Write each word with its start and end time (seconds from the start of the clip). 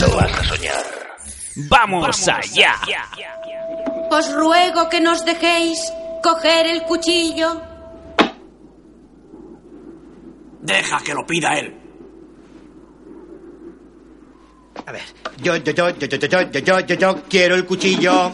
Lo 0.00 0.16
vas 0.16 0.32
a 0.38 0.44
soñar. 0.44 0.84
¡Vamos 1.68 2.28
allá! 2.28 2.74
Os 4.10 4.32
ruego 4.34 4.88
que 4.88 5.00
nos 5.00 5.24
dejéis 5.24 5.78
coger 6.22 6.66
el 6.66 6.82
cuchillo. 6.82 7.60
Deja 10.60 10.98
que 11.00 11.14
lo 11.14 11.26
pida 11.26 11.58
él. 11.58 11.74
A 14.86 14.92
ver, 14.92 15.02
yo, 15.38 15.56
yo, 15.56 15.72
yo, 15.72 15.90
yo, 15.90 16.06
yo, 16.06 16.16
yo, 16.18 16.28
yo, 16.28 16.60
yo, 16.60 16.80
yo, 16.80 16.94
yo 16.94 17.22
quiero 17.28 17.54
el 17.54 17.64
cuchillo. 17.64 18.32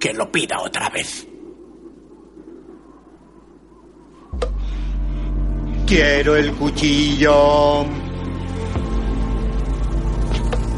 Que 0.00 0.14
lo 0.14 0.32
pida 0.32 0.60
otra 0.60 0.88
vez. 0.88 1.26
Quiero 5.86 6.36
el 6.36 6.52
cuchillo. 6.54 7.84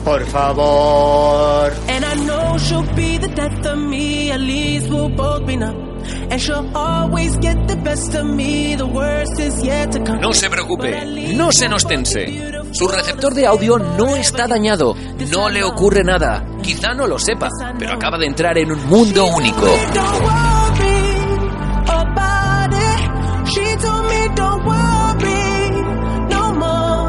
Por 0.05 0.25
favor. 0.27 1.73
And 1.89 2.05
I 2.05 2.15
know 2.27 2.59
she'll 2.59 2.83
be 2.97 3.19
the 3.19 3.29
death 3.29 3.65
of 3.65 3.79
me, 3.79 4.33
at 4.33 4.41
least 4.41 4.89
we'll 4.91 5.09
both 5.11 5.47
be 5.47 5.57
numb. 5.57 6.03
And 6.31 6.41
she'll 6.41 6.69
always 6.77 7.37
get 7.37 7.69
the 7.69 7.77
best 7.77 8.13
of 8.15 8.27
me, 8.27 8.75
the 8.75 8.87
worst 8.87 9.39
is 9.39 9.63
yet 9.63 9.93
to 9.93 10.01
come. 10.03 10.21
No 10.21 10.33
se 10.33 10.49
preocupe, 10.51 11.05
no 11.37 11.53
se 11.53 11.69
nos 11.69 11.85
tense. 11.85 12.27
Su 12.73 12.89
receptor 12.89 13.35
de 13.35 13.47
audio 13.47 13.79
no 13.79 14.17
está 14.17 14.47
dañado, 14.47 14.95
no 15.31 15.51
le 15.51 15.63
ocurre 15.63 16.03
nada. 16.03 16.43
Quizá 16.63 16.95
no 16.95 17.07
lo 17.07 17.19
sepa, 17.19 17.51
pero 17.79 17.93
acaba 17.93 18.17
de 18.17 18.27
entrar 18.27 18.57
en 18.57 18.73
un 18.73 18.87
mundo 18.87 19.27
único. 19.27 19.67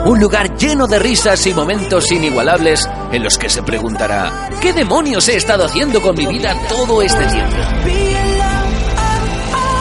Un 0.06 0.20
lugar 0.20 0.58
lleno 0.58 0.86
de 0.86 1.00
risas 1.00 1.48
y 1.48 1.54
momentos 1.54 2.12
inigualables 2.12 2.90
en 3.14 3.24
los 3.24 3.38
que 3.38 3.48
se 3.48 3.64
preguntará, 3.64 4.50
¿qué 4.62 4.74
demonios 4.74 5.30
he 5.30 5.38
estado 5.38 5.64
haciendo 5.64 6.02
con 6.02 6.18
mi 6.18 6.26
vida 6.26 6.58
todo 6.68 7.02
este 7.02 7.26
tiempo? 7.26 7.56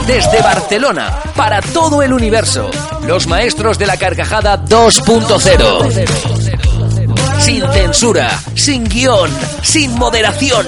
Desde 0.07 0.43
Barcelona, 0.43 1.19
para 1.35 1.61
todo 1.61 2.03
el 2.03 2.13
universo, 2.13 2.71
los 3.07 3.27
maestros 3.27 3.79
de 3.79 3.87
la 3.87 3.97
carcajada 3.97 4.63
2.0. 4.65 7.41
Sin 7.41 7.63
censura, 7.73 8.39
sin 8.55 8.85
guion, 8.85 9.31
sin 9.63 9.99
moderación. 9.99 10.67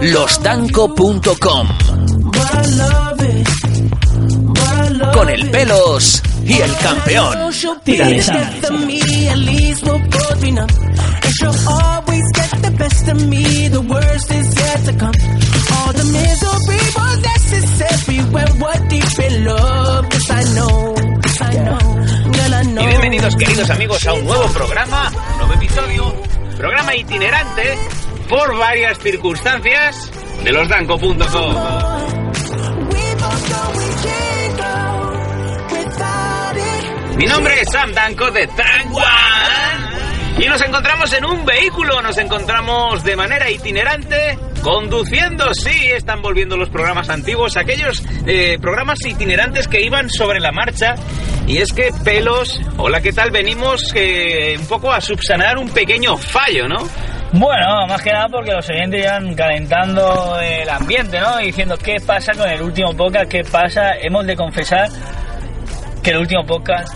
Losdanco.com. 0.00 1.68
Con 5.12 5.28
el 5.28 5.50
pelos 5.50 6.22
y 6.44 6.60
el 6.60 6.72
campeón. 6.76 7.36
All 15.84 15.92
the 15.92 16.04
misery 16.04 16.78
was 16.96 17.18
necessary 17.22 18.20
when 18.30 18.60
we're 18.60 18.88
deep 18.88 19.18
in 19.18 19.44
love, 19.44 20.08
cause 20.08 20.30
I 20.30 20.44
know 20.54 21.01
y 21.34 22.86
bienvenidos 22.86 23.34
queridos 23.36 23.70
amigos 23.70 24.06
a 24.06 24.12
un 24.12 24.26
nuevo 24.26 24.44
programa, 24.52 25.10
un 25.32 25.38
nuevo 25.38 25.54
episodio, 25.54 26.14
programa 26.58 26.94
itinerante 26.94 27.78
por 28.28 28.54
varias 28.58 28.98
circunstancias 28.98 30.10
de 30.44 30.52
losdanco.com. 30.52 31.54
Without 35.70 36.56
it. 36.56 37.16
Mi 37.16 37.24
nombre 37.24 37.62
es 37.62 37.68
Sam 37.70 37.92
Danco 37.92 38.30
de 38.30 38.46
Taiwan 38.48 40.36
y 40.38 40.46
nos 40.48 40.60
encontramos 40.60 41.12
en 41.14 41.24
un 41.24 41.46
vehículo, 41.46 42.02
nos 42.02 42.18
encontramos 42.18 43.02
de 43.04 43.16
manera 43.16 43.50
itinerante 43.50 44.38
conduciendo, 44.62 45.52
sí, 45.54 45.90
están 45.90 46.22
volviendo 46.22 46.56
los 46.56 46.68
programas 46.70 47.10
antiguos, 47.10 47.56
aquellos 47.56 48.02
eh, 48.26 48.58
programas 48.60 49.04
itinerantes 49.04 49.68
que 49.68 49.82
iban 49.82 50.08
sobre 50.08 50.40
la 50.40 50.52
marcha 50.52 50.94
y 51.46 51.58
es 51.58 51.72
que 51.72 51.90
pelos, 52.04 52.60
hola, 52.76 53.00
¿qué 53.00 53.12
tal? 53.12 53.30
Venimos 53.30 53.92
eh, 53.94 54.56
un 54.58 54.66
poco 54.66 54.92
a 54.92 55.00
subsanar 55.00 55.58
un 55.58 55.68
pequeño 55.68 56.16
fallo, 56.16 56.68
¿no? 56.68 56.78
Bueno, 57.32 57.86
más 57.88 58.02
que 58.02 58.12
nada 58.12 58.28
porque 58.28 58.52
los 58.52 58.68
oyentes 58.68 59.02
llevan 59.02 59.34
calentando 59.34 60.38
el 60.40 60.68
ambiente, 60.68 61.18
¿no? 61.18 61.38
Diciendo 61.38 61.76
qué 61.76 61.96
pasa 62.04 62.32
con 62.34 62.48
el 62.48 62.60
último 62.60 62.94
podcast, 62.94 63.30
qué 63.30 63.42
pasa. 63.42 63.92
Hemos 64.00 64.26
de 64.26 64.36
confesar 64.36 64.88
que 66.02 66.10
el 66.10 66.18
último 66.18 66.44
podcast 66.44 66.94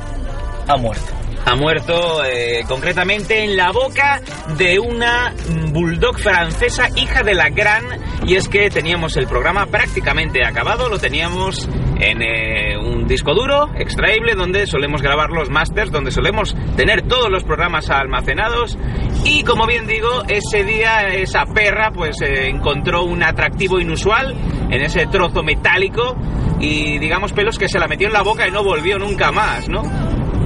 ha 0.69 0.77
muerto. 0.77 1.16
Ha 1.47 1.55
muerto 1.55 2.25
eh, 2.25 2.65
concretamente 2.67 3.45
en 3.45 3.57
la 3.57 3.71
boca 3.71 4.21
de 4.59 4.81
una 4.81 5.33
bulldog 5.71 6.19
francesa 6.19 6.89
hija 6.97 7.23
de 7.23 7.35
la 7.35 7.51
gran 7.51 7.85
y 8.27 8.35
es 8.35 8.49
que 8.49 8.69
teníamos 8.69 9.17
el 9.17 9.29
programa 9.29 9.67
prácticamente 9.67 10.45
acabado 10.45 10.89
lo 10.89 10.99
teníamos 10.99 11.69
en 12.01 12.21
eh, 12.21 12.77
un 12.77 13.07
disco 13.07 13.33
duro 13.33 13.71
extraíble 13.77 14.35
donde 14.35 14.67
solemos 14.67 15.03
grabar 15.03 15.31
los 15.31 15.49
masters 15.49 15.93
donde 15.93 16.11
solemos 16.11 16.57
tener 16.77 17.03
todos 17.03 17.31
los 17.31 17.45
programas 17.45 17.91
almacenados 17.91 18.77
y 19.25 19.45
como 19.45 19.69
bien 19.69 19.87
digo 19.87 20.25
ese 20.27 20.65
día 20.65 21.15
esa 21.15 21.45
perra 21.47 21.93
pues 21.93 22.21
eh, 22.23 22.49
encontró 22.49 23.05
un 23.05 23.23
atractivo 23.23 23.79
inusual 23.79 24.35
en 24.69 24.83
ese 24.83 25.07
trozo 25.07 25.45
metálico 25.45 26.17
y 26.59 26.99
digamos 26.99 27.33
pelos 27.33 27.57
que 27.57 27.69
se 27.69 27.79
la 27.79 27.87
metió 27.87 28.09
en 28.09 28.15
la 28.15 28.23
boca 28.23 28.49
y 28.49 28.51
no 28.51 28.65
volvió 28.65 28.99
nunca 28.99 29.31
más 29.31 29.69
no 29.69 29.83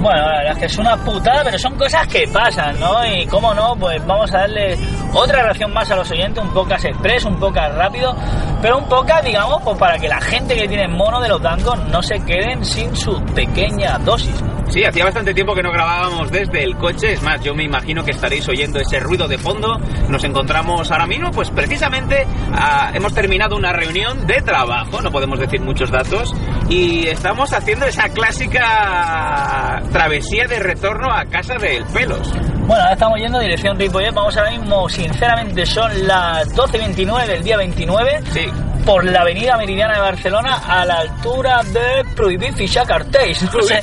Bueno, 0.01 0.19
la 0.19 0.37
verdad 0.39 0.53
es 0.53 0.57
que 0.57 0.65
es 0.65 0.77
una 0.79 0.97
putada, 0.97 1.43
pero 1.43 1.59
son 1.59 1.77
cosas 1.77 2.07
que 2.07 2.27
pasan, 2.27 2.79
¿no? 2.79 3.05
Y 3.05 3.27
cómo 3.27 3.53
no, 3.53 3.75
pues 3.75 4.03
vamos 4.07 4.33
a 4.33 4.39
darle 4.39 4.75
otra 5.13 5.43
reacción 5.43 5.71
más 5.71 5.91
a 5.91 5.95
los 5.95 6.09
oyentes, 6.09 6.43
un 6.43 6.51
podcast 6.51 6.85
express, 6.85 7.25
un 7.25 7.39
podcast 7.39 7.77
rápido, 7.77 8.15
pero 8.63 8.79
un 8.79 8.89
podcast, 8.89 9.23
digamos, 9.23 9.61
pues 9.63 9.77
para 9.77 9.99
que 9.99 10.07
la 10.07 10.19
gente 10.19 10.55
que 10.55 10.67
tiene 10.67 10.87
mono 10.87 11.21
de 11.21 11.29
los 11.29 11.39
dancos 11.39 11.77
no 11.89 12.01
se 12.01 12.19
queden 12.21 12.65
sin 12.65 12.95
su 12.95 13.23
pequeña 13.35 13.99
dosis. 13.99 14.43
Sí, 14.71 14.85
hacía 14.85 15.03
bastante 15.03 15.33
tiempo 15.33 15.53
que 15.53 15.61
no 15.61 15.69
grabábamos 15.69 16.31
desde 16.31 16.63
el 16.63 16.77
coche. 16.77 17.11
Es 17.11 17.21
más, 17.21 17.43
yo 17.43 17.53
me 17.53 17.65
imagino 17.65 18.05
que 18.05 18.11
estaréis 18.11 18.47
oyendo 18.47 18.79
ese 18.79 19.01
ruido 19.01 19.27
de 19.27 19.37
fondo. 19.37 19.77
Nos 20.07 20.23
encontramos 20.23 20.89
ahora 20.89 21.05
mismo, 21.05 21.29
pues 21.31 21.49
precisamente 21.49 22.25
ah, 22.53 22.89
hemos 22.93 23.13
terminado 23.13 23.57
una 23.57 23.73
reunión 23.73 24.25
de 24.25 24.41
trabajo, 24.41 25.01
no 25.01 25.11
podemos 25.11 25.39
decir 25.39 25.59
muchos 25.59 25.91
datos, 25.91 26.33
y 26.69 27.05
estamos 27.07 27.51
haciendo 27.51 27.85
esa 27.85 28.07
clásica 28.09 29.81
travesía 29.91 30.47
de 30.47 30.59
retorno 30.59 31.11
a 31.11 31.25
casa 31.25 31.55
del 31.55 31.83
Pelos. 31.93 32.31
Bueno, 32.31 32.83
ahora 32.83 32.93
estamos 32.93 33.19
yendo 33.19 33.37
a 33.37 33.41
dirección 33.41 33.77
Ripollet, 33.77 34.13
vamos 34.13 34.35
ahora 34.37 34.51
mismo, 34.51 34.87
sinceramente, 34.87 35.65
son 35.65 36.07
las 36.07 36.55
12.29 36.55 37.27
del 37.27 37.43
día 37.43 37.57
29. 37.57 38.21
Sí. 38.31 38.47
Por 38.85 39.05
la 39.05 39.21
avenida 39.21 39.57
Meridiana 39.57 39.93
de 39.93 39.99
Barcelona 40.01 40.61
a 40.67 40.83
la 40.85 40.99
altura 40.99 41.61
de 41.63 42.03
Prohibir 42.15 42.53
fichar 42.53 42.85
cartéis. 42.87 43.41
No 43.53 43.61
sé. 43.63 43.79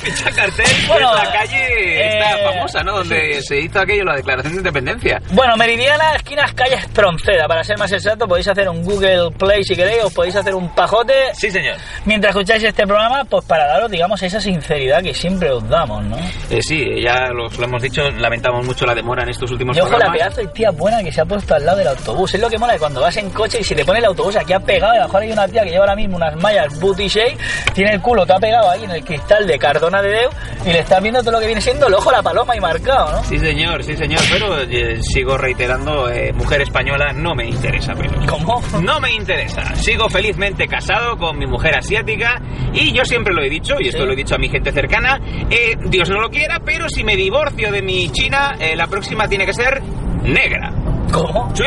Bueno, 0.87 1.15
es 1.15 1.23
la 1.23 1.31
calle 1.31 2.07
esta 2.17 2.39
eh, 2.39 2.43
famosa, 2.53 2.83
¿no? 2.83 2.97
Donde 2.97 3.41
se 3.41 3.59
hizo 3.59 3.79
aquello, 3.79 4.03
la 4.03 4.15
declaración 4.15 4.53
de 4.53 4.59
independencia. 4.59 5.21
Bueno, 5.31 5.55
Meridiana, 5.57 6.15
esquinas 6.15 6.53
calle 6.53 6.75
Espronceda. 6.75 7.47
Para 7.47 7.63
ser 7.63 7.77
más 7.77 7.91
exacto, 7.91 8.27
podéis 8.27 8.47
hacer 8.49 8.67
un 8.69 8.83
Google 8.83 9.31
Play 9.37 9.63
si 9.63 9.75
queréis, 9.75 10.03
os 10.03 10.13
podéis 10.13 10.35
hacer 10.35 10.53
un 10.53 10.73
pajote. 10.75 11.13
Sí, 11.33 11.49
señor. 11.49 11.75
Mientras 12.05 12.35
escucháis 12.35 12.63
este 12.63 12.85
programa, 12.85 13.23
pues 13.25 13.45
para 13.45 13.65
daros, 13.67 13.89
digamos, 13.89 14.21
esa 14.21 14.39
sinceridad 14.41 15.01
que 15.01 15.13
siempre 15.13 15.49
os 15.51 15.67
damos, 15.67 16.03
¿no? 16.03 16.17
Eh, 16.49 16.61
sí, 16.61 16.83
ya 17.01 17.27
los- 17.29 17.57
lo 17.57 17.65
hemos 17.65 17.81
dicho, 17.81 18.01
lamentamos 18.11 18.65
mucho 18.65 18.85
la 18.85 18.93
demora 18.95 19.23
en 19.23 19.29
estos 19.29 19.49
últimos 19.51 19.75
Yo 19.77 19.83
ojo 19.83 19.93
la 19.93 19.97
programas. 20.05 20.19
pedazo 20.35 20.41
de 20.41 20.47
tía 20.53 20.71
buena 20.71 21.01
que 21.03 21.11
se 21.11 21.21
ha 21.21 21.25
puesto 21.25 21.55
al 21.55 21.65
lado 21.65 21.77
del 21.77 21.87
autobús. 21.87 22.33
Es 22.33 22.41
lo 22.41 22.49
que 22.49 22.57
mola 22.57 22.73
de 22.73 22.79
cuando 22.79 23.01
vas 23.01 23.15
en 23.17 23.29
coche 23.29 23.59
y 23.61 23.63
se 23.63 23.75
te 23.75 23.85
pone 23.85 23.99
el 23.99 24.05
autobús 24.05 24.35
aquí 24.35 24.53
ha 24.53 24.59
pegado 24.59 24.88
y 24.93 24.97
a 24.97 25.01
lo 25.01 25.07
mejor 25.07 25.21
hay 25.23 25.31
una 25.31 25.47
tía 25.47 25.63
que 25.63 25.69
lleva 25.69 25.81
ahora 25.85 25.95
mismo 25.95 26.17
unas 26.17 26.35
mallas 26.41 26.79
booty 26.79 27.07
shake, 27.07 27.37
tiene 27.73 27.93
el 27.93 28.01
culo 28.01 28.25
todo 28.25 28.39
pegado 28.39 28.69
ahí 28.69 28.83
en 28.83 28.91
el 28.91 29.03
cristal 29.03 29.45
de 29.47 29.57
Cardona 29.57 30.01
de 30.01 30.09
Deu 30.09 30.29
y 30.65 30.71
le 30.71 30.79
estás 30.79 31.01
viendo 31.01 31.21
todo 31.21 31.31
lo 31.33 31.39
que 31.39 31.45
viene 31.47 31.61
siendo 31.61 31.87
el 31.87 31.93
ojo, 31.93 32.11
la 32.11 32.21
paloma 32.21 32.55
y 32.55 32.59
marcado, 32.59 33.11
¿no? 33.11 33.23
Sí, 33.23 33.39
señor, 33.39 33.83
sí, 33.83 33.95
señor, 33.95 34.19
pero 34.31 34.59
eh, 34.61 34.99
sigo 35.01 35.37
reiterando, 35.37 36.09
eh, 36.09 36.33
mujer 36.33 36.61
española 36.61 37.11
no 37.13 37.33
me 37.35 37.45
interesa, 37.47 37.93
pelos. 37.93 38.25
¿Cómo? 38.27 38.61
No 38.81 38.99
me 38.99 39.11
interesa. 39.11 39.75
Sigo 39.75 40.09
felizmente 40.09 40.67
casado 40.67 41.17
con 41.17 41.37
mi 41.37 41.45
mujer 41.47 41.77
asiática 41.77 42.41
y 42.73 42.91
yo 42.93 43.03
siempre 43.05 43.33
lo 43.33 43.41
he 43.41 43.49
dicho, 43.49 43.75
y 43.79 43.87
esto 43.87 44.01
Sí. 44.01 44.05
lo 44.05 44.13
he 44.13 44.15
dicho 44.15 44.35
a 44.35 44.37
mi 44.37 44.49
gente 44.49 44.71
cercana, 44.71 45.19
eh, 45.49 45.75
Dios 45.85 46.09
no 46.09 46.19
lo 46.19 46.29
quiera, 46.29 46.59
pero 46.63 46.89
si 46.89 47.03
me 47.03 47.15
divorcio 47.15 47.71
de 47.71 47.81
mi 47.81 48.09
china, 48.11 48.55
la 48.75 48.87
próxima 48.87 49.27
tiene 49.27 49.45
que 49.45 49.53
ser 49.53 49.81
negra. 50.23 50.71
¿Cómo? 51.11 51.51
Sí. 51.55 51.63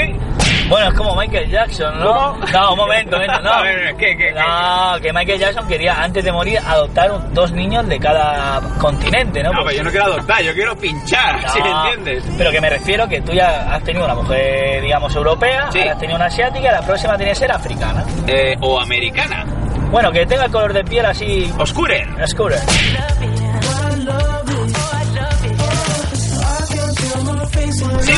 Bueno, 0.68 0.88
es 0.88 0.94
como 0.94 1.14
Michael 1.16 1.50
Jackson, 1.50 1.98
¿no? 1.98 2.06
¿Cómo? 2.06 2.46
No, 2.52 2.70
un 2.72 2.76
momento, 2.78 3.16
momento, 3.16 3.40
no. 3.42 3.52
A 3.52 3.62
ver, 3.62 3.94
¿qué, 3.96 4.16
qué? 4.16 4.32
No, 4.32 5.00
que 5.00 5.12
Michael 5.12 5.38
Jackson 5.38 5.66
quería, 5.68 6.02
antes 6.02 6.24
de 6.24 6.32
morir, 6.32 6.58
adoptar 6.66 7.32
dos 7.34 7.52
niños 7.52 7.86
de 7.88 7.98
cada 7.98 8.60
continente, 8.78 9.42
¿no? 9.42 9.52
No, 9.52 9.58
pero 9.64 9.76
yo 9.76 9.82
no 9.84 9.90
quiero 9.90 10.06
adoptar, 10.06 10.42
yo 10.42 10.52
quiero 10.54 10.76
pinchar, 10.76 11.50
si 11.50 11.60
me 11.60 11.70
entiendes. 11.70 12.24
Pero 12.38 12.50
que 12.50 12.60
me 12.60 12.70
refiero 12.70 13.08
que 13.08 13.20
tú 13.20 13.32
ya 13.32 13.74
has 13.74 13.82
tenido 13.84 14.04
una 14.04 14.14
mujer, 14.14 14.80
digamos, 14.82 15.14
europea, 15.14 15.68
Sí. 15.72 15.80
ahora 15.80 15.92
has 15.92 15.98
tenido 15.98 16.16
una 16.16 16.26
asiática, 16.26 16.72
la 16.72 16.82
próxima 16.82 17.16
tiene 17.16 17.32
que 17.32 17.38
ser 17.38 17.52
africana. 17.52 18.04
Eh, 18.26 18.56
o 18.60 18.80
americana. 18.80 19.44
Bueno, 19.90 20.10
que 20.10 20.24
tenga 20.24 20.46
el 20.46 20.50
color 20.50 20.72
de 20.72 20.84
piel 20.84 21.04
así 21.04 21.52
Oscure. 21.58 22.06
oscuro. 22.22 22.54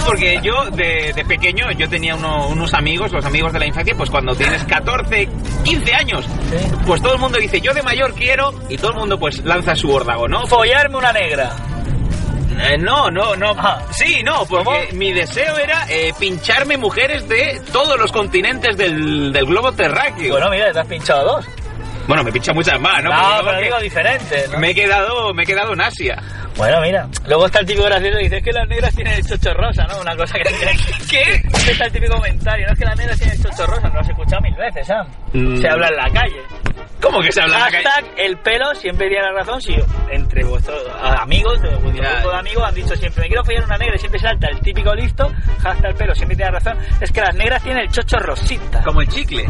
Porque 0.04 0.38
yo 0.42 0.70
de, 0.70 1.12
de 1.14 1.24
pequeño 1.24 1.70
yo 1.72 1.88
tenía 1.88 2.14
uno- 2.14 2.48
unos 2.48 2.74
amigos, 2.74 3.12
los 3.12 3.24
amigos 3.24 3.52
de 3.52 3.58
la 3.58 3.66
infancia, 3.66 3.94
pues 3.96 4.10
cuando 4.10 4.34
tienes 4.34 4.62
14, 4.64 5.28
15 5.64 5.94
años, 5.94 6.26
pues 6.86 7.00
todo 7.02 7.14
el 7.14 7.20
mundo 7.20 7.38
dice 7.38 7.60
yo 7.60 7.72
de 7.74 7.82
mayor 7.82 8.14
quiero 8.14 8.52
y 8.68 8.76
todo 8.76 8.90
el 8.92 8.96
mundo 8.98 9.18
pues 9.18 9.44
lanza 9.44 9.74
su 9.74 9.90
órdago, 9.90 10.28
¿no? 10.28 10.46
Follarme 10.46 10.96
una 10.96 11.12
negra. 11.12 11.50
Eh, 12.56 12.78
no, 12.78 13.10
no, 13.10 13.34
no. 13.34 13.52
Ah. 13.58 13.82
Sí, 13.90 14.22
no, 14.24 14.44
porque 14.46 14.64
¿Cómo? 14.64 14.98
mi 14.98 15.12
deseo 15.12 15.56
era 15.58 15.86
eh, 15.90 16.12
pincharme 16.18 16.76
mujeres 16.76 17.28
de 17.28 17.60
todos 17.72 17.98
los 17.98 18.12
continentes 18.12 18.76
del, 18.76 19.32
del 19.32 19.44
globo 19.46 19.72
terráqueo. 19.72 20.32
Bueno, 20.34 20.50
mira, 20.50 20.70
te 20.72 20.78
has 20.78 20.86
pinchado 20.86 21.24
dos. 21.36 21.46
Bueno, 22.06 22.22
me 22.22 22.32
pincha 22.32 22.52
muchas 22.52 22.80
más, 22.80 23.02
¿no? 23.02 23.10
No, 23.10 23.44
pero 23.44 23.60
digo 23.60 23.78
diferente, 23.80 24.44
¿no? 24.52 24.58
me 24.58 24.70
he 24.70 24.74
quedado, 24.74 25.32
me 25.32 25.42
he 25.42 25.46
quedado 25.46 25.72
en 25.72 25.80
Asia. 25.80 26.22
Bueno, 26.56 26.80
mira. 26.82 27.08
Luego 27.26 27.46
está 27.46 27.60
el 27.60 27.66
típico 27.66 27.86
gracioso 27.86 28.16
que 28.18 28.24
dice 28.24 28.36
es 28.36 28.44
que 28.44 28.52
las 28.52 28.68
negras 28.68 28.94
tienen 28.94 29.14
el 29.14 29.26
chocho 29.26 29.52
rosa, 29.54 29.84
¿no? 29.88 30.00
Una 30.00 30.14
cosa 30.16 30.34
que 30.38 30.44
¿Qué? 31.10 31.42
Este 31.52 31.72
está 31.72 31.86
el 31.86 31.92
típico 31.92 32.14
comentario, 32.14 32.66
no 32.66 32.72
es 32.72 32.78
que 32.78 32.84
las 32.84 32.96
negras 32.96 33.18
tienen 33.18 33.36
el 33.36 33.42
chocho 33.42 33.66
rosa, 33.66 33.88
no 33.88 33.94
lo 33.94 34.00
has 34.00 34.08
escuchado 34.08 34.42
mil 34.42 34.54
veces, 34.54 34.86
Sam. 34.86 35.06
Mm. 35.32 35.60
Se 35.60 35.68
habla 35.68 35.88
en 35.88 35.96
la 35.96 36.10
calle. 36.10 36.42
¿Cómo 37.00 37.20
que 37.20 37.32
se 37.32 37.40
habla 37.40 37.56
en 37.56 37.60
la 37.60 37.70
calle? 37.70 37.84
Hashtag 37.84 38.18
el 38.18 38.38
pelo 38.38 38.74
siempre 38.76 39.08
tiene 39.08 39.24
la 39.24 39.32
razón 39.32 39.60
si 39.60 39.74
entre 40.10 40.44
vuestros 40.44 40.80
amigos, 41.02 41.60
de 41.60 41.68
vuestro 41.76 42.02
grupo 42.02 42.30
de 42.30 42.38
amigos 42.38 42.64
han 42.64 42.74
dicho 42.74 42.96
siempre 42.96 43.22
me 43.22 43.28
quiero 43.28 43.44
follar 43.44 43.64
una 43.64 43.78
negra 43.78 43.96
y 43.96 43.98
siempre 43.98 44.20
salta 44.20 44.48
el 44.48 44.60
típico 44.60 44.94
listo, 44.94 45.32
hashtag 45.62 45.90
el 45.90 45.96
pelo 45.96 46.14
siempre 46.14 46.36
tiene 46.36 46.52
razón, 46.52 46.78
es 47.00 47.10
que 47.10 47.20
las 47.20 47.34
negras 47.34 47.62
tienen 47.62 47.82
el 47.82 47.90
chocho 47.90 48.18
rosita. 48.18 48.82
Como 48.84 49.00
el 49.00 49.08
chicle. 49.08 49.46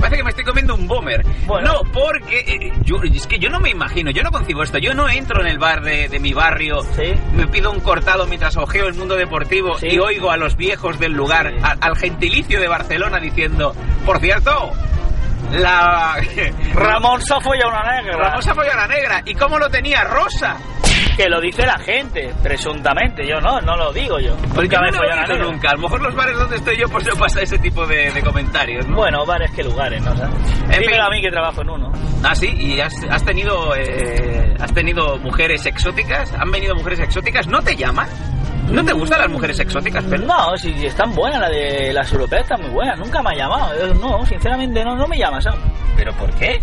Parece 0.00 0.16
que 0.16 0.24
me 0.24 0.30
estoy 0.30 0.44
comiendo 0.44 0.74
un 0.74 0.88
bomber. 0.88 1.22
Bueno. 1.46 1.74
No, 1.74 1.89
porque 1.92 2.38
eh, 2.46 2.72
yo, 2.84 2.96
es 3.02 3.26
que 3.26 3.38
yo 3.38 3.48
no 3.50 3.60
me 3.60 3.70
imagino, 3.70 4.10
yo 4.10 4.22
no 4.22 4.30
concibo 4.30 4.62
esto. 4.62 4.78
Yo 4.78 4.94
no 4.94 5.08
entro 5.08 5.40
en 5.42 5.48
el 5.48 5.58
bar 5.58 5.82
de, 5.82 6.08
de 6.08 6.18
mi 6.20 6.32
barrio, 6.32 6.82
Sí. 6.96 7.12
me 7.34 7.46
pido 7.46 7.70
un 7.70 7.80
cortado 7.80 8.26
mientras 8.26 8.56
ojeo 8.56 8.86
el 8.88 8.94
mundo 8.94 9.16
deportivo 9.16 9.78
Sí. 9.78 9.88
y 9.90 9.98
oigo 9.98 10.30
a 10.30 10.36
los 10.36 10.56
viejos 10.56 10.98
del 10.98 11.12
lugar, 11.12 11.52
a- 11.62 11.76
al 11.80 11.96
gentilicio 11.96 12.60
de 12.60 12.68
Barcelona 12.68 13.18
diciendo, 13.18 13.74
por 14.06 14.20
cierto, 14.20 14.72
la... 15.52 16.16
Ramón 16.74 17.20
se 17.22 17.34
ha 17.34 17.40
follado 17.40 17.70
una 17.70 17.96
negra. 18.00 18.16
Ramón 18.16 18.42
negra. 18.86 19.22
¿Y 19.24 19.34
cómo 19.34 19.58
lo 19.58 19.68
tenía? 19.70 20.04
Rosa. 20.04 20.56
Que 21.16 21.28
lo 21.28 21.40
dice 21.40 21.66
la 21.66 21.78
gente, 21.78 22.32
presuntamente. 22.42 23.26
Yo 23.26 23.40
no, 23.40 23.60
no 23.60 23.76
lo 23.76 23.92
digo 23.92 24.18
yo. 24.20 24.34
Porque 24.54 24.62
Nunca 24.62 24.76
no 24.78 24.82
me 24.84 24.90
lo 24.92 24.96
folló 24.98 25.08
he 25.10 25.12
una 25.12 25.20
visto 25.22 25.34
negra. 25.34 25.50
nunca. 25.52 25.68
A 25.70 25.72
lo 25.74 25.78
mejor 25.80 26.00
los 26.02 26.14
bares 26.14 26.36
donde 26.38 26.56
estoy 26.56 26.76
yo 26.78 26.88
pues 26.88 27.06
no 27.06 27.14
pasa 27.16 27.42
ese 27.42 27.58
tipo 27.58 27.86
de, 27.86 28.10
de 28.10 28.22
comentarios, 28.22 28.86
¿no? 28.86 28.96
Bueno, 28.96 29.24
bares 29.26 29.50
que 29.52 29.62
lugares, 29.62 30.02
¿no? 30.02 30.12
Dímelo 30.14 30.86
fin. 30.92 31.00
a 31.00 31.10
mí 31.10 31.20
que 31.20 31.30
trabajo 31.30 31.62
en 31.62 31.70
uno. 31.70 31.92
Ah, 32.24 32.34
sí, 32.34 32.48
y 32.58 32.80
has, 32.80 32.94
has 33.10 33.24
tenido 33.24 33.74
eh, 33.76 34.54
has 34.60 34.72
tenido 34.72 35.18
mujeres 35.18 35.64
exóticas, 35.66 36.32
han 36.34 36.50
venido 36.50 36.74
mujeres 36.74 37.00
exóticas, 37.00 37.46
¿no 37.46 37.60
te 37.62 37.76
llaman? 37.76 38.08
¿No 38.70 38.84
te 38.84 38.92
gustan 38.92 39.18
las 39.20 39.30
mujeres 39.30 39.58
exóticas, 39.58 40.04
pero? 40.08 40.24
No, 40.24 40.56
si 40.56 40.70
están 40.86 41.12
buenas, 41.14 41.40
la 41.40 41.48
de 41.48 41.92
las 41.92 42.12
europeas 42.12 42.42
están 42.42 42.60
muy 42.62 42.70
buenas. 42.70 42.96
Nunca 42.98 43.20
me 43.22 43.30
ha 43.30 43.34
llamado. 43.34 43.74
Yo, 43.78 43.94
No, 43.94 44.24
sinceramente 44.26 44.84
no, 44.84 44.94
no 44.94 45.06
me 45.08 45.18
llama, 45.18 45.40
¿sabes? 45.40 45.58
¿Pero 45.96 46.12
por 46.14 46.30
qué? 46.36 46.60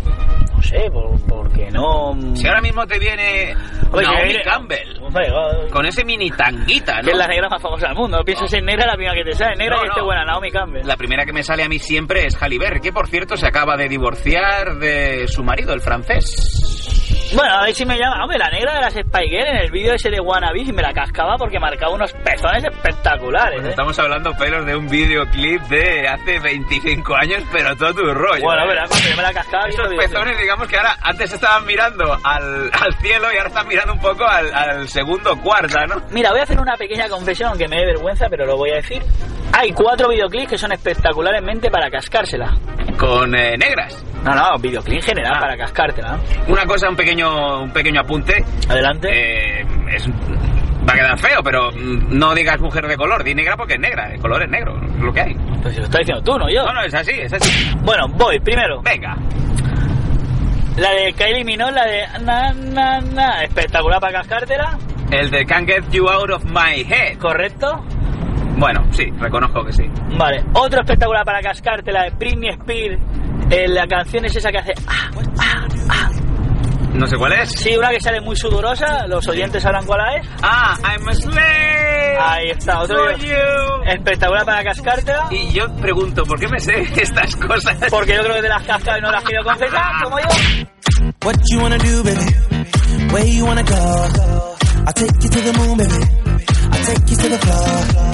No 0.57 0.63
sé, 0.63 0.89
por, 0.91 1.21
porque 1.27 1.69
no... 1.71 2.17
Si 2.35 2.47
ahora 2.47 2.61
mismo 2.61 2.85
te 2.87 2.97
viene 2.97 3.53
si 3.53 4.03
Naomi 4.03 4.41
Campbell 4.43 4.97
Hombre, 5.01 5.27
oh, 5.31 5.69
con 5.71 5.85
ese 5.85 6.03
mini 6.03 6.31
tanguita, 6.31 6.95
que 7.01 7.11
es 7.11 7.15
¿no? 7.15 7.19
la 7.19 7.27
negra 7.27 7.47
más 7.47 7.61
famosa 7.61 7.87
del 7.87 7.95
mundo. 7.95 8.23
Piensas 8.25 8.51
en 8.53 8.65
negra, 8.65 8.87
la 8.87 8.93
primera 8.95 9.13
que 9.13 9.23
te 9.23 9.33
sale. 9.33 9.55
Negra 9.55 9.75
No, 9.75 9.81
que 9.83 9.87
esté 9.87 9.99
no. 9.99 10.05
buena, 10.07 10.25
Naomi 10.25 10.51
Campbell. 10.51 10.85
La 10.85 10.97
primera 10.97 11.25
que 11.25 11.31
me 11.31 11.43
sale 11.43 11.63
a 11.63 11.69
mí 11.69 11.79
siempre 11.79 12.25
es 12.25 12.35
Halle 12.41 12.57
Berry, 12.57 12.81
que 12.81 12.91
por 12.91 13.07
cierto 13.07 13.37
se 13.37 13.47
acaba 13.47 13.77
de 13.77 13.87
divorciar 13.87 14.75
de 14.79 15.27
su 15.27 15.43
marido, 15.43 15.73
el 15.73 15.81
francés. 15.81 17.06
Bueno, 17.33 17.53
a 17.53 17.63
ver 17.65 17.75
si 17.75 17.85
me 17.85 17.97
llama. 17.97 18.23
Hombre, 18.23 18.37
la 18.37 18.49
negra 18.49 18.75
de 18.75 18.81
las 18.81 18.93
Spy 18.93 19.29
Girl 19.29 19.47
en 19.47 19.57
el 19.57 19.71
vídeo 19.71 19.93
ese 19.93 20.09
de 20.09 20.19
Wannabe 20.19 20.61
y 20.61 20.71
me 20.71 20.81
la 20.81 20.93
cascaba 20.93 21.35
porque 21.37 21.59
marcaba 21.59 21.93
unos 21.93 22.11
pezones 22.13 22.63
espectaculares. 22.63 23.55
Pues 23.55 23.67
¿eh? 23.67 23.69
estamos 23.71 23.99
hablando, 23.99 24.33
pelos, 24.33 24.65
de 24.65 24.75
un 24.75 24.87
videoclip 24.87 25.61
de 25.63 26.07
hace 26.07 26.39
25 26.39 27.15
años, 27.15 27.43
pero 27.51 27.75
todo 27.75 27.93
tu 27.93 28.13
rollo. 28.13 28.43
Bueno, 28.43 28.63
¿eh? 28.63 28.67
verás, 28.67 28.89
cuando 28.89 29.09
yo 29.09 29.15
me 29.17 29.23
la 29.23 29.33
cascaba... 29.33 29.67
Esos 29.67 29.87
pezones, 29.95 30.37
digamos 30.39 30.67
que 30.67 30.77
ahora 30.77 30.97
antes 31.01 31.33
estaban 31.33 31.65
mirando 31.65 32.17
al, 32.23 32.71
al 32.73 32.93
cielo 32.95 33.27
y 33.33 33.37
ahora 33.37 33.49
están 33.49 33.67
mirando 33.67 33.93
un 33.93 33.99
poco 33.99 34.25
al, 34.25 34.53
al 34.53 34.87
segundo 34.87 35.37
cuarta, 35.41 35.85
¿no? 35.85 36.01
Mira, 36.11 36.31
voy 36.31 36.39
a 36.39 36.43
hacer 36.43 36.59
una 36.59 36.75
pequeña 36.75 37.09
confesión, 37.09 37.49
aunque 37.49 37.67
me 37.67 37.77
dé 37.77 37.85
vergüenza, 37.87 38.27
pero 38.29 38.45
lo 38.45 38.57
voy 38.57 38.71
a 38.71 38.75
decir. 38.75 39.01
Hay 39.53 39.71
cuatro 39.71 40.09
videoclips 40.09 40.49
que 40.51 40.57
son 40.57 40.71
espectacularmente 40.71 41.69
para 41.71 41.89
cascársela. 41.89 42.55
Con 42.97 43.33
eh, 43.35 43.57
negras. 43.57 44.03
No, 44.23 44.35
no, 44.35 44.57
videoclip 44.59 44.95
en 44.97 45.01
general 45.01 45.33
Ah. 45.35 45.39
para 45.39 45.57
cascártela. 45.57 46.17
Una 46.47 46.65
cosa, 46.65 46.89
un 46.89 46.95
pequeño, 46.95 47.63
un 47.63 47.71
pequeño 47.71 48.01
apunte. 48.01 48.43
Adelante. 48.69 49.09
eh, 49.11 49.65
es, 49.95 50.07
va 50.09 50.93
a 50.93 50.95
quedar 50.95 51.19
feo, 51.19 51.41
pero 51.43 51.71
mm, 51.71 52.17
no 52.17 52.33
digas 52.35 52.59
mujer 52.59 52.87
de 52.87 52.97
color, 52.97 53.23
di 53.23 53.33
negra 53.33 53.55
porque 53.57 53.73
es 53.75 53.79
negra, 53.79 54.11
el 54.13 54.19
color 54.19 54.43
es 54.43 54.49
negro, 54.49 54.75
es 54.83 54.99
lo 55.01 55.13
que 55.13 55.21
hay. 55.21 55.33
Pues 55.61 55.73
si 55.73 55.79
lo 55.79 55.85
estás 55.85 55.99
diciendo 55.99 56.23
tú, 56.23 56.37
no 56.37 56.49
yo. 56.51 56.63
No, 56.65 56.73
no, 56.73 56.81
es 56.83 56.93
así, 56.93 57.11
es 57.13 57.33
así. 57.33 57.71
Bueno, 57.81 58.07
voy. 58.09 58.39
Primero, 58.39 58.81
Venga. 58.81 59.15
la 60.77 60.91
de 60.91 61.13
Kylie 61.13 61.43
Minogue, 61.43 61.71
la 61.71 61.85
de 61.85 62.07
na, 62.23 62.53
na, 62.53 63.01
na. 63.01 63.43
Espectacular 63.43 63.99
para 63.99 64.19
cascártela. 64.19 64.77
El 65.11 65.31
de 65.31 65.45
Can't 65.45 65.67
Get 65.69 65.89
You 65.91 66.07
Out 66.09 66.31
of 66.31 66.43
My 66.45 66.81
Head. 66.87 67.17
¿Correcto? 67.17 67.83
Bueno, 68.57 68.85
sí, 68.91 69.05
reconozco 69.19 69.63
que 69.65 69.71
sí. 69.73 69.83
Vale. 70.17 70.43
Otro 70.53 70.81
espectacular 70.81 71.23
para 71.23 71.41
cascártela 71.41 72.03
de 72.03 72.09
Britney 72.11 72.49
Spears. 72.49 73.01
Eh, 73.51 73.67
la 73.67 73.85
canción 73.87 74.25
es 74.25 74.35
esa 74.35 74.51
que 74.51 74.57
hace... 74.57 74.73
ah, 74.87 75.09
ah, 75.39 75.67
ah. 75.89 76.09
No 76.93 77.05
sé 77.05 77.15
cuál 77.17 77.33
es. 77.33 77.51
Sí, 77.51 77.75
una 77.77 77.89
que 77.91 77.99
sale 77.99 78.19
muy 78.21 78.35
sudorosa. 78.35 79.05
Los 79.07 79.27
oyentes 79.27 79.61
sabrán 79.61 79.85
cuál 79.85 79.99
es. 80.19 80.27
Ah, 80.41 80.75
I'm 80.83 81.07
a 81.07 81.13
slave. 81.13 82.17
Ahí 82.19 82.49
está, 82.49 82.81
otro 82.81 82.97
for 82.97 83.15
video. 83.19 83.37
you. 83.37 83.83
Espectacular 83.85 84.43
para 84.45 84.63
cascártela. 84.63 85.27
Y 85.29 85.51
yo 85.53 85.67
pregunto, 85.75 86.23
¿por 86.23 86.39
qué 86.39 86.47
me 86.47 86.59
sé 86.59 86.81
estas 87.01 87.35
cosas? 87.35 87.77
Porque 87.91 88.15
yo 88.15 88.21
creo 88.23 88.35
que 88.37 88.41
te 88.41 88.49
las 88.49 88.63
cascas 88.63 88.97
y 88.97 89.01
no 89.01 89.11
las 89.11 89.23
quiero 89.23 89.43
confesar, 89.43 90.03
como 90.03 90.17
yo. 90.19 90.27
What 91.23 91.35
you 91.51 91.59
wanna 91.61 91.77
do, 91.77 92.03
baby? 92.03 93.13
Where 93.13 93.29
you 93.31 93.45
wanna 93.45 93.63
go? 93.63 93.75
I'll 94.87 94.93
take 94.93 95.11
you 95.21 95.29
to 95.29 95.41
the 95.41 95.53
moon, 95.59 95.77
baby. 95.77 95.93
I'll 96.71 96.85
take 96.85 97.09
you 97.11 97.17
to 97.17 97.29
the 97.29 97.37
floor. 97.37 98.06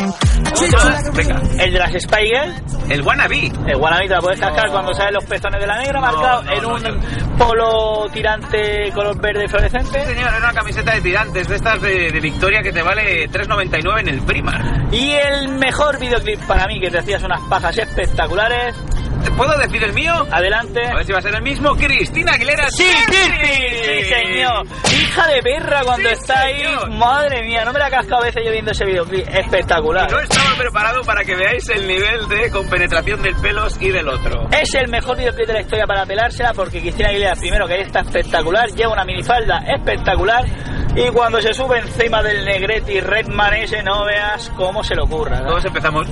Venga, 1.13 1.41
El 1.59 1.73
de 1.73 1.79
las 1.79 1.91
Spy 1.91 2.25
Girls, 2.25 2.89
el 2.89 3.01
wannabe. 3.01 3.51
el 3.67 3.75
Wannabe 3.75 4.07
te 4.07 4.13
la 4.13 4.19
puedes 4.19 4.39
cascar 4.39 4.69
cuando 4.69 4.93
salen 4.93 5.13
los 5.13 5.25
pezones 5.25 5.59
de 5.59 5.67
la 5.67 5.77
negra 5.79 6.01
marcado 6.01 6.43
en 6.51 6.65
un 6.65 7.37
polo 7.37 8.07
tirante 8.11 8.91
color 8.93 9.19
verde 9.19 9.47
fluorescente. 9.47 10.05
señor, 10.05 10.29
es 10.33 10.37
una 10.39 10.53
camiseta 10.53 10.93
de 10.93 11.01
tirantes 11.01 11.47
de 11.47 11.55
estas 11.55 11.81
de, 11.81 12.11
de 12.11 12.19
Victoria 12.19 12.61
que 12.61 12.71
te 12.71 12.81
vale 12.81 13.29
3.99 13.29 13.99
en 13.99 14.09
el 14.09 14.21
Primar. 14.21 14.83
Y 14.91 15.11
el 15.11 15.49
mejor 15.49 15.99
videoclip 15.99 16.39
para 16.45 16.67
mí, 16.67 16.79
que 16.79 16.89
te 16.89 16.99
hacías 16.99 17.23
unas 17.23 17.41
pajas 17.49 17.77
espectaculares. 17.77 18.75
¿Puedo 19.37 19.57
decir 19.57 19.83
el 19.83 19.93
mío? 19.93 20.13
Adelante. 20.31 20.79
A 20.85 20.95
ver 20.95 21.05
si 21.05 21.11
va 21.11 21.19
a 21.19 21.21
ser 21.21 21.33
el 21.35 21.41
mismo. 21.41 21.75
Cristina 21.75 22.33
Aguilera. 22.33 22.69
¡Sí, 22.69 22.85
Kirby! 23.07 23.83
¡Sí, 23.83 24.03
señor! 24.05 24.65
Hija 24.93 25.27
de 25.27 25.41
perra 25.41 25.81
cuando 25.83 26.09
Sí, 26.09 26.15
está 26.15 26.41
ahí. 26.41 26.57
señor. 26.63 26.91
Madre 26.91 27.41
mía, 27.43 27.63
no 27.65 27.73
me 27.73 27.79
la 27.79 27.87
he 27.87 27.91
cascado 27.91 28.21
a 28.21 28.25
veces 28.25 28.43
yo 28.45 28.51
viendo 28.51 28.71
ese 28.71 28.85
videoclip. 28.85 29.27
Espectacular. 29.27 30.11
No 30.11 30.19
estaba 30.19 30.55
preparado 30.57 31.01
para 31.03 31.23
que 31.23 31.35
veáis 31.35 31.67
el 31.69 31.87
nivel 31.87 32.27
de 32.29 32.49
compenetración 32.51 33.21
del 33.23 33.35
pelos 33.37 33.75
y 33.81 33.89
del 33.89 34.07
otro. 34.07 34.47
Es 34.51 34.73
el 34.75 34.87
mejor 34.89 35.17
videoclip 35.17 35.47
de 35.47 35.53
la 35.53 35.61
historia 35.61 35.85
para 35.87 36.05
pelársela 36.05 36.53
porque 36.53 36.79
Cristina 36.81 37.09
Aguilera, 37.09 37.33
primero 37.35 37.67
que 37.67 37.81
está 37.81 38.01
espectacular, 38.01 38.69
lleva 38.71 38.93
una 38.93 39.05
minifalda 39.05 39.63
espectacular 39.75 40.45
Y 40.95 41.09
cuando 41.09 41.41
se 41.41 41.53
sube 41.53 41.79
encima 41.79 42.21
del 42.21 42.45
Negretti 42.45 42.99
Redman 42.99 43.53
ese, 43.55 43.81
no 43.81 44.05
veas 44.05 44.51
cómo 44.55 44.83
se 44.83 44.95
le 44.95 45.01
ocurra. 45.01 45.39
¿no? 45.39 45.47
Todos 45.47 45.65
empezamos. 45.65 46.07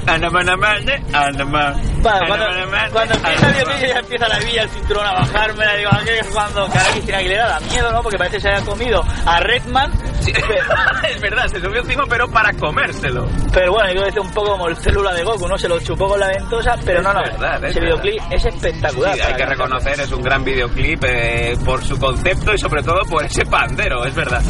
Cuando, 2.01 3.13
empieza 3.13 3.47
el 3.47 3.53
videoclip 3.53 3.87
ya 3.87 3.99
empieza 3.99 4.27
la 4.27 4.39
villa, 4.39 4.63
el 4.63 4.69
cinturón 4.69 5.05
a 5.05 5.13
bajarme, 5.13 5.65
la 5.65 5.75
digo, 5.75 5.89
es 6.07 6.27
cuando 6.27 6.67
cara 6.69 6.89
Cristina 6.91 7.17
Aguilera 7.19 7.47
da 7.47 7.59
miedo, 7.59 7.91
¿no? 7.91 8.01
Porque 8.01 8.17
parece 8.17 8.37
que 8.37 8.41
se 8.41 8.49
haya 8.49 8.65
comido 8.65 9.03
a 9.25 9.39
Redman, 9.39 9.91
Sí, 10.21 10.31
es 11.09 11.21
verdad, 11.21 11.47
se 11.47 11.59
subió 11.59 11.81
encima, 11.81 12.03
pero 12.09 12.29
para 12.29 12.53
comérselo. 12.53 13.27
pero 13.53 13.73
bueno, 13.73 13.91
yo 13.93 14.01
decía 14.05 14.21
un 14.21 14.31
poco 14.31 14.51
como 14.51 14.67
el 14.67 14.75
célula 14.77 15.13
de 15.13 15.23
Goku, 15.23 15.47
¿no? 15.47 15.57
Se 15.57 15.67
lo 15.67 15.79
chupó 15.79 16.07
con 16.09 16.19
la 16.19 16.27
ventosa, 16.27 16.75
pero 16.85 16.99
Es 16.99 17.03
no, 17.05 17.13
no, 17.13 17.21
verdad, 17.21 17.63
es 17.63 17.71
ese 17.71 17.79
verdad. 17.81 18.01
videoclip 18.03 18.31
es 18.33 18.45
espectacular. 18.45 19.15
Sí, 19.15 19.21
hay 19.21 19.33
que 19.35 19.45
reconocer, 19.45 19.99
es 19.99 20.11
un 20.11 20.21
gran 20.21 20.43
videoclip 20.43 21.03
eh, 21.05 21.57
por 21.65 21.83
su 21.83 21.97
concepto 21.99 22.53
y 22.53 22.57
sobre 22.57 22.83
todo 22.83 23.01
por 23.09 23.25
ese 23.25 23.45
pandero, 23.45 24.05
es 24.05 24.13
verdad. 24.15 24.41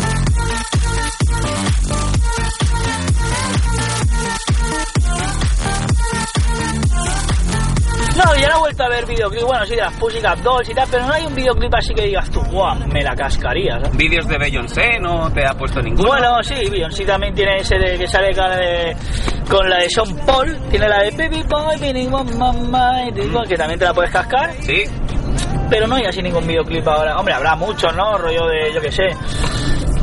No, 8.23 8.35
ya 8.35 8.49
no 8.49 8.55
he 8.55 8.59
vuelto 8.59 8.83
a 8.83 8.89
ver 8.89 9.05
videoclip, 9.05 9.43
bueno, 9.43 9.65
sí, 9.65 9.75
de 9.75 9.81
las 9.81 9.93
Pussycat 9.97 10.39
Dolls 10.39 10.69
y 10.69 10.73
tal, 10.73 10.87
pero 10.91 11.05
no 11.07 11.13
hay 11.13 11.25
un 11.25 11.35
videoclip 11.35 11.73
así 11.73 11.93
que 11.93 12.03
digas 12.03 12.29
tú, 12.29 12.41
guau, 12.51 12.77
me 12.87 13.01
la 13.01 13.15
cascaría, 13.15 13.79
¿sabes? 13.79 13.97
Vídeos 13.97 14.27
de 14.27 14.37
Beyoncé, 14.37 14.99
¿no 14.99 15.31
te 15.31 15.45
ha 15.45 15.53
puesto 15.53 15.81
ninguno? 15.81 16.07
Bueno, 16.09 16.43
sí, 16.43 16.55
Beyoncé 16.69 17.05
también 17.05 17.33
tiene 17.33 17.57
ese 17.57 17.77
de 17.77 17.97
que 17.97 18.07
sale 18.07 18.33
con 18.35 18.49
la 18.49 18.57
de, 18.57 18.97
con 19.49 19.69
la 19.69 19.77
de 19.77 19.89
Sean 19.89 20.15
Paul, 20.25 20.57
tiene 20.69 20.87
la 20.87 21.03
de 21.03 21.11
Baby 21.11 21.43
Boy, 21.47 21.77
Baby 21.79 22.07
Mama, 22.07 23.03
y 23.07 23.11
digo 23.11 23.41
que 23.47 23.55
también 23.55 23.79
te 23.79 23.85
la 23.85 23.93
puedes 23.93 24.11
cascar, 24.11 24.51
Sí, 24.61 24.83
pero 25.69 25.87
no 25.87 25.95
hay 25.95 26.03
así 26.03 26.21
ningún 26.21 26.45
videoclip 26.45 26.85
ahora. 26.85 27.17
Hombre, 27.17 27.33
habrá 27.33 27.55
muchos, 27.55 27.95
¿no? 27.95 28.17
Rollo 28.17 28.45
de, 28.47 28.73
yo 28.73 28.81
qué 28.81 28.91
sé. 28.91 29.07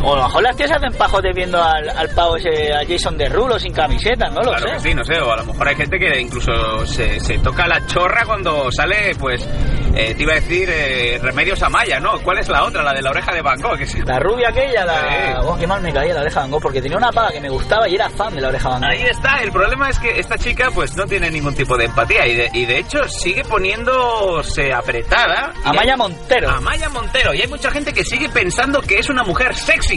O 0.02 0.12
a 0.14 0.16
lo 0.16 0.22
mejor 0.24 0.42
las 0.42 0.56
tías 0.56 0.70
hacen 0.70 0.92
pajotes 0.96 1.34
viendo 1.34 1.62
al, 1.62 1.88
al 1.90 2.08
pavo 2.10 2.36
ese, 2.36 2.72
a 2.72 2.86
Jason 2.86 3.16
Derulo 3.18 3.58
sin 3.58 3.72
camiseta, 3.72 4.28
no 4.28 4.36
lo 4.42 4.52
claro 4.52 4.66
que 4.66 4.80
sé. 4.80 4.88
sí, 4.90 4.94
no 4.94 5.04
sé, 5.04 5.18
o 5.20 5.32
a 5.32 5.36
lo 5.36 5.44
mejor 5.44 5.68
hay 5.68 5.74
gente 5.76 5.98
que 5.98 6.20
incluso 6.20 6.86
se, 6.86 7.18
se 7.20 7.38
toca 7.38 7.66
la 7.66 7.84
chorra 7.86 8.24
cuando 8.24 8.70
sale, 8.70 9.14
pues, 9.18 9.46
eh, 9.94 10.14
te 10.14 10.22
iba 10.22 10.32
a 10.32 10.36
decir 10.36 10.68
eh, 10.70 11.18
Remedios 11.20 11.62
Amaya, 11.62 11.98
¿no? 11.98 12.20
¿Cuál 12.20 12.38
es 12.38 12.48
la 12.48 12.62
otra? 12.64 12.82
La 12.82 12.92
de 12.92 13.02
la 13.02 13.10
oreja 13.10 13.32
de 13.34 13.42
Van 13.42 13.60
Gogh, 13.60 13.76
que 13.76 13.86
sí. 13.86 13.98
La 14.04 14.18
rubia 14.20 14.50
aquella, 14.50 14.84
la... 14.84 14.94
Sí. 15.00 15.32
Oh, 15.42 15.56
qué 15.58 15.66
mal 15.66 15.82
me 15.82 15.92
caía 15.92 16.14
la 16.14 16.20
oreja 16.20 16.40
de 16.40 16.44
Van 16.44 16.50
Gogh, 16.52 16.62
porque 16.62 16.80
tenía 16.80 16.96
una 16.98 17.10
paga 17.10 17.30
que 17.32 17.40
me 17.40 17.48
gustaba 17.48 17.88
y 17.88 17.94
era 17.96 18.08
fan 18.08 18.34
de 18.34 18.40
la 18.40 18.48
oreja 18.48 18.68
de 18.68 18.72
Van 18.74 18.82
Gogh. 18.82 18.90
Ahí 18.90 19.02
está, 19.02 19.42
el 19.42 19.50
problema 19.50 19.88
es 19.90 19.98
que 19.98 20.20
esta 20.20 20.38
chica 20.38 20.68
pues 20.72 20.94
no 20.96 21.04
tiene 21.06 21.30
ningún 21.30 21.54
tipo 21.54 21.76
de 21.76 21.86
empatía 21.86 22.26
y 22.28 22.36
de, 22.36 22.50
y 22.52 22.66
de 22.66 22.78
hecho 22.78 22.98
sigue 23.08 23.42
poniéndose 23.44 24.72
apretada. 24.72 25.52
Amaya 25.64 25.92
hay- 25.92 25.98
Montero. 25.98 26.50
Amaya 26.50 26.88
Montero. 26.90 27.34
Y 27.34 27.40
hay 27.42 27.48
mucha 27.48 27.70
gente 27.70 27.92
que 27.92 28.04
sigue 28.04 28.28
pensando 28.28 28.80
que 28.82 28.98
es 28.98 29.08
una 29.08 29.24
mujer 29.24 29.54
sexy. 29.54 29.87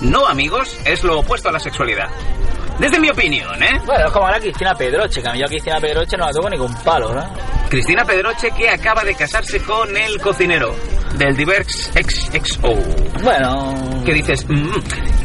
No, 0.00 0.26
amigos, 0.26 0.78
es 0.84 1.02
lo 1.02 1.20
opuesto 1.20 1.48
a 1.48 1.52
la 1.52 1.58
sexualidad. 1.58 2.08
Desde 2.78 2.98
mi 2.98 3.10
opinión, 3.10 3.62
¿eh? 3.62 3.80
Bueno, 3.84 4.06
es 4.06 4.12
como 4.12 4.26
ahora 4.26 4.40
Cristina 4.40 4.74
Pedroche, 4.74 5.20
que 5.20 5.28
a 5.28 5.32
mí 5.32 5.38
yo 5.38 5.44
a 5.44 5.48
Cristina 5.48 5.80
Pedroche 5.80 6.16
no 6.16 6.26
la 6.26 6.32
toco 6.32 6.48
ni 6.48 6.56
con 6.56 6.74
palo, 6.82 7.12
¿no? 7.12 7.34
Cristina 7.68 8.04
Pedroche 8.04 8.50
que 8.52 8.70
acaba 8.70 9.04
de 9.04 9.14
casarse 9.14 9.60
con 9.62 9.94
el 9.96 10.20
cocinero 10.20 10.74
del 11.16 11.36
Diverx 11.36 11.90
XXO. 11.92 12.74
Bueno... 13.22 14.02
que 14.04 14.14
dices, 14.14 14.46
mm, 14.48 14.72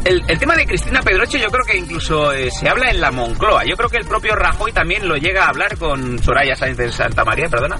el, 0.04 0.22
el 0.28 0.38
tema 0.38 0.54
de 0.54 0.66
Cristina 0.66 1.00
Pedroche 1.00 1.38
yo 1.40 1.48
creo 1.48 1.64
que 1.64 1.76
incluso 1.78 2.32
eh, 2.32 2.50
se 2.50 2.68
habla 2.68 2.90
en 2.90 3.00
la 3.00 3.10
Moncloa. 3.10 3.64
Yo 3.64 3.76
creo 3.76 3.88
que 3.88 3.96
el 3.98 4.04
propio 4.04 4.34
Rajoy 4.36 4.72
también 4.72 5.08
lo 5.08 5.16
llega 5.16 5.44
a 5.44 5.48
hablar 5.48 5.76
con 5.78 6.18
Soraya 6.22 6.54
Sáenz 6.54 6.76
de 6.76 6.92
Santa 6.92 7.24
María, 7.24 7.48
perdona, 7.48 7.76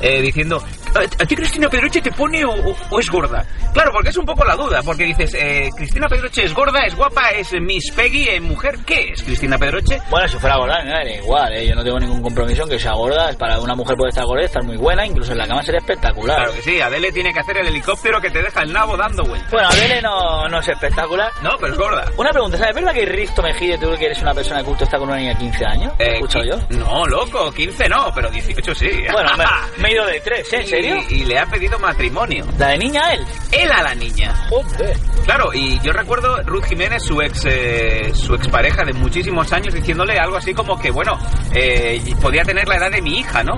eh, 0.00 0.20
diciendo, 0.20 0.62
¿a, 0.94 1.24
ti 1.26 1.36
Cristina 1.36 1.68
Pedroche 1.68 2.00
te 2.00 2.10
pone 2.12 2.44
o, 2.44 2.50
o- 2.50 2.76
o 2.90 3.00
es 3.00 3.08
gorda? 3.10 3.46
Claro, 3.72 3.92
porque 3.92 4.08
es 4.10 4.16
un 4.16 4.26
poco 4.26 4.44
la 4.44 4.56
duda, 4.56 4.82
porque 4.82 5.04
dices, 5.04 5.32
eh, 5.34 5.70
Cristina 5.76 6.08
Pedroche 6.08 6.42
es 6.44 6.52
gorda, 6.52 6.80
es 6.84 6.96
guapa, 6.96 7.30
es 7.30 7.52
Miss 7.60 7.92
Peggy, 7.92 8.28
eh, 8.28 8.40
mujer, 8.40 8.78
¿qué 8.84 9.10
es 9.12 9.22
Cristina 9.22 9.56
Pedroche? 9.58 10.00
Bueno, 10.10 10.26
si 10.26 10.36
fuera 10.38 10.56
gorda, 10.56 10.82
me 10.84 11.16
igual, 11.16 11.52
¿eh? 11.54 11.66
Yo 11.68 11.74
no 11.76 11.84
tengo 11.84 12.00
ningún 12.00 12.20
compromiso 12.22 12.64
en 12.64 12.70
que 12.70 12.78
sea 12.78 12.92
gorda. 12.94 13.32
Para 13.38 13.60
una 13.60 13.74
mujer 13.76 13.96
puede 13.96 14.08
estar 14.10 14.24
gorda 14.24 14.44
estar 14.44 14.64
muy 14.64 14.76
buena, 14.76 15.06
incluso 15.06 15.32
en 15.32 15.38
la 15.38 15.46
cama 15.46 15.62
sería 15.62 15.78
espectacular. 15.78 16.36
Claro 16.36 16.52
que 16.54 16.62
sí, 16.62 16.80
Adele 16.80 17.12
tiene 17.12 17.32
que 17.32 17.38
hacer 17.40 17.49
el 17.58 17.66
helicóptero 17.68 18.20
que 18.20 18.30
te 18.30 18.42
deja 18.42 18.62
el 18.62 18.72
nabo 18.72 18.96
dando 18.96 19.24
vueltas. 19.24 19.50
Bueno, 19.50 19.68
Adele 19.68 20.02
no, 20.02 20.48
no 20.48 20.58
es 20.60 20.68
espectacular. 20.68 21.30
No, 21.42 21.50
pero 21.60 21.72
es 21.72 21.78
gorda. 21.78 22.04
Una 22.16 22.30
pregunta, 22.30 22.58
¿sabes 22.58 22.74
verdad 22.74 22.92
que 22.92 23.06
Risto 23.06 23.42
Mejide, 23.42 23.78
tú 23.78 23.94
que 23.98 24.06
eres 24.06 24.20
una 24.22 24.34
persona 24.34 24.58
de 24.60 24.64
culto, 24.64 24.84
está 24.84 24.98
con 24.98 25.08
una 25.08 25.18
niña 25.18 25.32
de 25.34 25.38
15 25.38 25.64
años? 25.66 25.92
¿He 25.98 26.04
Eh, 26.04 26.14
escuchado 26.14 26.44
yo? 26.44 26.56
No, 26.78 27.04
loco, 27.06 27.50
15 27.52 27.88
no, 27.88 28.12
pero 28.14 28.30
18 28.30 28.74
sí. 28.74 28.90
Bueno, 29.12 29.30
me, 29.36 29.44
me 29.82 29.88
he 29.88 29.92
ido 29.92 30.06
de 30.06 30.20
tres, 30.20 30.52
¿eh? 30.52 30.56
¿En 30.60 30.66
serio? 30.66 30.96
Y, 31.08 31.14
y 31.14 31.24
le 31.24 31.38
ha 31.38 31.46
pedido 31.46 31.78
matrimonio. 31.78 32.44
¿La 32.58 32.68
de 32.68 32.78
niña 32.78 33.02
a 33.06 33.12
él? 33.14 33.24
Él 33.52 33.70
a 33.72 33.82
la 33.82 33.94
niña. 33.94 34.34
Joder. 34.48 34.96
Claro, 35.24 35.52
y 35.52 35.78
yo 35.80 35.92
recuerdo 35.92 36.42
Ruth 36.44 36.64
Jiménez, 36.64 37.02
su 37.04 37.20
ex 37.20 37.44
eh, 37.46 38.12
su 38.14 38.34
expareja 38.34 38.84
de 38.84 38.92
muchísimos 38.92 39.52
años, 39.52 39.74
diciéndole 39.74 40.18
algo 40.18 40.36
así 40.36 40.54
como 40.54 40.78
que, 40.78 40.90
bueno, 40.90 41.18
eh, 41.54 42.00
podía 42.20 42.42
tener 42.42 42.66
la 42.68 42.76
edad 42.76 42.90
de 42.90 43.02
mi 43.02 43.18
hija, 43.18 43.42
¿no? 43.42 43.54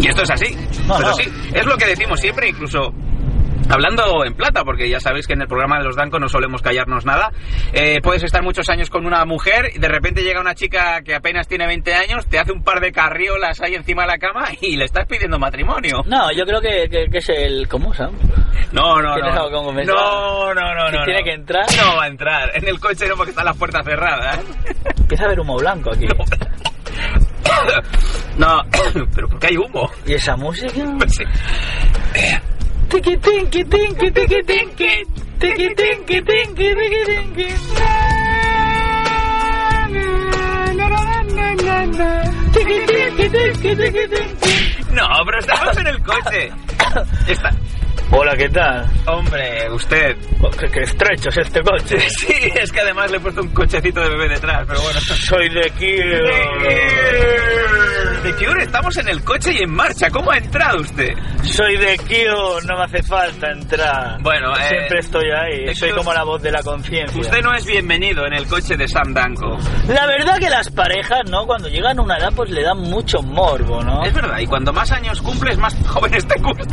Y 0.00 0.08
esto 0.08 0.22
es 0.22 0.30
así. 0.30 0.54
No, 0.86 0.96
pero 0.96 1.08
no. 1.10 1.14
sí, 1.14 1.30
es 1.54 1.64
lo 1.66 1.76
que 1.76 1.86
decimos 1.86 2.20
siempre, 2.20 2.48
incluso 2.48 2.92
Hablando 3.68 4.24
en 4.24 4.34
plata, 4.34 4.62
porque 4.62 4.88
ya 4.88 5.00
sabéis 5.00 5.26
que 5.26 5.32
en 5.32 5.40
el 5.40 5.48
programa 5.48 5.78
de 5.78 5.84
los 5.84 5.96
Danco 5.96 6.20
no 6.20 6.28
solemos 6.28 6.62
callarnos 6.62 7.04
nada. 7.04 7.32
Eh, 7.72 7.98
puedes 8.00 8.22
estar 8.22 8.40
muchos 8.40 8.68
años 8.68 8.90
con 8.90 9.04
una 9.06 9.24
mujer 9.24 9.72
y 9.74 9.80
de 9.80 9.88
repente 9.88 10.22
llega 10.22 10.40
una 10.40 10.54
chica 10.54 11.02
que 11.02 11.16
apenas 11.16 11.48
tiene 11.48 11.66
20 11.66 11.92
años, 11.94 12.26
te 12.28 12.38
hace 12.38 12.52
un 12.52 12.62
par 12.62 12.78
de 12.80 12.92
carriolas 12.92 13.60
ahí 13.60 13.74
encima 13.74 14.02
de 14.02 14.08
la 14.08 14.18
cama 14.18 14.44
y 14.60 14.76
le 14.76 14.84
estás 14.84 15.06
pidiendo 15.06 15.40
matrimonio. 15.40 16.04
No, 16.06 16.30
yo 16.30 16.44
creo 16.44 16.60
que, 16.60 16.88
que- 16.88 17.06
que 17.10 17.18
es 17.18 17.28
el... 17.28 17.66
¿Cómo, 17.66 17.92
Sam? 17.92 18.12
No, 18.70 19.02
no, 19.02 19.14
¿Tienes 19.14 19.34
no. 19.34 19.42
algo? 19.42 19.72
No, 19.72 20.54
no, 20.54 20.74
no, 20.74 20.90
¿Que 20.92 20.96
no. 20.98 21.04
tiene 21.04 21.20
no. 21.20 21.24
que 21.24 21.32
entrar? 21.32 21.66
No 21.76 21.96
va 21.96 22.04
a 22.04 22.08
entrar. 22.08 22.52
En 22.54 22.68
el 22.68 22.78
coche 22.78 23.08
no 23.08 23.16
porque 23.16 23.30
están 23.30 23.46
las 23.46 23.56
puertas 23.56 23.84
cerradas. 23.84 24.38
Empieza 24.96 25.24
a 25.24 25.26
haber 25.26 25.40
humo 25.40 25.56
blanco 25.56 25.90
aquí. 25.92 26.06
No, 26.06 26.14
pero 29.14 29.28
porque 29.28 29.46
hay 29.48 29.56
humo. 29.56 29.90
¿Y 30.06 30.14
esa 30.14 30.36
música? 30.36 30.72
Pues 30.98 31.12
sí. 31.16 31.24
Tiki 32.88 33.16
tinki 33.16 33.64
tinki 33.64 34.10
tiki 34.12 34.42
tinki 34.42 35.04
tiki 35.40 35.74
tinki 35.74 36.22
tinki 36.22 36.64
tiki 36.64 37.02
tinki 37.02 37.46
No, 44.92 45.06
pero 45.26 45.38
estamos 45.40 45.76
en 45.78 45.86
el 45.88 46.02
coche. 46.02 46.50
Está. 47.28 47.50
Hola, 48.10 48.36
¿qué 48.36 48.48
tal? 48.48 48.86
Hombre, 49.06 49.68
usted. 49.72 50.16
Oh, 50.40 50.48
Qué, 50.50 50.66
qué 50.70 50.82
estrecho 50.82 51.28
es 51.28 51.38
este 51.38 51.60
coche. 51.60 51.96
Sí, 52.08 52.32
es 52.54 52.70
que 52.72 52.80
además 52.80 53.10
le 53.10 53.16
he 53.16 53.20
puesto 53.20 53.42
un 53.42 53.48
cochecito 53.48 54.00
de 54.00 54.08
bebé 54.10 54.28
detrás, 54.28 54.64
pero 54.66 54.80
bueno. 54.80 55.00
Soy 55.00 55.48
de 55.48 55.70
Kio. 55.70 56.04
De 58.22 58.32
Cure, 58.34 58.62
estamos 58.62 58.96
en 58.96 59.08
el 59.08 59.22
coche 59.22 59.52
y 59.52 59.62
en 59.62 59.72
marcha. 59.72 60.08
¿Cómo 60.10 60.30
ha 60.30 60.38
entrado 60.38 60.80
usted? 60.80 61.12
Soy 61.42 61.76
de 61.76 61.98
Kio, 61.98 62.60
no 62.62 62.76
me 62.78 62.84
hace 62.84 63.02
falta 63.02 63.50
entrar. 63.50 64.20
Bueno, 64.22 64.52
eh, 64.56 64.68
Siempre 64.68 64.98
estoy 65.00 65.24
ahí. 65.30 65.74
Soy 65.74 65.90
como 65.90 66.12
la 66.12 66.24
voz 66.24 66.42
de 66.42 66.50
la 66.52 66.62
conciencia. 66.62 67.20
Usted 67.20 67.40
no 67.42 67.54
es 67.54 67.66
bienvenido 67.66 68.24
en 68.26 68.34
el 68.34 68.46
coche 68.46 68.76
de 68.76 68.86
Sam 68.88 69.14
Danko. 69.14 69.56
La 69.88 70.06
verdad 70.06 70.38
que 70.38 70.48
las 70.50 70.70
parejas, 70.70 71.22
¿no? 71.28 71.44
Cuando 71.46 71.68
llegan 71.68 71.98
a 71.98 72.02
una 72.02 72.18
edad, 72.18 72.32
pues 72.34 72.50
le 72.50 72.62
dan 72.62 72.78
mucho 72.78 73.20
morbo, 73.22 73.82
¿no? 73.82 74.04
Es 74.04 74.14
verdad, 74.14 74.38
y 74.38 74.46
cuando 74.46 74.72
más 74.72 74.90
años 74.92 75.20
cumples, 75.20 75.58
más 75.58 75.76
jóvenes 75.86 76.26
te 76.26 76.40
gustan. 76.40 76.68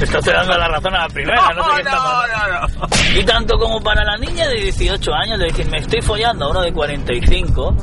Estás 0.00 0.24
dando 0.24 0.58
la 0.58 0.68
razón 0.68 0.94
a 0.94 1.00
la 1.00 1.08
primera, 1.08 1.48
no, 1.54 1.62
sé 1.64 1.70
qué 1.76 1.80
está 1.82 1.96
no, 1.96 2.68
no. 2.86 3.20
Y 3.20 3.24
tanto 3.24 3.56
como 3.58 3.80
para 3.80 4.02
la 4.04 4.16
niña 4.16 4.48
de 4.48 4.56
18 4.62 5.12
años, 5.14 5.38
de 5.38 5.46
decir, 5.46 5.68
me 5.70 5.78
estoy 5.78 6.00
follando 6.02 6.46
a 6.46 6.50
uno 6.50 6.60
de 6.62 6.72
45. 6.72 7.76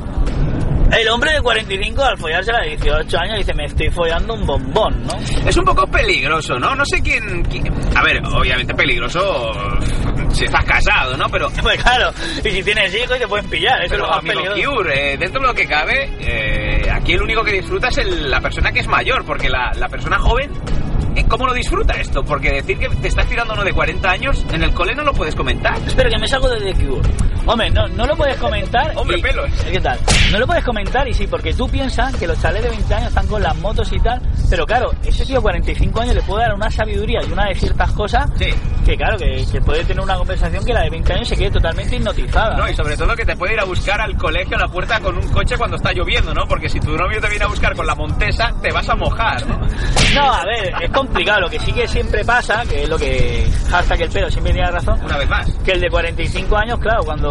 El 0.92 1.08
hombre 1.08 1.32
de 1.34 1.40
45 1.40 2.02
al 2.02 2.18
follarse 2.18 2.50
a 2.50 2.54
la 2.54 2.60
de 2.64 2.70
18 2.76 3.16
años 3.18 3.38
dice, 3.38 3.54
me 3.54 3.64
estoy 3.64 3.90
follando 3.90 4.34
un 4.34 4.44
bombón, 4.44 5.06
¿no? 5.06 5.14
Es 5.48 5.56
un 5.56 5.64
poco 5.64 5.86
peligroso, 5.86 6.58
¿no? 6.58 6.74
No 6.74 6.82
sé 6.84 7.00
quién, 7.00 7.42
quién- 7.44 7.72
A 7.96 8.02
ver, 8.02 8.20
obviamente 8.26 8.74
peligroso 8.74 9.52
si 10.32 10.44
estás 10.46 10.64
casado, 10.64 11.16
¿no? 11.16 11.26
Pero... 11.28 11.48
Pues 11.62 11.80
claro, 11.82 12.10
y 12.44 12.50
si 12.50 12.62
tienes 12.64 12.92
hijos 12.94 13.18
te 13.18 13.28
pueden 13.28 13.48
pillar, 13.48 13.80
eso 13.84 13.94
Pero, 13.94 14.04
es 14.04 14.10
lo 14.10 14.22
más 14.22 14.36
amigo. 14.52 14.72
Cure, 14.76 15.12
eh, 15.12 15.16
dentro 15.16 15.40
de 15.40 15.46
lo 15.46 15.54
que 15.54 15.66
cabe, 15.66 16.10
eh, 16.20 16.90
aquí 16.92 17.12
el 17.12 17.22
único 17.22 17.44
que 17.44 17.52
disfruta 17.52 17.86
es 17.88 17.98
el- 17.98 18.28
la 18.30 18.40
persona 18.40 18.72
que 18.72 18.80
es 18.80 18.88
mayor, 18.88 19.24
porque 19.24 19.48
la, 19.48 19.70
la 19.76 19.88
persona 19.88 20.18
joven, 20.18 20.50
¿cómo 21.28 21.46
lo 21.46 21.54
disfruta 21.54 21.94
esto? 21.94 22.22
Porque 22.24 22.52
decir 22.52 22.78
que 22.78 22.88
te 22.88 23.08
estás 23.08 23.26
tirando 23.26 23.54
uno 23.54 23.64
de 23.64 23.72
40 23.72 24.10
años, 24.10 24.44
en 24.52 24.62
el 24.62 24.72
cole 24.72 24.94
no 24.94 25.04
lo 25.04 25.12
puedes 25.12 25.34
comentar. 25.34 25.76
Espera, 25.86 26.10
que 26.10 26.18
me 26.18 26.28
salgo 26.28 26.48
de 26.48 26.72
The. 26.72 27.29
Hombre, 27.46 27.70
no, 27.70 27.88
no 27.88 28.06
lo 28.06 28.16
puedes 28.16 28.36
comentar. 28.38 28.92
Hombre, 28.96 29.18
y- 29.18 29.22
pelos. 29.22 29.50
¿Qué 29.70 29.80
tal? 29.80 29.98
No 30.32 30.38
lo 30.38 30.46
puedes 30.46 30.64
comentar 30.64 31.06
y 31.08 31.14
sí, 31.14 31.26
porque 31.26 31.52
tú 31.54 31.68
piensas 31.68 32.14
que 32.16 32.26
los 32.26 32.40
chalés 32.40 32.62
de 32.62 32.68
20 32.70 32.94
años 32.94 33.08
están 33.08 33.26
con 33.26 33.42
las 33.42 33.56
motos 33.56 33.92
y 33.92 33.98
tal, 34.00 34.20
pero 34.48 34.64
claro, 34.66 34.90
ese 35.04 35.24
tío 35.24 35.36
de 35.36 35.42
45 35.42 36.00
años 36.00 36.14
le 36.14 36.22
puede 36.22 36.42
dar 36.44 36.54
una 36.54 36.70
sabiduría 36.70 37.20
y 37.28 37.32
una 37.32 37.46
de 37.46 37.54
ciertas 37.54 37.90
cosas 37.92 38.30
Sí. 38.38 38.46
que, 38.84 38.96
claro, 38.96 39.16
que, 39.18 39.44
que 39.50 39.60
puede 39.60 39.84
tener 39.84 40.02
una 40.02 40.16
conversación 40.16 40.64
que 40.64 40.72
la 40.72 40.82
de 40.82 40.90
20 40.90 41.12
años 41.12 41.28
se 41.28 41.36
quede 41.36 41.50
totalmente 41.50 41.96
hipnotizada. 41.96 42.56
No, 42.56 42.68
y 42.68 42.74
sobre 42.74 42.96
todo 42.96 43.14
que 43.16 43.24
te 43.24 43.36
puede 43.36 43.54
ir 43.54 43.60
a 43.60 43.64
buscar 43.64 44.00
al 44.00 44.16
colegio 44.16 44.56
a 44.56 44.60
la 44.60 44.68
puerta 44.68 45.00
con 45.00 45.16
un 45.16 45.28
coche 45.30 45.56
cuando 45.56 45.76
está 45.76 45.92
lloviendo, 45.92 46.32
¿no? 46.34 46.46
Porque 46.46 46.68
si 46.68 46.78
tu 46.80 46.96
novio 46.96 47.20
te 47.20 47.28
viene 47.28 47.44
a 47.44 47.48
buscar 47.48 47.74
con 47.74 47.86
la 47.86 47.94
montesa, 47.94 48.52
te 48.62 48.70
vas 48.72 48.88
a 48.88 48.94
mojar, 48.94 49.46
¿no? 49.46 49.58
No, 50.14 50.32
a 50.32 50.44
ver, 50.44 50.72
es 50.82 50.90
complicado. 50.90 51.40
Lo 51.40 51.48
que 51.50 51.58
sí 51.60 51.72
que 51.72 51.86
siempre 51.88 52.24
pasa, 52.24 52.62
que 52.68 52.82
es 52.84 52.88
lo 52.88 52.96
que 52.98 53.48
hashtag 53.70 54.02
el 54.02 54.10
pelo 54.10 54.30
siempre 54.30 54.52
tiene 54.52 54.70
razón, 54.70 55.00
Una 55.04 55.16
vez 55.16 55.28
más. 55.28 55.50
que 55.64 55.72
el 55.72 55.80
de 55.80 55.88
45 55.90 56.56
años, 56.56 56.78
claro, 56.78 57.02
cuando 57.04 57.29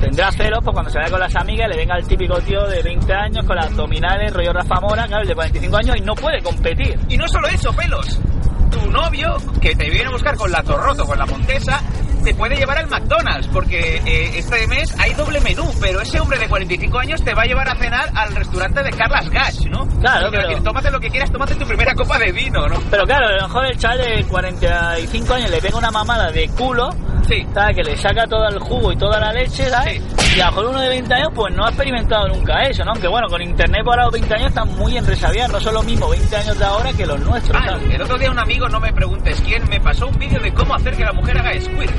tendrá 0.00 0.30
celos, 0.32 0.60
pues 0.62 0.72
cuando 0.74 0.90
se 0.90 0.98
vaya 0.98 1.10
con 1.10 1.20
las 1.20 1.34
amigas, 1.36 1.68
le 1.68 1.76
venga 1.76 1.96
el 1.96 2.06
típico 2.06 2.38
tío 2.40 2.66
de 2.66 2.82
20 2.82 3.12
años 3.12 3.44
con 3.46 3.56
las 3.56 3.66
abdominales, 3.66 4.32
rollo 4.32 4.52
Rafa 4.52 4.80
Mora, 4.80 5.06
claro, 5.06 5.22
el 5.22 5.28
de 5.28 5.34
45 5.34 5.76
años 5.76 5.96
y 5.96 6.00
no 6.00 6.14
puede 6.14 6.42
competir. 6.42 6.98
Y 7.08 7.16
no 7.16 7.26
solo 7.28 7.48
eso, 7.48 7.72
pelos. 7.72 8.20
Tu 8.70 8.90
novio, 8.90 9.36
que 9.60 9.74
te 9.74 9.88
viene 9.90 10.06
a 10.06 10.10
buscar 10.10 10.36
con 10.36 10.50
la 10.50 10.62
Torroto, 10.62 11.06
con 11.06 11.18
la 11.18 11.24
Montesa, 11.26 11.80
te 12.24 12.34
puede 12.34 12.56
llevar 12.56 12.78
al 12.78 12.88
McDonald's, 12.88 13.46
porque 13.48 14.02
eh, 14.04 14.38
este 14.38 14.66
mes 14.66 14.92
hay 14.98 15.14
doble 15.14 15.40
menú, 15.40 15.70
pero 15.80 16.00
ese 16.00 16.18
hombre 16.20 16.38
de 16.38 16.48
45 16.48 16.98
años 16.98 17.22
te 17.22 17.32
va 17.34 17.42
a 17.42 17.46
llevar 17.46 17.68
a 17.68 17.76
cenar 17.76 18.10
al 18.14 18.34
restaurante 18.34 18.82
de 18.82 18.90
Carlas 18.90 19.30
Gash, 19.30 19.66
¿no? 19.70 19.86
Claro, 20.00 20.28
pero- 20.30 20.48
decir, 20.48 20.62
tómate 20.64 20.90
lo 20.90 20.98
que 20.98 21.08
quieras, 21.08 21.30
tómate 21.30 21.54
tu 21.54 21.64
primera 21.64 21.94
copa 21.94 22.18
de 22.18 22.32
vino, 22.32 22.66
¿no? 22.66 22.80
Pero 22.90 23.04
claro, 23.06 23.28
a 23.28 23.32
lo 23.36 23.42
mejor 23.48 23.66
el 23.66 23.78
chaval 23.78 23.98
de 23.98 24.24
45 24.24 25.34
años 25.34 25.50
le 25.50 25.60
pega 25.60 25.78
una 25.78 25.90
mamada 25.92 26.30
de 26.32 26.48
culo, 26.48 26.88
Sí. 27.28 27.46
¿sabes? 27.54 27.76
Que 27.76 27.82
le 27.82 27.96
saca 27.96 28.26
todo 28.26 28.46
el 28.48 28.58
jugo 28.58 28.92
y 28.92 28.96
toda 28.96 29.18
la 29.20 29.32
leche, 29.32 29.64
¿sabes? 29.64 30.00
Y 30.36 30.40
a 30.40 30.46
lo 30.46 30.50
mejor 30.52 30.66
uno 30.66 30.80
de 30.80 30.88
20 30.88 31.14
años 31.14 31.28
pues 31.34 31.54
no 31.54 31.64
ha 31.64 31.68
experimentado 31.68 32.28
nunca 32.28 32.62
eso, 32.64 32.84
¿no? 32.84 32.92
Aunque 32.92 33.08
bueno, 33.08 33.26
con 33.28 33.40
internet 33.42 33.82
por 33.84 33.92
ahora 33.94 34.04
los 34.04 34.12
20 34.12 34.34
años 34.34 34.48
están 34.48 34.68
muy 34.76 34.96
enresabiados, 34.96 35.52
no 35.52 35.60
son 35.60 35.74
lo 35.74 35.82
mismo 35.82 36.08
20 36.08 36.36
años 36.36 36.58
de 36.58 36.64
ahora 36.64 36.92
que 36.92 37.06
los 37.06 37.18
nuestros, 37.20 37.60
Ah, 37.62 37.68
¿sabes? 37.70 37.94
el 37.94 38.02
otro 38.02 38.18
día 38.18 38.30
un 38.30 38.38
amigo, 38.38 38.68
no 38.68 38.78
me 38.80 38.92
preguntes 38.92 39.40
quién, 39.44 39.68
me 39.68 39.80
pasó 39.80 40.06
un 40.08 40.18
vídeo 40.18 40.40
de 40.40 40.52
cómo 40.52 40.74
hacer 40.74 40.94
que 40.96 41.04
la 41.04 41.12
mujer 41.12 41.38
haga 41.38 41.58
squirt. 41.60 41.92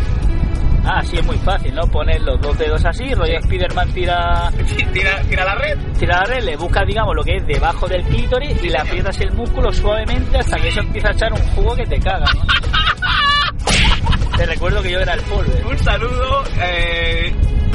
Ah, 0.90 1.02
sí, 1.04 1.18
es 1.18 1.26
muy 1.26 1.36
fácil, 1.40 1.76
¿no? 1.76 1.82
Poner 1.88 2.22
los 2.22 2.40
dos 2.40 2.58
dedos 2.58 2.86
así, 2.86 3.14
rollo 3.14 3.42
Spiderman 3.42 3.92
tira, 3.92 4.50
tira, 4.94 5.22
tira 5.28 5.44
la 5.44 5.56
red. 5.56 5.78
tira 6.00 6.20
la 6.20 6.24
red, 6.24 6.44
le 6.46 6.56
buscas, 6.56 6.86
digamos, 6.88 7.14
lo 7.14 7.24
que 7.24 7.36
es 7.36 7.46
debajo 7.46 7.88
del 7.90 8.04
clítoris 8.04 8.64
y 8.64 8.70
le 8.70 8.78
aprietas 8.80 9.20
el 9.20 9.32
músculo 9.34 9.70
suavemente 9.74 10.38
hasta 10.38 10.56
que 10.58 10.70
eso 10.70 10.80
empieza 10.80 11.10
a 11.10 11.12
echar 11.12 11.34
un 11.34 11.42
jugo 11.56 11.76
que 11.76 11.86
te 11.88 12.00
caga, 12.00 12.26
¿no? 12.34 12.42
Te 14.38 14.46
recuerdo 14.46 14.82
que 14.84 14.92
yo 14.92 15.00
era 15.00 15.14
el 15.14 15.22
polvo. 15.22 15.52
Un 15.70 15.78
saludo, 15.80 16.44
eh, 16.62 17.34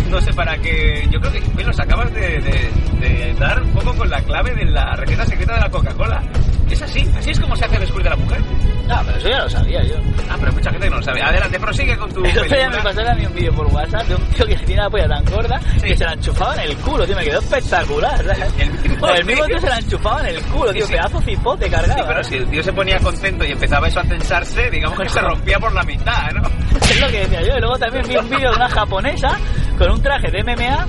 no 0.09 0.21
sé 0.21 0.33
para 0.33 0.57
qué. 0.59 1.07
Yo 1.11 1.21
creo 1.21 1.33
que 1.33 1.65
los 1.65 1.79
acabas 1.81 2.13
de, 2.15 2.41
de- 2.41 2.71
de 3.01 3.35
dar 3.35 3.61
un 3.63 3.71
poco 3.73 3.93
con 3.97 4.09
la 4.09 4.21
clave 4.23 4.55
de 4.55 4.65
la 4.67 4.95
receta 4.95 5.27
secreta 5.27 5.55
de 5.55 5.61
la 5.61 5.71
Coca-Cola. 5.71 6.23
Es 6.71 6.83
así, 6.83 7.07
así 7.17 7.31
es 7.31 7.41
como 7.41 7.55
se 7.57 7.65
hace 7.65 7.77
el 7.77 7.87
squirt 7.87 8.05
de 8.05 8.11
la 8.11 8.17
mujer. 8.17 8.41
No, 8.89 9.01
pero 9.05 9.19
eso 9.19 9.29
ya 9.29 9.39
lo 9.39 9.51
sabía 9.51 9.83
yo. 9.85 9.95
Ah, 10.29 10.37
pero 10.41 10.53
mucha 10.53 10.71
gente 10.71 10.87
que 10.87 10.91
no 10.91 10.97
lo 10.97 11.03
sabe. 11.03 11.23
Adelante, 11.23 11.61
prosigue 11.61 11.97
con 11.97 12.13
tu. 12.13 12.21
Otro 12.27 12.45
día 12.45 12.71
me 12.71 13.11
a 13.11 13.15
mí 13.15 13.27
un 13.27 13.35
vídeo 13.35 13.53
por 13.55 13.67
WhatsApp 13.67 14.07
de 14.07 14.15
un 14.15 14.23
tío 14.29 14.47
que 14.47 14.57
tiene 14.57 14.83
la 14.83 14.91
polla 14.91 15.09
tan 15.09 15.25
gorda 15.27 15.61
que 15.83 15.97
se 15.97 16.05
la 16.05 16.13
enchufaba 16.13 16.55
en 16.55 16.71
el 16.71 16.77
culo, 16.79 17.07
tío. 17.07 17.17
Me 17.17 17.25
quedó 17.25 17.39
espectacular. 17.39 18.17
¿sabes? 18.25 18.55
El 18.59 18.71
mismo 18.71 19.09
El 19.15 19.25
mismo 19.25 19.45
tío. 19.45 19.57
tío 19.57 19.61
se 19.61 19.69
la 19.69 19.79
enchufaba 19.79 20.21
en 20.21 20.37
el 20.37 20.43
culo, 20.43 20.73
tío. 20.73 20.83
Sí, 20.83 20.89
sí. 20.89 20.93
Pedazo 20.93 21.21
cipote 21.23 21.71
cargado. 21.71 21.95
Sí, 21.95 22.05
pero 22.07 22.21
¿eh? 22.21 22.25
si 22.25 22.37
el 22.37 22.51
tío 22.51 22.63
se 22.63 22.73
ponía 22.73 22.99
contento 22.99 23.45
y 23.45 23.53
empezaba 23.53 23.89
eso 23.89 24.01
a 24.01 24.05
tensarse, 24.05 24.71
digamos 24.71 24.99
que 24.99 25.09
se 25.09 25.21
rompía 25.21 25.59
por 25.59 25.73
la 25.73 25.83
mitad, 25.83 26.31
¿no? 26.33 26.43
Es 26.93 27.01
lo 27.01 27.07
que 27.09 27.21
decía 27.21 27.43
yo. 27.43 27.57
Y 27.57 27.61
luego 27.61 27.79
también 27.79 28.05
vi 28.09 28.17
un 28.17 28.29
vídeo 28.29 28.51
de 28.51 28.57
una 28.57 28.69
japonesa 28.69 29.39
con 29.79 29.91
un 29.91 30.03
traje 30.03 30.31
de 30.31 30.43
MMA 30.43 30.87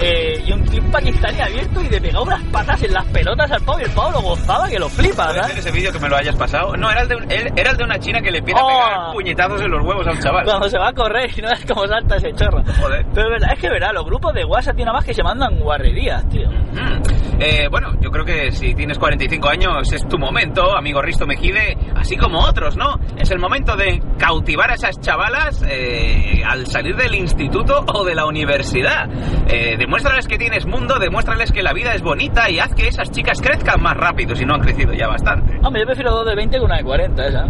eh, 0.00 0.42
y 0.46 0.52
un 0.52 0.64
tío 0.64 0.82
pakistaní 0.90 1.40
abierto 1.40 1.80
y 1.82 1.88
le 1.88 2.00
pegaba 2.00 2.22
unas 2.24 2.42
patas 2.44 2.82
en 2.82 2.92
las 2.92 3.04
pelotas 3.06 3.50
al 3.50 3.62
pavo 3.62 3.80
y 3.80 3.82
el 3.84 3.90
pavo 3.90 4.10
lo 4.12 4.20
gozaba 4.22 4.68
que 4.68 4.78
lo 4.78 4.88
flipa, 4.88 5.26
¿Puede 5.26 5.40
¿sabes? 5.40 5.48
ser 5.50 5.58
ese 5.58 5.72
vídeo 5.72 5.92
que 5.92 5.98
me 5.98 6.08
lo 6.08 6.16
hayas 6.16 6.36
pasado? 6.36 6.76
No, 6.76 6.90
era 6.90 7.02
el 7.02 7.08
de, 7.08 7.16
un- 7.16 7.30
él- 7.30 7.52
era 7.56 7.70
el 7.72 7.76
de 7.76 7.84
una 7.84 7.98
china 7.98 8.20
que 8.20 8.30
le 8.30 8.38
empieza 8.38 8.60
Oh. 8.62 8.68
a 8.68 8.84
pegar 8.84 9.12
puñetazos 9.12 9.60
en 9.62 9.70
los 9.70 9.84
huevos 9.84 10.06
a 10.06 10.10
un 10.12 10.18
chaval. 10.20 10.44
Cuando 10.44 10.68
se 10.68 10.78
va 10.78 10.88
a 10.88 10.92
correr 10.92 11.30
y 11.36 11.40
no 11.42 11.48
es 11.50 11.64
como 11.66 11.86
salta 11.86 12.16
ese 12.16 12.32
chorro. 12.32 12.62
Joder. 12.80 13.06
Pero 13.14 13.26
es 13.26 13.40
verdad, 13.40 13.50
es 13.54 13.58
que 13.60 13.68
verá, 13.70 13.92
los 13.92 14.04
grupos 14.04 14.34
de 14.34 14.44
WhatsApp 14.44 14.76
tiene 14.76 14.92
más 14.92 15.04
que 15.04 15.14
se 15.14 15.22
mandan 15.22 15.58
guarrerías, 15.58 16.28
tío. 16.28 16.48
Mm. 16.48 17.02
Eh, 17.40 17.68
bueno, 17.70 17.92
yo 18.00 18.10
creo 18.10 18.24
que 18.24 18.50
si 18.50 18.74
tienes 18.74 18.98
45 18.98 19.48
años 19.48 19.92
es 19.92 20.06
tu 20.08 20.18
momento, 20.18 20.76
amigo 20.76 21.00
Risto 21.00 21.24
Mejide, 21.26 21.76
así 21.94 22.16
como 22.16 22.40
otros, 22.40 22.76
¿no? 22.76 22.96
Es 23.16 23.30
el 23.30 23.38
momento 23.38 23.76
de 23.76 24.00
cautivar 24.18 24.70
a 24.72 24.74
esas 24.74 24.98
chavalas 25.00 25.64
eh, 25.68 26.42
al 26.44 26.66
salir 26.66 26.96
del 26.96 27.14
instituto 27.14 27.84
o 27.94 28.04
de 28.04 28.14
la 28.16 28.26
universidad. 28.26 29.08
Eh, 29.48 29.76
demuéstrales 29.88 30.28
que 30.28 30.36
tienes 30.36 30.66
mundo, 30.66 30.98
demuéstrales 30.98 31.50
que 31.50 31.62
la 31.62 31.72
vida 31.72 31.94
es 31.94 32.02
bonita 32.02 32.50
y 32.50 32.58
haz 32.58 32.74
que 32.74 32.88
esas 32.88 33.10
chicas 33.10 33.40
crezcan 33.40 33.80
más 33.82 33.96
rápido 33.96 34.36
si 34.36 34.44
no 34.44 34.54
han 34.54 34.60
crecido 34.60 34.92
ya 34.92 35.08
bastante. 35.08 35.58
Hombre, 35.64 35.80
yo 35.80 35.86
prefiero 35.86 36.10
dos 36.10 36.26
de 36.26 36.34
20 36.34 36.58
que 36.58 36.62
una 36.62 36.76
de 36.76 36.84
40, 36.84 37.26
esa. 37.26 37.44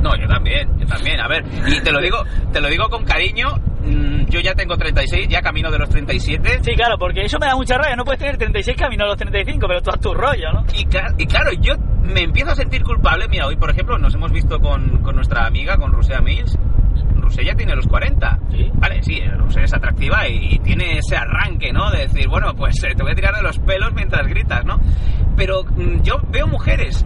No, 0.00 0.16
yo 0.18 0.26
también, 0.26 0.70
yo 0.78 0.86
también. 0.86 1.20
A 1.20 1.28
ver, 1.28 1.44
y 1.68 1.78
te 1.82 1.92
lo 1.92 2.00
digo, 2.00 2.16
te 2.50 2.62
lo 2.62 2.68
digo 2.68 2.88
con 2.88 3.04
cariño. 3.04 3.48
mm, 3.84 4.24
Yo 4.30 4.40
ya 4.40 4.54
tengo 4.54 4.74
36, 4.78 5.28
ya 5.28 5.42
camino 5.42 5.70
de 5.70 5.78
los 5.78 5.90
37. 5.90 6.60
Sí, 6.62 6.72
claro, 6.74 6.96
porque 6.98 7.20
eso 7.26 7.38
me 7.38 7.46
da 7.46 7.54
mucha 7.56 7.76
rabia. 7.76 7.94
No 7.94 8.04
puedes 8.04 8.20
tener 8.20 8.38
36 8.38 8.74
camino 8.78 9.04
a 9.04 9.08
los 9.08 9.16
35, 9.18 9.66
pero 9.68 9.82
tú 9.82 9.90
haz 9.90 10.00
tu 10.00 10.14
rollo, 10.14 10.50
¿no? 10.54 10.64
Y, 10.74 10.86
ca- 10.86 11.12
y 11.18 11.26
claro, 11.26 11.50
yo 11.60 11.74
me 12.02 12.22
empiezo 12.22 12.52
a 12.52 12.54
sentir 12.54 12.82
culpable. 12.84 13.26
Mira, 13.28 13.46
hoy, 13.48 13.56
por 13.56 13.68
ejemplo, 13.68 13.98
nos 13.98 14.14
hemos 14.14 14.32
visto 14.32 14.58
con, 14.60 15.02
con 15.02 15.14
nuestra 15.14 15.44
amiga, 15.46 15.76
con 15.76 15.92
Rusea 15.92 16.20
Mills. 16.20 16.56
Rusea 17.26 17.44
ya 17.44 17.54
tiene 17.54 17.74
los 17.74 17.86
40. 17.86 18.38
Sí. 18.50 18.70
Vale, 18.74 19.02
sí, 19.02 19.20
es 19.62 19.74
atractiva 19.74 20.28
y, 20.28 20.58
tiene 20.60 20.98
ese 20.98 21.16
arranque, 21.16 21.72
¿no? 21.72 21.90
De 21.90 22.06
decir, 22.06 22.28
bueno, 22.28 22.54
pues 22.54 22.82
eh, 22.84 22.94
te 22.96 23.02
voy 23.02 23.12
a 23.12 23.14
tirar 23.14 23.34
de 23.34 23.42
los 23.42 23.58
pelos 23.58 23.92
mientras 23.94 24.26
gritas, 24.26 24.64
¿no? 24.64 24.80
Pero 25.36 25.64
mm, 25.64 26.02
yo 26.02 26.20
veo 26.30 26.46
mujeres, 26.46 27.04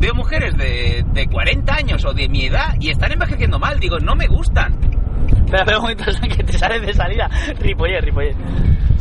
veo 0.00 0.14
mujeres 0.14 0.56
de, 0.56 1.04
de 1.12 1.26
40 1.26 1.74
años 1.74 2.04
o 2.04 2.12
de 2.12 2.28
mi 2.28 2.46
edad 2.46 2.74
y 2.80 2.90
están 2.90 3.12
envejeciendo 3.12 3.58
mal. 3.58 3.80
Digo, 3.80 3.98
no 3.98 4.14
me 4.14 4.26
gustan. 4.26 4.74
Un 5.44 5.82
momento, 5.82 6.04
Sam, 6.12 6.28
que 6.28 6.42
te 6.42 6.52
sales 6.52 6.82
de 6.82 6.92
salida. 6.92 7.28
Ripoller, 7.60 8.04
Ripoller. 8.04 8.34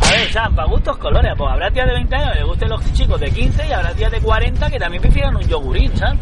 A 0.02 0.12
ver, 0.12 0.32
Sam, 0.32 0.56
para 0.56 0.68
gustos 0.68 0.98
colores. 0.98 1.34
Pues 1.38 1.52
habrá 1.52 1.72
tías 1.72 1.88
de 1.88 1.94
20 1.94 2.16
años 2.16 2.32
que 2.32 2.40
les 2.40 2.48
gusten 2.48 2.70
los 2.70 2.94
chicos 2.94 3.20
de 3.20 3.32
15 3.32 3.68
y 3.68 3.72
habrá 3.72 3.94
tías 3.94 4.12
de 4.12 4.22
40 4.22 4.70
que 4.70 4.80
también 4.80 5.02
prefieran 5.02 5.36
un 5.36 5.44
yogurín, 5.44 5.96
¿sabes? 5.98 6.20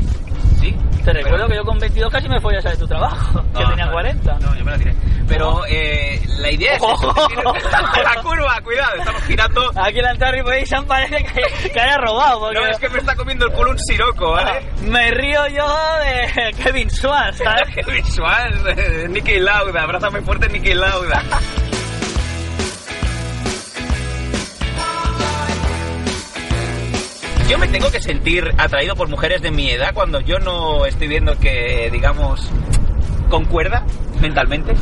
Sí. 0.60 0.76
Te 1.04 1.14
recuerdo 1.14 1.48
que 1.48 1.56
yo 1.56 1.64
con 1.64 1.80
22 1.80 2.12
casi 2.12 2.30
me 2.30 2.40
fui 2.40 2.56
a 2.56 2.62
saber 2.62 2.78
tu 2.78 2.88
trabajo, 2.88 3.42
que 3.56 3.64
Ah, 3.64 3.70
tenía 3.70 3.86
no, 3.86 3.92
40. 3.94 4.40
No, 4.40 4.56
yo 4.56 4.66
me 4.66 4.72
la 4.72 4.78
tiré. 4.78 4.96
Pero 5.28 5.66
eh, 5.68 6.22
la 6.40 6.52
idea 6.52 6.74
es... 6.76 6.82
eso, 6.84 7.14
que 7.30 8.04
la 8.04 8.22
curva, 8.22 8.60
cuidado, 8.64 8.96
estamos 8.98 9.24
girando... 9.24 9.72
Aquí 9.82 10.00
en 10.00 10.32
Ripoller 10.34 10.68
Sam 10.68 10.86
parece 10.86 11.24
que, 11.24 11.70
que 11.72 11.80
haya 11.80 11.98
robado, 11.98 12.40
porque... 12.42 12.60
No, 12.60 12.66
es 12.68 12.78
que 12.78 12.90
me 12.90 13.00
está 13.00 13.16
comiendo 13.16 13.48
el 13.48 13.54
culo 13.54 13.72
un 13.72 13.80
siroco, 13.80 14.32
¿vale? 14.32 14.62
Me 14.84 15.10
río 15.12 15.48
yo 15.48 15.66
de 16.00 16.54
Kevin 16.64 16.90
Swan, 16.90 17.34
¿sabes? 17.34 17.64
Qué 17.74 17.92
visual, 17.92 18.54
eh, 18.78 19.08
Nicky 19.10 19.40
Lauda, 19.40 19.84
abrázame 19.84 20.22
fuerte 20.22 20.50
Nicky 20.50 20.74
Lauda. 20.74 21.24
Yo 27.52 27.58
me 27.58 27.68
tengo 27.68 27.92
que 27.92 28.00
sentir 28.00 28.50
atraído 28.58 28.96
por 28.96 29.10
mujeres 29.10 29.42
de 29.42 29.52
mi 29.52 29.70
edad 29.70 29.90
cuando 29.94 30.22
yo 30.22 30.40
no 30.40 30.86
estoy 30.86 31.10
viendo 31.10 31.38
que, 31.38 31.90
digamos, 31.92 32.50
concuerda 33.30 33.84
mentalmente. 34.22 34.74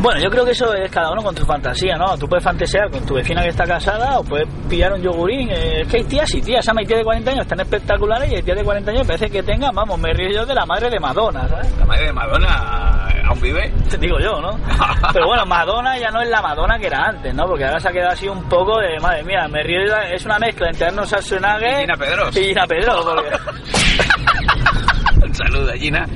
Bueno, 0.00 0.18
yo 0.22 0.30
creo 0.30 0.42
que 0.46 0.52
eso 0.52 0.72
es 0.72 0.90
cada 0.90 1.10
uno 1.12 1.22
con 1.22 1.36
su 1.36 1.44
fantasía, 1.44 1.96
¿no? 1.96 2.16
Tú 2.16 2.26
puedes 2.26 2.42
fantasear 2.42 2.90
con 2.90 3.04
tu 3.04 3.12
vecina 3.14 3.42
que 3.42 3.50
está 3.50 3.64
casada 3.66 4.18
o 4.18 4.24
puedes 4.24 4.48
pillar 4.70 4.94
un 4.94 5.02
yogurín. 5.02 5.50
eh, 5.50 5.82
Es 5.82 5.88
que 5.88 5.98
hay 5.98 6.04
tías 6.04 6.32
y 6.34 6.40
tías, 6.40 6.64
¿sabes? 6.64 6.80
Hay 6.80 6.86
tías 6.86 7.00
de 7.00 7.04
40 7.04 7.30
años 7.30 7.46
tan 7.46 7.60
espectaculares 7.60 8.32
y 8.32 8.36
hay 8.36 8.42
tías 8.42 8.56
de 8.56 8.64
40 8.64 8.90
años 8.90 9.06
parece 9.06 9.28
que 9.28 9.42
tengan, 9.42 9.74
vamos, 9.74 9.98
me 9.98 10.14
río 10.14 10.30
yo 10.30 10.46
de 10.46 10.54
la 10.54 10.64
madre 10.64 10.88
de 10.88 10.98
Madonna, 11.00 11.46
¿sabes? 11.46 11.70
La 11.78 11.84
madre 11.84 12.06
de 12.06 12.12
Madonna 12.14 12.93
aún 13.26 13.40
vive. 13.40 13.72
Te 13.90 13.96
digo 13.98 14.18
yo, 14.20 14.40
¿no? 14.40 14.58
Pero 15.12 15.26
bueno, 15.26 15.44
Madonna 15.46 15.98
ya 15.98 16.10
no 16.10 16.20
es 16.22 16.28
la 16.28 16.42
Madonna 16.42 16.78
que 16.78 16.86
era 16.86 17.08
antes, 17.08 17.34
¿no? 17.34 17.46
Porque 17.46 17.64
ahora 17.64 17.80
se 17.80 17.88
ha 17.88 17.92
quedado 17.92 18.12
así 18.12 18.28
un 18.28 18.48
poco 18.48 18.78
de, 18.80 18.98
madre 19.00 19.22
mía, 19.24 19.46
me 19.48 19.62
río, 19.62 19.80
es 20.12 20.24
una 20.24 20.38
mezcla 20.38 20.68
entre 20.70 20.86
Arnold 20.86 21.08
Schwarzenegger 21.08 21.72
Y 21.72 21.80
Gina 21.80 21.96
Pedros. 21.96 22.36
y 22.36 22.44
Gina 22.44 22.66
Pedros, 22.66 23.04
porque... 23.04 23.30
Un 25.24 25.34
saludo 25.34 25.70
a 25.72 25.76
Gina. 25.76 26.06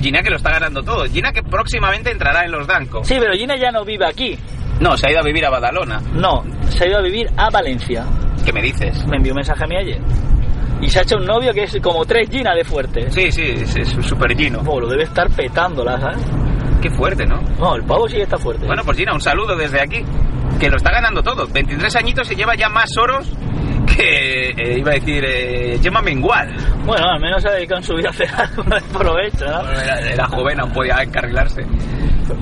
Gina 0.00 0.22
que 0.22 0.30
lo 0.30 0.36
está 0.36 0.50
ganando 0.52 0.82
todo. 0.82 1.04
Gina 1.06 1.30
que 1.32 1.42
próximamente 1.42 2.10
entrará 2.10 2.44
en 2.44 2.52
los 2.52 2.66
Dancos. 2.66 3.06
Sí, 3.06 3.16
pero 3.18 3.34
Gina 3.34 3.56
ya 3.56 3.70
no 3.70 3.84
vive 3.84 4.06
aquí. 4.06 4.38
No, 4.80 4.96
se 4.96 5.08
ha 5.08 5.10
ido 5.10 5.20
a 5.20 5.22
vivir 5.22 5.44
a 5.46 5.50
Badalona. 5.50 6.00
No, 6.14 6.44
se 6.68 6.84
ha 6.84 6.88
ido 6.88 6.98
a 6.98 7.02
vivir 7.02 7.28
a 7.36 7.50
Valencia. 7.50 8.04
¿Qué 8.44 8.52
me 8.52 8.62
dices? 8.62 9.06
Me 9.06 9.16
envió 9.16 9.32
un 9.32 9.36
mensaje 9.36 9.64
a 9.64 9.66
mí 9.66 9.76
ayer. 9.76 10.00
Y 10.80 10.88
se 10.88 10.98
ha 10.98 11.02
hecho 11.02 11.16
un 11.16 11.24
novio 11.24 11.52
que 11.52 11.64
es 11.64 11.78
como 11.82 12.04
tres 12.04 12.28
Gina 12.30 12.54
de 12.54 12.64
fuerte. 12.64 13.10
Sí, 13.10 13.32
sí, 13.32 13.42
es 13.42 13.88
súper 14.02 14.36
Gino. 14.36 14.62
Oh, 14.66 14.80
lo 14.80 14.88
debe 14.88 15.04
estar 15.04 15.28
petándola, 15.30 15.98
¿sabes? 15.98 16.24
Qué 16.82 16.90
fuerte, 16.90 17.26
¿no? 17.26 17.40
No, 17.58 17.74
el 17.76 17.84
pavo 17.84 18.08
sí 18.08 18.20
está 18.20 18.36
fuerte. 18.38 18.66
Bueno, 18.66 18.82
pues 18.84 18.98
Gina, 18.98 19.14
un 19.14 19.20
saludo 19.20 19.56
desde 19.56 19.80
aquí. 19.80 20.04
Que 20.60 20.68
lo 20.70 20.76
está 20.76 20.90
ganando 20.90 21.22
todo. 21.22 21.46
23 21.46 21.96
añitos 21.96 22.30
y 22.30 22.34
lleva 22.34 22.54
ya 22.54 22.68
más 22.68 22.90
oros 22.96 23.30
que, 23.96 24.50
eh, 24.56 24.78
iba 24.78 24.90
a 24.90 24.94
decir, 24.94 25.24
eh, 25.26 25.78
Gemma 25.82 26.02
Mengual. 26.02 26.54
Bueno, 26.84 27.08
al 27.10 27.20
menos 27.20 27.42
se 27.42 27.48
ha 27.48 27.52
dedicado 27.52 27.78
en 27.80 27.84
su 27.84 27.94
vida 27.94 28.08
a 28.08 28.10
hacer 28.10 28.28
algo 28.36 28.62
de 28.62 28.80
provecho, 28.98 29.44
¿no? 29.46 29.70
Era, 29.72 29.98
era 30.00 30.26
joven, 30.28 30.60
aún 30.60 30.72
podía 30.72 30.96
encarrilarse. 31.02 31.64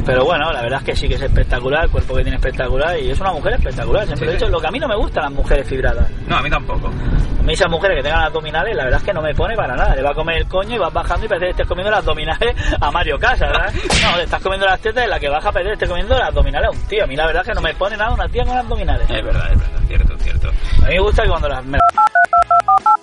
Pero 0.07 0.25
bueno, 0.25 0.51
la 0.51 0.63
verdad 0.63 0.79
es 0.81 0.85
que 0.87 0.97
sí 0.97 1.09
que 1.09 1.15
es 1.15 1.23
espectacular, 1.23 1.85
el 1.85 1.91
cuerpo 1.91 2.15
que 2.15 2.23
tiene 2.23 2.37
espectacular 2.37 2.99
y 2.99 3.11
es 3.11 3.21
una 3.21 3.33
mujer 3.33 3.55
espectacular. 3.55 4.07
Siempre 4.07 4.27
Sí, 4.27 4.31
he 4.31 4.35
dicho, 4.35 4.47
sí. 4.47 4.53
lo 4.53 4.61
que 4.61 4.67
a 4.67 4.71
mí 4.71 4.79
no 4.79 4.89
me 4.89 4.97
gustan 4.97 5.25
las 5.25 5.33
mujeres 5.33 5.69
fibradas. 5.69 6.11
No, 6.27 6.37
a 6.39 6.43
mí 6.43 6.49
tampoco. 6.49 6.89
A 6.89 7.43
mí 7.43 7.53
esas 7.53 7.71
mujeres 7.71 7.99
que 7.99 8.03
tengan 8.03 8.25
abdominales, 8.25 8.75
la 8.77 8.85
verdad 8.85 9.01
es 9.01 9.05
que 9.07 9.13
no 9.13 9.21
me 9.21 9.35
pone 9.35 9.55
para 9.55 9.77
nada. 9.77 9.95
Le 9.95 10.03
va 10.03 10.11
a 10.11 10.15
comer 10.15 10.39
el 10.39 10.47
coño 10.49 10.77
y 10.77 10.79
vas 10.79 10.93
bajando 10.93 11.27
y 11.27 11.29
parece 11.29 11.45
que 11.47 11.51
estés 11.51 11.67
comiendo 11.69 11.91
las 11.91 12.01
abdominales 12.01 12.55
a 12.81 12.91
Mario 12.91 13.19
Casas, 13.19 13.51
¿verdad? 13.51 13.73
No, 14.11 14.17
le 14.17 14.25
estás 14.25 14.43
comiendo 14.43 14.67
las 14.67 14.81
tetas 14.81 15.05
y 15.07 15.09
la 15.09 15.21
que 15.21 15.29
baja 15.29 15.53
parece 15.53 15.69
que 15.71 15.75
estés 15.75 15.89
comiendo 15.89 16.15
las 16.19 16.29
abdominales 16.29 16.69
a 16.69 16.71
un 16.71 16.83
tío. 16.89 17.05
A 17.05 17.07
mí 17.07 17.17
la 17.17 17.27
verdad 17.27 17.43
es 17.43 17.49
que 17.49 17.55
no 17.55 17.61
me 17.61 17.75
pone 17.75 17.97
nada 17.97 18.15
una 18.15 18.29
tía 18.29 18.45
con 18.45 18.57
abdominales. 18.57 19.11
Es 19.11 19.25
verdad, 19.25 19.53
es 19.53 19.59
verdad, 19.59 19.81
cierto, 19.87 20.19
cierto. 20.19 20.49
A 20.83 20.87
mí 20.89 20.95
me 20.95 21.01
gusta 21.01 21.23
que 21.23 21.29
cuando 21.29 21.44
las... 21.49 21.65
me- 21.65 21.79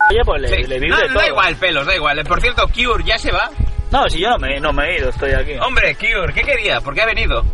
Oye, 0.10 0.20
pues 0.26 0.42
le, 0.42 0.48
Sí. 0.50 0.64
le 0.68 0.76
No, 0.76 0.82
vibre 0.82 1.02
no 1.08 1.14
todo. 1.14 1.20
da 1.22 1.28
igual, 1.28 1.56
pelos, 1.56 1.86
da 1.86 1.96
igual. 1.96 2.24
Por 2.26 2.42
cierto, 2.42 2.68
Cure 2.68 3.04
ya 3.06 3.18
se 3.18 3.32
va. 3.32 3.50
No, 3.92 4.10
si 4.10 4.20
yo 4.20 4.30
no 4.32 4.38
me, 4.40 4.60
no 4.60 4.72
me 4.74 4.86
he 4.86 4.98
ido, 5.00 5.10
estoy 5.10 5.32
aquí. 5.34 5.54
Hombre, 5.62 5.96
Cure, 5.96 6.34
¿qué 6.34 6.42
quería? 6.42 6.82
¿Por 6.82 6.94
qué 6.94 7.02
ha 7.02 7.06
venido? 7.06 7.46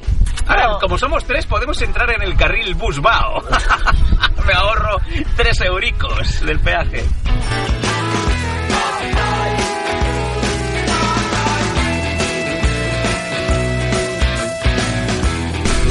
Ahora, 0.48 0.68
No. 0.70 0.80
como 0.80 0.98
somos 0.98 1.26
tres, 1.26 1.46
podemos 1.46 1.82
entrar 1.82 2.10
en 2.12 2.22
el 2.24 2.36
carril 2.36 2.74
Busbao. 2.76 3.44
Me 4.46 4.54
ahorro 4.54 4.98
tres 5.36 5.60
euricos 5.62 6.40
del 6.46 6.60
peaje. 6.60 7.04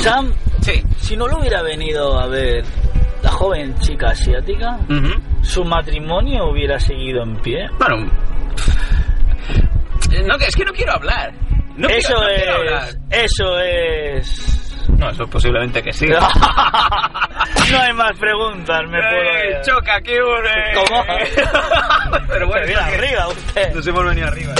Sam, 0.02 0.32
Sí. 0.62 0.82
si 1.00 1.16
no 1.16 1.26
lo 1.26 1.38
hubiera 1.38 1.62
venido 1.62 2.18
a 2.18 2.26
ver 2.26 2.64
la 3.26 3.32
joven 3.32 3.74
chica 3.80 4.10
asiática, 4.10 4.78
su 5.42 5.64
matrimonio 5.64 6.48
hubiera 6.50 6.78
seguido 6.78 7.24
en 7.24 7.36
pie. 7.40 7.66
Bueno. 7.78 8.06
eh, 10.12 10.22
No, 10.26 10.36
es 10.36 10.54
que 10.54 10.64
no 10.64 10.72
quiero 10.72 10.92
hablar. 10.92 11.32
No 11.76 11.88
eso 11.88 12.14
quiero, 12.14 12.20
no 12.22 12.36
quiero 12.36 12.54
hablar. 12.54 12.88
es. 13.10 13.24
Eso 13.32 13.58
es. 13.60 14.88
No, 14.96 15.10
eso 15.10 15.24
posiblemente 15.26 15.82
que 15.82 15.92
sí. 15.92 16.06
no 17.72 17.78
hay 17.80 17.92
más 17.92 18.16
preguntas, 18.18 18.82
me 18.88 18.98
puedo. 19.00 19.62
choca, 19.62 20.00
Cure. 20.00 20.72
¿Cómo? 20.74 21.04
Pero 22.28 22.46
bueno, 22.46 22.64
Se 22.66 22.72
viene 22.72 22.82
arriba 22.82 23.28
usted. 23.28 23.74
Nos 23.74 23.86
hemos 23.88 24.04
venido 24.06 24.28
arriba. 24.28 24.54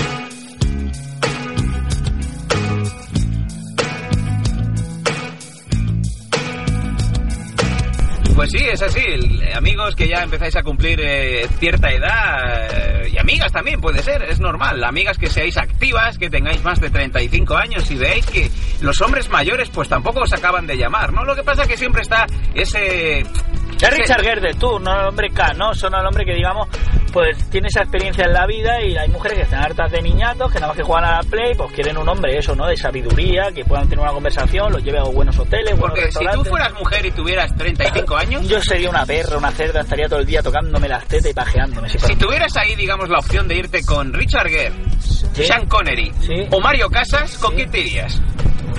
Pues 8.36 8.50
sí, 8.50 8.58
es 8.58 8.82
así. 8.82 9.00
Eh, 9.00 9.54
amigos 9.54 9.96
que 9.96 10.06
ya 10.06 10.22
empezáis 10.22 10.54
a 10.56 10.62
cumplir 10.62 11.00
eh, 11.00 11.48
cierta 11.58 11.90
edad, 11.90 12.68
eh, 12.70 13.08
y 13.10 13.18
amigas 13.18 13.50
también 13.50 13.80
puede 13.80 14.02
ser, 14.02 14.22
es 14.24 14.40
normal. 14.40 14.84
Amigas 14.84 15.16
que 15.16 15.30
seáis 15.30 15.56
activas, 15.56 16.18
que 16.18 16.28
tengáis 16.28 16.62
más 16.62 16.78
de 16.78 16.90
35 16.90 17.56
años 17.56 17.90
y 17.90 17.96
veáis 17.96 18.26
que 18.26 18.50
los 18.82 19.00
hombres 19.00 19.30
mayores 19.30 19.70
pues 19.70 19.88
tampoco 19.88 20.20
os 20.20 20.32
acaban 20.34 20.66
de 20.66 20.76
llamar, 20.76 21.14
¿no? 21.14 21.24
Lo 21.24 21.34
que 21.34 21.44
pasa 21.44 21.62
es 21.62 21.68
que 21.68 21.78
siempre 21.78 22.02
está 22.02 22.26
ese... 22.54 23.20
Es 23.20 23.90
Richard 23.90 24.22
Gere, 24.22 24.54
tú, 24.54 24.78
no 24.80 25.00
el 25.00 25.06
hombre 25.06 25.30
K, 25.30 25.54
¿no? 25.54 25.74
Son 25.74 25.94
el 25.94 26.04
hombre 26.04 26.26
que, 26.26 26.34
digamos, 26.34 26.68
pues 27.16 27.48
tiene 27.48 27.68
esa 27.68 27.80
experiencia 27.80 28.26
en 28.26 28.34
la 28.34 28.46
vida 28.46 28.78
y 28.82 28.94
hay 28.94 29.08
mujeres 29.08 29.38
que 29.38 29.44
están 29.44 29.64
hartas 29.64 29.90
de 29.90 30.02
niñatos, 30.02 30.52
que 30.52 30.56
nada 30.60 30.66
más 30.68 30.76
que 30.76 30.82
juegan 30.82 31.06
a 31.06 31.12
la 31.16 31.22
Play, 31.22 31.54
pues 31.54 31.72
quieren 31.72 31.96
un 31.96 32.06
hombre, 32.06 32.36
eso, 32.36 32.54
¿no? 32.54 32.66
De 32.66 32.76
sabiduría, 32.76 33.50
que 33.54 33.64
puedan 33.64 33.88
tener 33.88 34.02
una 34.02 34.12
conversación, 34.12 34.70
los 34.70 34.84
lleve 34.84 34.98
a 34.98 35.04
buenos 35.04 35.38
hoteles, 35.38 35.78
buenos 35.78 35.98
Porque 35.98 36.12
si 36.12 36.26
tú 36.26 36.44
fueras 36.44 36.74
mujer 36.74 37.06
y 37.06 37.10
tuvieras 37.12 37.56
35 37.56 38.16
años... 38.18 38.46
Yo 38.46 38.60
sería 38.60 38.90
una 38.90 39.06
perra, 39.06 39.38
una 39.38 39.50
cerda, 39.50 39.80
estaría 39.80 40.10
todo 40.10 40.18
el 40.18 40.26
día 40.26 40.42
tocándome 40.42 40.88
las 40.88 41.06
tetas 41.06 41.30
y 41.30 41.32
pajeándome. 41.32 41.88
Si 41.88 42.16
tuvieras 42.16 42.54
ahí, 42.58 42.74
digamos, 42.74 43.08
la 43.08 43.18
opción 43.20 43.48
de 43.48 43.54
irte 43.54 43.82
con 43.82 44.12
Richard 44.12 44.48
Gere, 44.50 44.74
Sí. 45.00 45.44
Sean 45.44 45.66
Connery 45.68 46.12
Sí. 46.20 46.34
o 46.50 46.60
Mario 46.60 46.90
Casas, 46.90 47.38
¿con 47.38 47.54
quién 47.54 47.70
te 47.70 47.78
irías? 47.80 48.20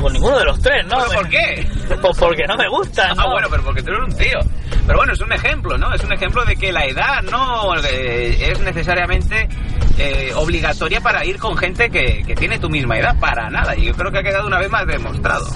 Con 0.02 0.14
ninguno 0.14 0.38
de 0.38 0.46
los 0.46 0.60
tres, 0.60 0.86
¿no? 0.88 0.98
¿Pero 1.08 1.22
por 1.22 1.30
qué? 1.30 1.68
Pues 2.02 2.18
porque 2.18 2.44
no 2.46 2.58
me 2.58 2.68
gustan, 2.68 3.16
¿no? 3.16 3.24
Ah, 3.24 3.32
bueno, 3.32 3.48
pero 3.50 3.64
porque 3.64 3.82
tú 3.82 3.92
eres 3.92 4.04
un 4.04 4.18
tío. 4.18 4.40
Pero 4.86 5.00
bueno, 5.00 5.14
es 5.14 5.22
un 5.22 5.32
ejemplo, 5.32 5.78
¿no? 5.78 5.94
Es 5.94 6.04
un 6.04 6.12
ejemplo 6.12 6.44
de 6.46 6.56
que 6.56 6.72
la 6.72 6.86
edad 6.86 7.22
no 7.24 7.76
eh, 7.78 8.52
es 8.52 8.60
necesariamente 8.60 9.48
eh, 9.98 10.32
obligatoria 10.36 11.00
para 11.00 11.26
ir 11.26 11.40
con 11.40 11.58
gente 11.58 11.90
que, 11.90 12.24
que 12.28 12.36
tiene 12.36 12.60
tu 12.60 12.70
misma 12.70 12.98
edad, 12.98 13.18
para 13.20 13.50
nada. 13.50 13.76
Y 13.76 13.86
yo 13.86 13.94
creo 13.94 14.12
que 14.12 14.20
ha 14.20 14.24
quedado 14.24 14.48
una 14.48 14.60
vez 14.60 14.70
más 14.70 14.86
demostrado. 14.86 15.48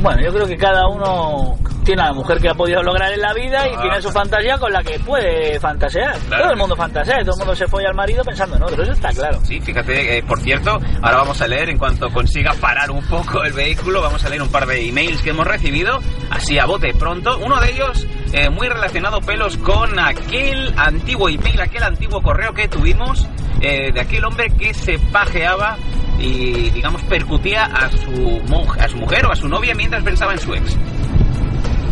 Bueno, 0.00 0.22
yo 0.22 0.32
creo 0.32 0.46
que 0.46 0.56
cada 0.56 0.88
uno 0.88 1.56
tiene 1.84 2.02
a 2.02 2.06
la 2.06 2.12
mujer 2.12 2.38
que 2.40 2.48
ha 2.48 2.54
podido 2.54 2.82
lograr 2.82 3.12
en 3.12 3.20
la 3.20 3.32
vida 3.34 3.68
y 3.68 3.74
Ah. 3.74 3.80
tiene 3.80 4.00
su 4.02 4.10
fantasía 4.10 4.58
con 4.58 4.72
la 4.72 4.82
que 4.82 4.98
puede 5.00 5.58
fantasear. 5.60 6.16
Claro. 6.28 6.42
Todo 6.44 6.52
el 6.52 6.58
mundo 6.58 6.76
fantasea, 6.76 7.20
todo 7.20 7.32
el 7.34 7.38
mundo 7.38 7.54
se 7.54 7.66
folla 7.66 7.88
al 7.88 7.94
marido 7.94 8.22
pensando 8.24 8.56
en 8.56 8.62
otro, 8.62 8.82
eso 8.82 8.92
está 8.92 9.10
claro. 9.10 9.38
Sí, 9.44 9.60
fíjate, 9.60 10.18
eh, 10.18 10.22
por 10.22 10.40
cierto, 10.40 10.78
ahora 11.02 11.18
vamos 11.18 11.40
a 11.40 11.46
leer, 11.48 11.70
en 11.70 11.78
cuanto 11.78 12.10
consiga 12.10 12.52
parar 12.54 12.90
un 12.90 13.02
poco 13.06 13.44
el 13.44 13.52
vehículo, 13.52 14.00
vamos 14.02 14.24
a 14.24 14.28
leer 14.28 14.42
un 14.42 14.48
par 14.50 14.66
de 14.66 14.88
emails 14.88 15.22
que 15.22 15.30
hemos 15.30 15.46
recibido, 15.46 16.00
así 16.30 16.58
a 16.58 16.66
bote 16.66 16.92
pronto. 16.94 17.38
Uno 17.38 17.60
de 17.60 17.70
ellos, 17.70 18.06
eh, 18.32 18.50
muy 18.50 18.68
relacionado 18.68 19.20
pelos 19.20 19.56
con 19.58 19.98
aquel 19.98 20.72
antiguo 20.76 21.28
email, 21.28 21.60
aquel 21.60 21.82
antiguo 21.82 22.20
correo 22.22 22.52
que 22.54 22.68
tuvimos 22.68 23.26
eh, 23.60 23.92
de 23.92 24.00
aquel 24.00 24.24
hombre 24.24 24.50
que 24.50 24.74
se 24.74 24.98
pajeaba 24.98 25.76
y, 26.18 26.70
digamos, 26.70 27.02
percutía 27.02 27.64
a 27.64 27.90
su, 27.90 28.42
a 28.78 28.88
su 28.88 28.96
mujer 28.96 29.26
o 29.26 29.32
a 29.32 29.36
su 29.36 29.48
novia 29.48 29.74
mientras 29.74 30.02
pensaba 30.02 30.32
en 30.32 30.38
su 30.38 30.54
ex. 30.54 30.76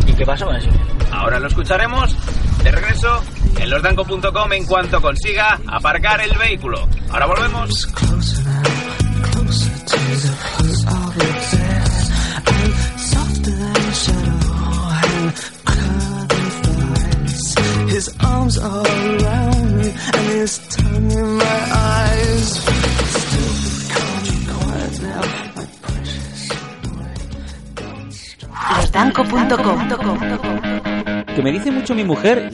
¿Y 0.07 0.13
qué 0.13 0.25
pasó 0.25 0.45
con 0.45 0.55
eso? 0.55 0.69
Ahora 1.11 1.39
lo 1.39 1.47
escucharemos 1.47 2.15
de 2.63 2.71
regreso 2.71 3.23
en 3.57 3.69
losdanco.com 3.69 4.53
en 4.53 4.65
cuanto 4.65 5.01
consiga 5.01 5.59
aparcar 5.67 6.21
el 6.21 6.37
vehículo. 6.37 6.87
Ahora 7.11 7.25
volvemos. 7.25 7.87
His 17.93 18.09
arms 18.19 18.57
are 18.57 18.87
around 18.87 19.77
me 19.77 19.89
and 19.89 20.27
his 20.31 20.57
tongue 20.67 21.11
in 21.11 21.37
my 21.37 21.43
eyes. 21.43 22.02
Que 31.35 31.41
me 31.41 31.51
dice 31.51 31.71
mucho 31.71 31.95
mi 31.95 32.03
mujer, 32.03 32.51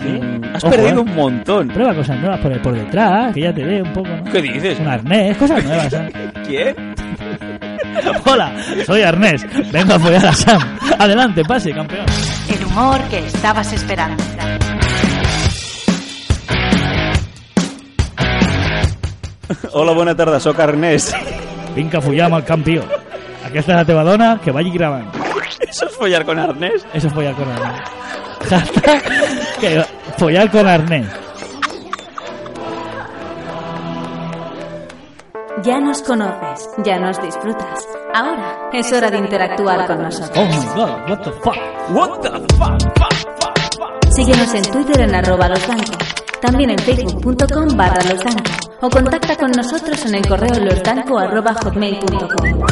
has 0.53 0.63
Ojo, 0.63 0.71
perdido 0.71 0.99
eh. 0.99 0.99
un 0.99 1.15
montón. 1.15 1.67
Prueba 1.67 1.93
cosas 1.93 2.17
nuevas 2.19 2.39
por, 2.39 2.61
por 2.61 2.73
detrás, 2.73 3.33
que 3.33 3.41
ya 3.41 3.53
te 3.53 3.63
ve 3.63 3.81
un 3.81 3.91
poco, 3.91 4.07
¿no? 4.07 4.23
¿Qué 4.31 4.41
dices? 4.41 4.79
Un 4.79 4.87
arnés, 4.87 5.35
cosas 5.35 5.63
nuevas, 5.65 5.91
¿eh? 5.93 6.31
¿Quién? 6.47 6.75
Hola, 8.25 8.53
soy 8.85 9.01
Arnés. 9.01 9.45
Vengo 9.71 9.93
a 9.93 9.95
apoyar 9.97 10.25
a 10.27 10.33
Sam. 10.33 10.61
Adelante, 10.97 11.43
pase, 11.43 11.71
campeón. 11.73 12.05
El 12.47 12.65
humor 12.65 13.01
que 13.09 13.19
estabas 13.19 13.73
esperando. 13.73 14.23
Hola, 19.73 19.91
bona 19.91 20.15
tarda, 20.15 20.39
sóc 20.39 20.59
Ernest. 20.59 21.13
Vinca 21.75 21.99
Fuyama, 21.99 22.37
el 22.37 22.45
campeón. 22.45 22.85
Aquesta 23.49 23.73
és 23.73 23.77
la 23.79 23.85
teva 23.85 24.03
dona, 24.05 24.37
que 24.43 24.53
vagi 24.53 24.69
gravant. 24.69 25.18
¿Eso 25.69 25.85
es 25.85 25.95
follar 25.95 26.25
con 26.25 26.39
Ernest? 26.39 26.85
Eso 26.93 27.07
es 27.07 27.13
follar 27.13 27.35
con 27.35 27.49
Arnés. 27.49 27.81
Hashtag 28.49 29.85
follar 30.17 30.51
con 30.51 30.67
Arnés. 30.67 31.07
Ya 35.63 35.79
nos 35.79 36.01
conoces, 36.01 36.69
ya 36.85 36.97
nos 36.99 37.21
disfrutas. 37.21 37.85
Ahora 38.13 38.69
es 38.73 38.91
hora 38.93 39.11
de 39.11 39.17
interactuar 39.17 39.85
con 39.87 40.01
nosotros. 40.01 40.31
Oh 40.37 40.45
my 40.45 40.65
god, 40.73 41.09
what 41.09 41.19
the 41.21 41.31
fuck. 41.43 41.57
What 41.91 42.19
the 42.21 42.29
fuck? 42.55 44.11
Síguenos 44.11 44.53
en 44.53 44.61
Twitter 44.63 45.01
en 45.01 45.15
arroba 45.15 45.49
losdanco, 45.49 45.91
también 46.41 46.69
en 46.71 46.79
facebook.com 46.79 47.75
barra 47.75 47.99
o 48.81 48.89
contacta 48.89 49.35
con 49.35 49.51
nosotros 49.51 50.05
en 50.05 50.15
el 50.15 50.27
correo 50.27 50.53
hotmail.com. 51.63 52.65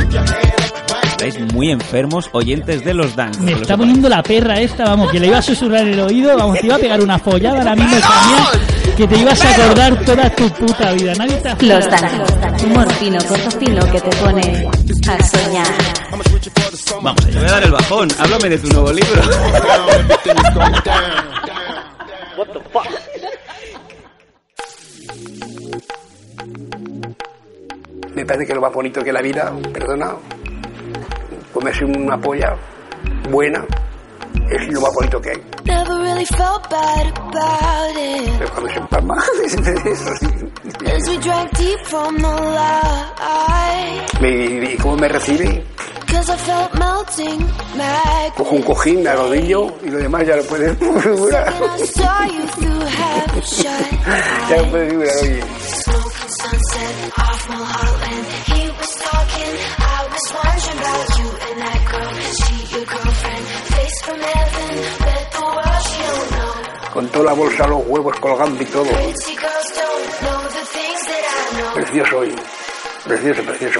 Estáis 1.03 1.53
muy 1.53 1.71
enfermos, 1.71 2.29
oyentes 2.31 2.85
de 2.85 2.93
los 2.93 3.15
Dan. 3.15 3.31
Me 3.39 3.53
está 3.53 3.75
poniendo 3.75 4.07
la 4.07 4.21
perra 4.21 4.59
esta, 4.59 4.83
vamos, 4.83 5.11
que 5.11 5.19
le 5.19 5.27
iba 5.27 5.39
a 5.39 5.41
susurrar 5.41 5.87
el 5.87 5.99
oído, 5.99 6.37
vamos, 6.37 6.59
te 6.59 6.67
iba 6.67 6.75
a 6.75 6.79
pegar 6.79 7.01
una 7.01 7.17
follada 7.17 7.57
ahora 7.57 7.75
mismo 7.75 7.97
también, 7.97 8.95
que 8.95 9.07
te 9.07 9.17
ibas 9.17 9.43
a 9.43 9.51
acordar 9.51 10.05
toda 10.05 10.29
tu 10.35 10.49
puta 10.49 10.93
vida. 10.93 11.13
Nadie 11.15 11.37
te 11.37 11.49
ha 11.49 11.57
Los 11.59 11.89
Danco, 11.89 12.65
humor 12.65 12.91
fino, 12.93 13.17
corto 13.27 13.51
fino 13.51 13.91
que 13.91 13.99
te 13.99 14.15
pone 14.17 14.69
a 15.09 15.23
soñar. 15.25 15.67
Vamos, 17.01 17.25
te 17.25 17.37
voy 17.37 17.47
a 17.47 17.51
dar 17.51 17.63
el 17.63 17.71
bajón. 17.71 18.07
Háblame 18.19 18.49
de 18.49 18.57
tu 18.59 18.67
nuevo 18.69 18.91
libro. 18.93 19.21
Me 28.17 28.25
parece 28.25 28.47
que 28.47 28.55
lo 28.55 28.61
más 28.61 28.73
bonito 28.73 29.03
que 29.03 29.13
la 29.13 29.21
vida, 29.21 29.53
perdona, 29.71 30.15
comerse 31.53 31.85
una 31.85 32.19
polla 32.19 32.55
buena 33.29 33.63
es 34.49 34.67
lo 34.73 34.81
más 34.81 34.91
bonito 34.95 35.21
que 35.21 35.29
hay. 35.29 35.43
Never 35.65 35.99
really 36.01 36.25
felt 36.25 36.67
bad 36.67 37.05
about 37.15 37.95
it. 37.95 38.31
Pero 38.39 38.49
cuando 38.53 38.69
se 38.71 38.79
empalma, 38.79 39.23
eso 39.45 41.11
light. 42.55 44.19
Me- 44.19 44.73
¿Y 44.73 44.77
cómo 44.77 44.95
me 44.97 45.09
recibe? 45.09 45.63
Cause 46.07 46.29
I 46.29 46.37
felt 46.37 46.73
melting 46.75 47.39
magnet. 47.75 48.33
Cojo 48.35 48.55
un 48.55 48.63
cojín, 48.63 49.03
me 49.03 49.09
arrodillo 49.09 49.73
y 49.83 49.89
lo 49.89 49.97
demás 49.97 50.25
ya 50.27 50.35
lo 50.35 50.43
puedes 50.43 50.77
figurar. 51.03 51.53
Ya 54.49 54.57
lo 54.57 54.71
puedes 54.71 54.89
figurar, 54.89 55.15
oye. 55.23 55.43
Con 66.93 67.07
toda 67.09 67.25
la 67.25 67.33
bolsa, 67.33 67.67
los 67.67 67.81
huevos 67.85 68.15
colgando 68.19 68.63
y 68.63 68.65
todo. 68.65 68.85
Precioso 71.73 72.25
y 72.25 72.35
precioso, 73.07 73.41
precioso. 73.43 73.79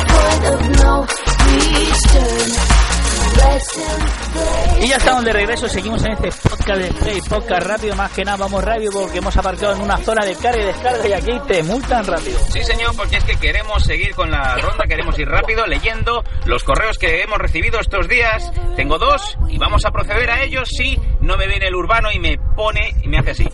Y 4.81 4.87
ya 4.87 4.95
estamos 4.97 5.23
de 5.23 5.31
regreso, 5.31 5.67
seguimos 5.67 6.03
en 6.03 6.13
este 6.13 6.31
podcast 6.49 6.81
de 6.81 6.91
Play, 6.93 7.21
podcast 7.21 7.67
rápido, 7.67 7.95
más 7.95 8.11
que 8.13 8.25
nada 8.25 8.37
vamos 8.37 8.63
rápido 8.63 8.91
porque 8.93 9.19
hemos 9.19 9.37
aparcado 9.37 9.75
en 9.75 9.81
una 9.81 9.97
zona 9.97 10.25
de 10.25 10.35
carga 10.35 10.59
y 10.59 10.65
descarga 10.65 11.07
y 11.07 11.13
aquí 11.13 11.39
te 11.47 11.61
multan 11.61 12.07
rápido. 12.07 12.39
Sí, 12.49 12.63
señor, 12.63 12.95
porque 12.95 13.17
es 13.17 13.23
que 13.23 13.35
queremos 13.35 13.83
seguir 13.83 14.15
con 14.15 14.31
la 14.31 14.55
ronda, 14.55 14.85
queremos 14.87 15.17
ir 15.19 15.27
rápido 15.27 15.67
leyendo 15.67 16.23
los 16.45 16.63
correos 16.63 16.97
que 16.97 17.21
hemos 17.21 17.37
recibido 17.37 17.79
estos 17.79 18.07
días. 18.07 18.51
Tengo 18.75 18.97
dos 18.97 19.37
y 19.49 19.59
vamos 19.59 19.85
a 19.85 19.91
proceder 19.91 20.31
a 20.31 20.41
ellos 20.41 20.67
si 20.69 20.99
no 21.19 21.37
me 21.37 21.45
viene 21.45 21.67
el 21.67 21.75
urbano 21.75 22.11
y 22.11 22.17
me 22.17 22.39
pone 22.55 22.95
y 23.03 23.07
me 23.07 23.19
hace 23.19 23.31
así. 23.31 23.47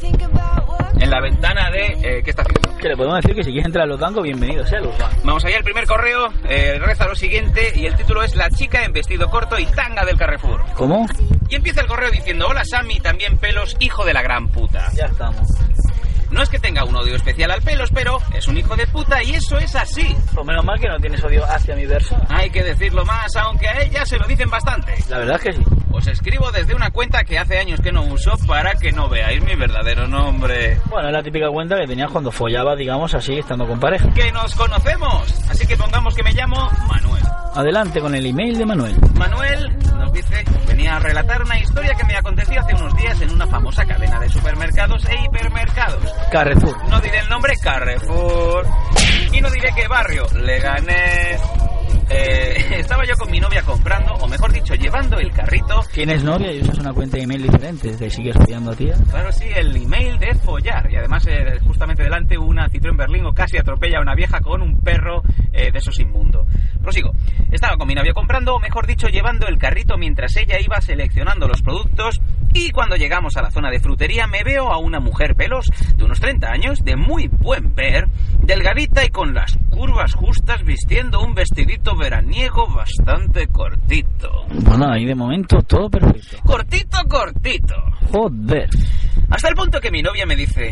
En 0.99 1.09
la 1.09 1.21
ventana 1.21 1.69
de... 1.69 1.85
eh, 2.01 2.21
¿Qué 2.23 2.29
está 2.31 2.41
haciendo? 2.43 2.77
Que 2.77 2.89
le 2.89 2.95
podemos 2.95 3.17
decir 3.17 3.35
que 3.35 3.43
si 3.43 3.51
quieres 3.51 3.65
entrar 3.67 3.83
a 3.83 3.87
los 3.87 3.99
bancos, 3.99 4.23
bienvenido 4.23 4.65
sea 4.65 4.79
los 4.79 4.97
bancos. 4.97 5.23
Vamos 5.23 5.45
allá, 5.45 5.57
el 5.57 5.63
primer 5.63 5.85
correo 5.85 6.29
eh, 6.49 6.77
reza 6.79 7.07
lo 7.07 7.15
siguiente 7.15 7.71
y 7.75 7.85
el 7.85 7.95
título 7.95 8.23
es 8.23 8.35
La 8.35 8.49
chica 8.49 8.83
en 8.83 8.93
vestido 8.93 9.29
corto 9.29 9.57
y 9.59 9.65
tanga 9.65 10.05
del 10.05 10.17
Carrefour. 10.17 10.63
¿Cómo? 10.75 11.05
Y 11.49 11.55
empieza 11.55 11.81
el 11.81 11.87
correo 11.87 12.11
diciendo, 12.11 12.47
hola 12.47 12.63
Sammy, 12.65 12.99
también 12.99 13.37
pelos, 13.37 13.75
hijo 13.79 14.05
de 14.05 14.13
la 14.13 14.21
gran 14.21 14.49
puta. 14.49 14.91
Ya 14.93 15.05
estamos. 15.05 15.47
No 16.31 16.41
es 16.41 16.49
que 16.49 16.59
tenga 16.59 16.83
un 16.83 16.95
odio 16.95 17.15
especial 17.15 17.51
al 17.51 17.61
pelos, 17.61 17.89
pero 17.93 18.19
es 18.33 18.47
un 18.47 18.57
hijo 18.57 18.75
de 18.75 18.87
puta 18.87 19.23
y 19.23 19.35
eso 19.35 19.57
es 19.57 19.75
así. 19.75 20.15
Pues 20.33 20.45
menos 20.45 20.65
mal 20.65 20.79
que 20.79 20.87
no 20.87 20.97
tienes 20.99 21.23
odio 21.23 21.45
hacia 21.45 21.75
mi 21.75 21.87
persona. 21.87 22.25
Hay 22.29 22.49
que 22.49 22.63
decirlo 22.63 23.05
más, 23.05 23.35
aunque 23.35 23.67
a 23.67 23.81
ella 23.81 24.05
se 24.05 24.17
lo 24.17 24.27
dicen 24.27 24.49
bastante. 24.49 24.93
La 25.09 25.19
verdad 25.19 25.35
es 25.37 25.43
que 25.43 25.53
sí. 25.53 25.63
Os 25.91 26.05
escribo 26.05 26.51
desde 26.51 26.75
una 26.75 26.91
cuenta 26.91 27.23
que 27.23 27.39
hace 27.39 27.57
años 27.57 27.79
que 27.81 27.91
no 27.91 28.03
uso 28.03 28.33
para 28.45 28.73
que 28.73 28.91
no 28.91 29.09
veáis 29.09 29.41
mi 29.43 29.55
verdadero 29.55 30.07
nombre. 30.07 30.79
Bueno, 30.89 31.07
es 31.07 31.13
la 31.13 31.23
típica 31.23 31.49
cuenta 31.49 31.75
que 31.77 31.87
tenías 31.87 32.11
cuando 32.11 32.31
follaba, 32.31 32.75
digamos 32.75 33.15
así, 33.15 33.39
estando 33.39 33.65
con 33.65 33.79
pareja. 33.79 34.07
Que 34.13 34.31
nos 34.31 34.53
conocemos. 34.53 35.33
Así 35.49 35.65
que 35.65 35.75
pongamos 35.75 36.13
que 36.13 36.23
me 36.23 36.33
llamo 36.33 36.69
Manuel. 36.87 37.23
Adelante 37.55 37.99
con 37.99 38.13
el 38.13 38.25
email 38.25 38.57
de 38.57 38.65
Manuel. 38.65 38.95
Manuel 39.15 39.75
nos 40.07 40.13
dice 40.13 40.43
venía 40.67 40.95
a 40.95 40.99
relatar 40.99 41.41
una 41.43 41.59
historia 41.59 41.93
que 41.95 42.05
me 42.05 42.15
aconteció 42.15 42.59
hace 42.61 42.73
unos 42.75 42.95
días 42.95 43.21
en 43.21 43.31
una 43.31 43.47
famosa 43.47 43.85
cadena 43.85 44.19
de 44.19 44.29
supermercados 44.29 45.03
e 45.05 45.25
hipermercados. 45.25 46.13
Carrefour. 46.31 46.89
No 46.89 46.99
diré 47.01 47.19
el 47.19 47.29
nombre, 47.29 47.53
Carrefour. 47.61 48.65
Y 49.33 49.41
no 49.41 49.49
diré 49.49 49.69
qué 49.75 49.87
barrio, 49.87 50.25
Leganés. 50.33 51.41
Eh, 52.09 52.55
estaba 52.79 53.03
yo 53.05 53.15
con 53.15 53.29
mi 53.29 53.39
novia 53.39 53.61
comprando, 53.63 54.13
o 54.13 54.27
mejor 54.27 54.53
dicho, 54.53 54.73
llevando 54.75 55.17
el 55.19 55.31
carrito. 55.31 55.81
¿Tienes 55.91 56.23
novia 56.23 56.53
y 56.53 56.61
usas 56.61 56.79
una 56.79 56.93
cuenta 56.93 57.17
de 57.17 57.23
email 57.23 57.43
diferente? 57.43 57.95
¿Te 57.97 58.09
sigues 58.09 58.35
follando 58.37 58.71
a 58.71 58.75
tía? 58.75 58.95
Claro, 59.09 59.31
sí, 59.31 59.45
el 59.53 59.75
email 59.75 60.17
de 60.19 60.33
follar. 60.35 60.89
Y 60.89 60.95
además, 60.95 61.25
eh, 61.27 61.59
justamente 61.65 62.03
delante, 62.03 62.37
una 62.37 62.69
Citroën 62.69 62.97
Berlingo 62.97 63.33
casi 63.33 63.57
atropella 63.57 63.97
a 63.99 64.01
una 64.01 64.15
vieja 64.15 64.39
con 64.39 64.61
un 64.61 64.79
perro 64.79 65.21
eh, 65.51 65.71
de 65.71 65.77
esos 65.77 65.99
inmundo. 65.99 66.45
Prosigo. 66.87 67.11
Estaba 67.51 67.75
con 67.75 67.85
mi 67.85 67.95
novia 67.95 68.13
comprando, 68.13 68.55
o 68.55 68.61
mejor 68.61 68.87
dicho, 68.87 69.07
llevando 69.07 69.45
el 69.47 69.57
carrito 69.57 69.97
mientras 69.97 70.37
ella 70.37 70.57
iba 70.61 70.79
seleccionando 70.79 71.45
los 71.45 71.61
productos. 71.61 72.21
Y 72.53 72.71
cuando 72.71 72.95
llegamos 72.95 73.35
a 73.35 73.41
la 73.41 73.51
zona 73.51 73.69
de 73.69 73.81
frutería, 73.81 74.25
me 74.25 74.41
veo 74.45 74.71
a 74.71 74.77
una 74.77 75.01
mujer 75.01 75.35
veloz 75.35 75.65
de 75.97 76.05
unos 76.05 76.21
30 76.21 76.47
años, 76.47 76.85
de 76.85 76.95
muy 76.95 77.27
buen 77.27 77.75
ver, 77.75 78.07
delgadita 78.39 79.03
y 79.03 79.09
con 79.09 79.33
las 79.33 79.59
curvas 79.69 80.13
justas, 80.13 80.63
vistiendo 80.63 81.19
un 81.19 81.35
vestidito 81.35 81.93
veraniego 81.97 82.73
bastante 82.73 83.47
cortito. 83.47 84.45
Bueno, 84.47 84.89
ahí 84.89 85.03
de 85.03 85.13
momento 85.13 85.61
todo 85.63 85.89
perfecto. 85.89 86.37
Cortito, 86.45 86.99
cortito. 87.09 87.75
Joder. 88.13 88.69
Hasta 89.29 89.49
el 89.49 89.55
punto 89.55 89.81
que 89.81 89.91
mi 89.91 90.01
novia 90.01 90.25
me 90.25 90.37
dice, 90.37 90.71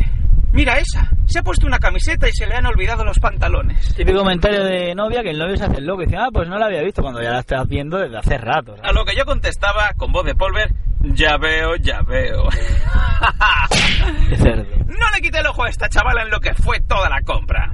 mira 0.55 0.77
esa, 0.77 1.11
se 1.25 1.39
ha 1.39 1.43
puesto 1.43 1.67
una 1.67 1.79
camiseta 1.79 2.27
y 2.27 2.31
se 2.31 2.47
le 2.47 2.55
han 2.55 2.65
olvidado 2.65 3.03
los 3.03 3.19
pantalones. 3.19 3.93
Típico 3.93 4.19
comentario 4.19 4.63
de 4.63 4.95
novia 4.95 5.21
que 5.21 5.31
el 5.31 5.37
novio 5.37 5.57
se 5.57 5.65
hace 5.65 5.77
el 5.77 5.85
loco 5.85 6.01
y 6.01 6.05
dice, 6.05 6.17
ah, 6.17 6.29
pues 6.31 6.47
no 6.47 6.57
la 6.57 6.67
había 6.67 6.81
visto 6.81 7.01
cuando 7.01 7.21
ya 7.21 7.31
la 7.31 7.39
estás 7.39 7.67
viendo 7.67 7.97
desde 7.97 8.17
hace 8.17 8.37
rato. 8.37 8.75
¿sabes? 8.77 8.89
A 8.89 8.93
lo 8.93 9.03
que 9.03 9.15
yo 9.15 9.25
contestaba 9.25 9.91
con 9.97 10.11
voz 10.11 10.25
de 10.25 10.33
polver, 10.33 10.73
ya 11.01 11.37
veo, 11.37 11.75
ya 11.75 12.01
veo. 12.01 12.47
Qué 14.29 14.37
cerdo. 14.37 14.65
No 14.87 15.09
le 15.13 15.21
quité 15.21 15.39
el 15.39 15.47
ojo 15.47 15.65
a 15.65 15.69
esta 15.69 15.89
chavala 15.89 16.23
en 16.23 16.29
lo 16.29 16.39
que 16.39 16.53
fue 16.53 16.79
toda 16.79 17.09
la 17.09 17.21
compra. 17.21 17.73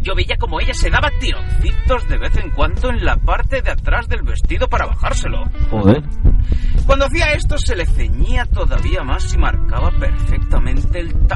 Yo 0.00 0.14
veía 0.14 0.36
como 0.38 0.60
ella 0.60 0.72
se 0.72 0.90
daba 0.90 1.10
tironcitos 1.20 2.08
de 2.08 2.18
vez 2.18 2.36
en 2.36 2.50
cuando 2.50 2.88
en 2.88 3.04
la 3.04 3.16
parte 3.16 3.60
de 3.60 3.70
atrás 3.70 4.08
del 4.08 4.22
vestido 4.22 4.68
para 4.68 4.86
bajárselo. 4.86 5.44
Joder. 5.70 6.02
Cuando 6.86 7.06
hacía 7.06 7.32
esto 7.32 7.58
se 7.58 7.76
le 7.76 7.84
ceñía 7.84 8.46
todavía 8.46 9.02
más 9.02 9.34
y 9.34 9.38
marcaba 9.38 9.90
perfectamente 9.90 11.00
el 11.00 11.26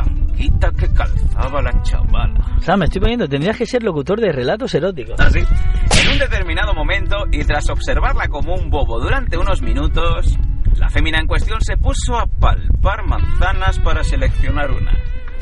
tanguita 0.49 0.71
que 0.73 0.93
calzaba 0.95 1.63
la 1.63 1.83
chavala. 1.83 2.57
O 2.59 2.61
sea, 2.61 2.77
me 2.77 2.87
estoy 2.87 3.01
poniendo, 3.01 3.29
tendrías 3.29 3.57
que 3.57 3.67
ser 3.67 3.83
locutor 3.83 4.21
de 4.21 4.33
relatos 4.33 4.75
eróticos. 4.75 5.19
Así. 5.21 5.41
En 5.41 6.13
un 6.13 6.19
determinado 6.19 6.75
momento, 6.75 7.17
y 7.31 7.45
tras 7.45 7.69
observarla 7.71 8.29
como 8.29 8.55
un 8.55 8.71
bobo 8.71 9.01
durante 9.01 9.37
unos 9.37 9.63
minutos, 9.63 10.39
la 10.77 10.89
fémina 10.89 11.19
en 11.21 11.27
cuestión 11.27 11.61
se 11.61 11.77
puso 11.77 12.17
a 12.17 12.27
palpar 12.27 13.07
manzanas 13.07 13.79
para 13.81 14.03
seleccionar 14.03 14.71
una. 14.71 14.93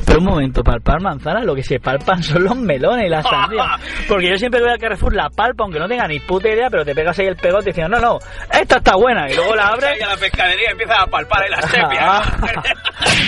Pero 0.06 0.18
un 0.18 0.24
momento, 0.24 0.62
palpar 0.62 1.00
manzana, 1.00 1.40
lo 1.42 1.54
que 1.54 1.62
se 1.62 1.78
palpan 1.80 2.22
son 2.22 2.44
los 2.44 2.56
melones 2.56 3.06
y 3.06 3.08
las 3.08 3.24
sandías. 3.24 3.66
Porque 4.08 4.28
yo 4.30 4.36
siempre 4.36 4.60
voy 4.60 4.70
a 4.70 4.78
Carrefour, 4.78 5.14
la 5.14 5.28
palpa, 5.30 5.64
aunque 5.64 5.78
no 5.78 5.88
tenga 5.88 6.06
ni 6.08 6.18
puta 6.20 6.48
idea, 6.48 6.68
pero 6.70 6.84
te 6.84 6.94
pegas 6.94 7.18
ahí 7.18 7.26
el 7.26 7.36
pegote 7.36 7.66
diciendo, 7.66 7.98
no, 7.98 8.04
no, 8.14 8.18
esta 8.52 8.76
está 8.78 8.96
buena. 8.96 9.30
Y 9.30 9.34
luego 9.34 9.54
la 9.54 9.66
abres, 9.68 9.98
Y 9.98 10.02
a 10.02 10.08
la 10.08 10.16
pescadería 10.16 10.70
empieza 10.70 10.94
a 11.02 11.06
palpar 11.06 11.42
ahí 11.42 11.50
la 11.50 11.62
sepia. 11.62 12.22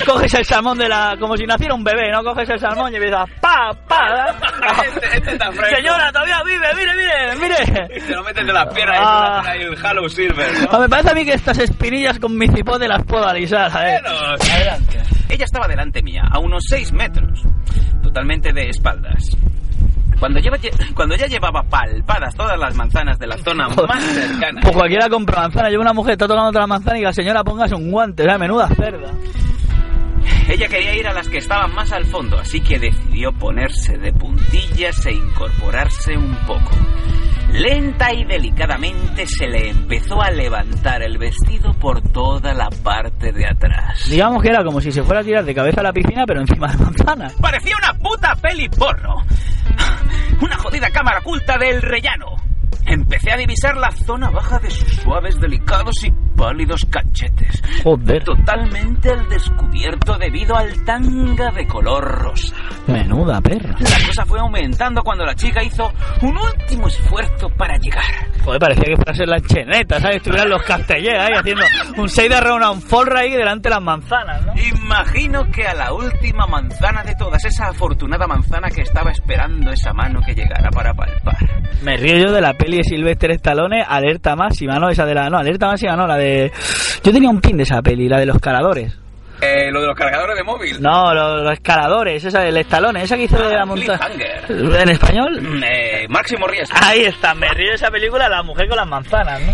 coges 0.07 0.35
el 0.35 0.45
salmón 0.45 0.79
de 0.79 0.89
la... 0.89 1.17
como 1.19 1.37
si 1.37 1.45
naciera 1.45 1.75
un 1.75 1.85
bebé, 1.85 2.11
¿no? 2.11 2.23
Coges 2.23 2.49
el 2.51 2.59
salmón 2.61 2.93
y 2.93 2.97
empiezas, 2.97 3.29
pa, 3.41 3.71
pa. 3.89 4.35
este, 4.87 5.17
este 5.19 5.33
está 5.33 5.53
fresco. 5.53 5.77
Señora, 5.77 6.11
todavía 6.13 6.43
vive, 6.45 6.67
mire, 6.77 6.93
mire, 6.95 7.37
mire. 7.41 7.97
Y 7.97 8.01
te 8.01 8.15
lo 8.15 8.23
metes 8.23 8.47
de 8.47 8.53
las 8.53 8.67
piernas 8.75 8.97
y 8.99 9.03
Ah. 9.05 9.43
ahí 9.45 9.63
el 9.63 9.87
Halo 9.87 10.09
Silver, 10.09 10.49
¿no? 10.73 10.81
me 10.81 10.89
parece 10.89 11.11
a 11.11 11.15
mí 11.15 11.25
que 11.25 11.35
estas 11.35 11.59
espinillas 11.59 12.19
con 12.19 12.37
mi 12.37 12.49
cipote 12.49 12.87
las 12.89 13.05
puedo 13.05 13.27
alisar, 13.27 13.71
a 13.77 13.83
ver. 13.83 14.03
Bueno, 14.03 14.19
Adelante. 14.55 14.99
Ella 15.29 15.45
estaba 15.47 15.67
delante 15.67 16.03
mía, 16.03 16.23
a 16.31 16.39
unos 16.41 16.62
6 16.69 16.93
metros, 16.93 17.43
totalmente 18.03 18.53
de 18.53 18.69
espaldas. 18.69 19.37
Cuando, 20.19 20.39
lleva- 20.39 20.59
cuando 20.95 21.17
ya 21.17 21.27
llevaba 21.27 21.63
palpadas 21.65 22.35
todas 22.37 22.57
las 22.59 22.75
manzanas 22.77 23.19
de 23.19 23.27
la 23.27 23.37
zona 23.39 23.69
más 23.69 24.03
cercana, 24.05 24.61
Pues 24.63 24.75
cualquiera 24.77 25.09
compra 25.09 25.41
manzana, 25.43 25.69
lleva 25.69 25.83
una 25.83 25.93
mujer, 25.93 26.13
está 26.13 26.29
tocando 26.29 26.49
otra 26.51 26.67
manzana 26.67 26.99
y 26.99 27.03
la 27.03 27.13
señora 27.13 27.43
póngase 27.43 27.75
un 27.75 27.91
guante, 27.91 28.23
sea, 28.23 28.39
menuda 28.39 28.69
cerda. 28.69 29.11
ella 30.49 30.69
quería 30.69 30.95
ir 30.97 31.07
a 31.09 31.13
las 31.13 31.29
que 31.29 31.39
estaban 31.39 31.75
más 31.75 31.91
al 31.93 32.05
fondo, 32.05 32.39
así 32.39 32.61
que 32.61 32.79
decidió 32.79 33.33
ponerse 33.33 33.99
de 33.99 34.13
puntillas 34.13 35.05
e 35.07 35.13
incorporarse 35.13 36.17
un 36.17 36.35
poco. 36.47 36.71
Lenta 37.53 38.13
y 38.15 38.25
delicadamente 38.25 39.27
se 39.27 39.47
le 39.47 39.69
empezó 39.71 40.23
a 40.23 40.31
levantar 40.31 41.03
el 41.03 41.19
vestido 41.19 41.75
por 41.75 42.01
toda 42.01 42.55
la 42.55 42.71
parte 42.83 43.31
de 43.31 43.47
atrás. 43.47 44.09
Digamos 44.09 44.43
que 44.43 44.49
era 44.49 44.65
como 44.65 44.81
si 44.81 44.91
se 44.91 45.03
fuera 45.03 45.21
a 45.21 45.25
tirar 45.25 45.45
de 45.45 45.55
cabeza 45.55 45.81
a 45.81 45.85
la 45.85 45.93
piscina, 45.93 46.25
pero 46.27 46.41
encima 46.41 46.69
de 46.69 46.79
manzana. 46.79 47.31
Parecía 47.41 47.75
una 47.77 47.93
puta 47.99 48.35
peli 48.37 48.69
porno. 48.71 49.23
Una 50.41 50.57
jodida 50.57 50.89
cámara 50.91 51.19
oculta 51.21 51.59
del 51.59 51.83
rellano. 51.83 52.37
Empecé 52.93 53.33
a 53.33 53.37
divisar 53.37 53.77
la 53.77 53.91
zona 53.91 54.29
baja 54.31 54.59
de 54.59 54.71
sus 54.71 54.89
suaves, 54.97 55.41
delicados 55.41 56.05
y 56.05 56.13
pálidos 56.37 56.85
cachetes. 56.91 57.63
Joder, 57.83 58.23
Totalmente 58.25 59.11
al 59.11 59.29
descubierto 59.29 60.17
debido 60.19 60.57
al 60.57 60.85
tanga 60.85 61.51
de 61.53 61.67
color 61.67 62.05
rosa. 62.05 62.55
menuda 62.87 63.41
perra. 63.41 63.75
La 63.79 64.07
cosa 64.07 64.27
fue 64.27 64.41
aumentando 64.41 65.03
cuando 65.03 65.25
la 65.25 65.35
chica 65.35 65.63
hizo 65.63 65.91
un 66.23 66.37
último 66.37 66.89
esfuerzo 66.89 67.49
para 67.57 67.77
llegar. 67.79 68.05
Joder, 68.45 68.61
parecía 68.61 68.85
que 68.85 68.97
fuera 68.97 69.13
a 69.13 69.15
ser 69.15 69.29
la 69.29 69.41
cheneta, 69.41 70.01
¿sabes? 70.01 70.17
Estuvieran 70.17 70.51
los 70.51 70.63
castellers 70.63 71.19
ahí 71.21 71.33
haciendo 71.39 71.63
un 71.97 72.09
6 72.09 72.29
de 72.29 72.41
round 72.41 72.83
folra 72.83 73.21
ahí 73.21 73.33
delante 73.33 73.69
de 73.69 73.75
las 73.75 73.83
manzanas, 73.85 74.45
¿no? 74.47 74.53
Imagino 74.61 75.45
que 75.51 75.67
a 75.67 75.75
la 75.75 75.93
última 75.93 76.47
manzana 76.47 77.03
de 77.05 77.15
todas, 77.15 77.45
esa 77.45 77.69
afortunada 77.69 78.27
manzana 78.27 78.69
que 78.69 78.83
estaba 78.83 79.11
esperando 79.13 79.71
esa 79.71 79.93
mano 79.93 80.21
que 80.27 80.35
llegara 80.35 80.71
para 80.71 80.93
palpar. 80.93 81.37
Me 81.83 81.97
río 81.97 82.19
yo 82.19 82.33
de 82.33 82.41
la 82.41 82.53
peli 82.55 82.79
de 82.83 82.97
Sylvester 82.97 83.31
Stallone, 83.33 83.83
Alerta 83.87 84.35
Máxima, 84.37 84.79
¿no? 84.79 84.89
Esa 84.89 85.05
de 85.07 85.15
la... 85.15 85.31
No, 85.31 85.39
Alerta 85.39 85.67
Máxima 85.67 85.97
no, 85.97 86.07
la 86.07 86.17
de... 86.17 86.53
Yo 87.03 87.13
tenía 87.13 87.31
un 87.31 87.41
pin 87.41 87.57
de 87.57 87.63
esa 87.63 87.81
peli, 87.83 88.09
la 88.09 88.19
de 88.19 88.27
los 88.27 88.39
caladores. 88.39 88.99
Eh, 89.41 89.71
lo 89.73 89.81
de 89.81 89.89
los 89.89 89.97
cargadores 89.97 90.37
de 90.37 90.45
móvil. 90.45 90.81
No, 90.81 91.13
los, 91.13 91.43
los 91.43 91.53
escaladores, 91.53 92.25
esa, 92.25 92.47
el 92.47 92.57
estalón, 92.57 92.97
esa 92.97 93.17
que 93.17 93.25
hizo 93.25 93.37
de 93.37 93.57
la 93.57 93.67
montaña. 93.67 93.99
Cliffhanger. 94.47 94.81
¿En 94.83 94.89
español? 94.89 95.65
Eh, 95.65 96.07
Máximo 96.09 96.47
Riesgo. 96.47 96.77
Ahí 96.81 97.01
está, 97.01 97.35
me 97.35 97.49
río 97.49 97.71
de 97.71 97.75
esa 97.75 97.91
película, 97.91 98.29
La 98.29 98.43
mujer 98.43 98.69
con 98.69 98.77
las 98.77 98.87
manzanas, 98.87 99.41
¿no? 99.41 99.53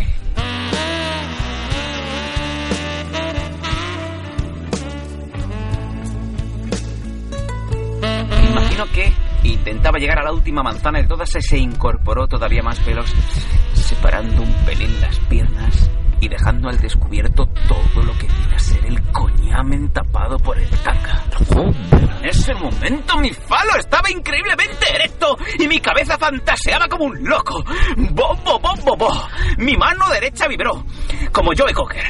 Imagino 8.51 8.85
que 8.93 9.13
intentaba 9.45 9.99
llegar 9.99 10.19
a 10.19 10.25
la 10.25 10.33
última 10.33 10.63
manzana 10.63 11.01
de 11.01 11.07
todas 11.07 11.35
y 11.37 11.43
se 11.43 11.59
incorporó 11.59 12.27
todavía 12.27 12.63
más 12.63 12.79
pelos, 12.81 13.13
separando 13.75 14.43
un 14.43 14.53
pelín 14.65 15.01
las 15.01 15.19
piernas 15.21 15.91
y 16.21 16.29
dejando 16.29 16.69
al 16.69 16.79
descubierto 16.79 17.47
todo 17.69 18.03
lo 18.03 18.13
que 18.19 18.27
viene 18.27 18.55
a 18.55 18.59
ser 18.59 18.85
el 18.87 19.01
coñamen 19.13 19.89
tapado 19.91 20.37
por 20.39 20.59
el 20.59 20.69
tanga. 20.69 21.25
En 22.21 22.25
ese 22.29 22.55
momento 22.55 23.19
mi 23.19 23.31
falo 23.31 23.77
estaba 23.79 24.11
increíblemente 24.11 24.95
erecto 24.95 25.37
y 25.59 25.69
mi 25.69 25.79
cabeza 25.79 26.19
fantaseaba 26.19 26.89
como 26.89 27.05
un 27.05 27.25
loco. 27.25 27.65
¡Bo, 27.97 28.37
bo, 28.45 28.59
bo, 28.59 28.75
bo, 28.85 28.97
bo! 28.97 29.29
Mi 29.59 29.77
mano 29.77 30.09
derecha 30.11 30.49
vibró, 30.49 30.85
como 31.33 31.53
Joe 31.57 31.73
Cocker. 31.73 32.05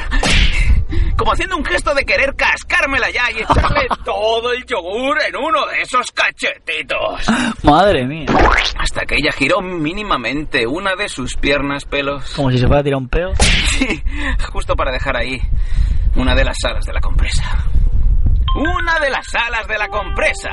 Como 1.16 1.32
haciendo 1.32 1.56
un 1.56 1.64
gesto 1.64 1.94
de 1.94 2.04
querer 2.04 2.34
cascármela 2.36 3.10
ya 3.10 3.30
y 3.30 3.40
echarle 3.42 3.86
todo 4.04 4.52
el 4.52 4.64
yogur 4.64 5.18
en 5.26 5.36
uno 5.36 5.66
de 5.66 5.82
esos 5.82 6.10
cachetitos. 6.12 7.26
Madre 7.62 8.06
mía. 8.06 8.26
Hasta 8.78 9.04
que 9.04 9.16
ella 9.16 9.32
giró 9.32 9.60
mínimamente 9.60 10.66
una 10.66 10.94
de 10.94 11.08
sus 11.08 11.34
piernas 11.36 11.84
pelos. 11.84 12.32
Como 12.34 12.50
si 12.50 12.58
se 12.58 12.66
fuera 12.66 12.80
a 12.80 12.84
tirar 12.84 12.98
un 12.98 13.08
peo. 13.08 13.32
Sí, 13.78 14.02
justo 14.52 14.74
para 14.74 14.90
dejar 14.90 15.16
ahí 15.16 15.40
una 16.16 16.34
de 16.34 16.44
las 16.44 16.56
alas 16.64 16.84
de 16.84 16.92
la 16.92 17.00
compresa. 17.00 17.64
Una 18.58 18.98
de 18.98 19.10
las 19.10 19.26
alas 19.34 19.68
de 19.68 19.78
la 19.78 19.88
compresa. 19.88 20.50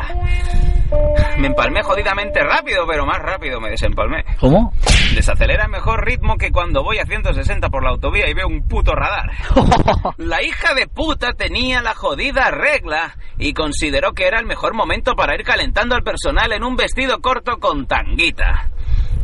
Me 1.40 1.48
empalmé 1.48 1.82
jodidamente 1.82 2.42
rápido, 2.44 2.86
pero 2.88 3.06
más 3.06 3.18
rápido 3.18 3.60
me 3.60 3.72
desempalmé. 3.72 4.24
¿Cómo? 4.40 4.72
Desacelera 5.16 5.68
mejor 5.68 6.06
ritmo 6.06 6.38
que 6.38 6.52
cuando 6.52 6.84
voy 6.84 7.00
a 7.00 7.06
160 7.06 7.70
por 7.70 7.84
la 7.84 7.90
autovía 7.90 8.30
y 8.30 8.34
veo 8.34 8.48
un 8.48 8.68
puto 8.68 8.94
radar. 8.94 9.32
La 10.18 10.44
hija 10.44 10.76
de 10.76 10.88
puta 10.88 11.34
tenía 11.34 11.82
la 11.82 11.96
jodida 11.96 12.52
regla 12.52 13.18
y 13.38 13.54
consideró 13.54 14.14
que 14.14 14.28
era 14.28 14.40
el 14.40 14.46
mejor 14.46 14.76
momento 14.76 15.16
para 15.16 15.36
ir 15.36 15.44
calentando 15.44 15.96
al 15.96 16.04
personal 16.04 16.52
en 16.54 16.64
un 16.64 16.76
vestido 16.76 17.20
corto 17.20 17.58
con 17.58 17.88
tanguita. 17.88 18.70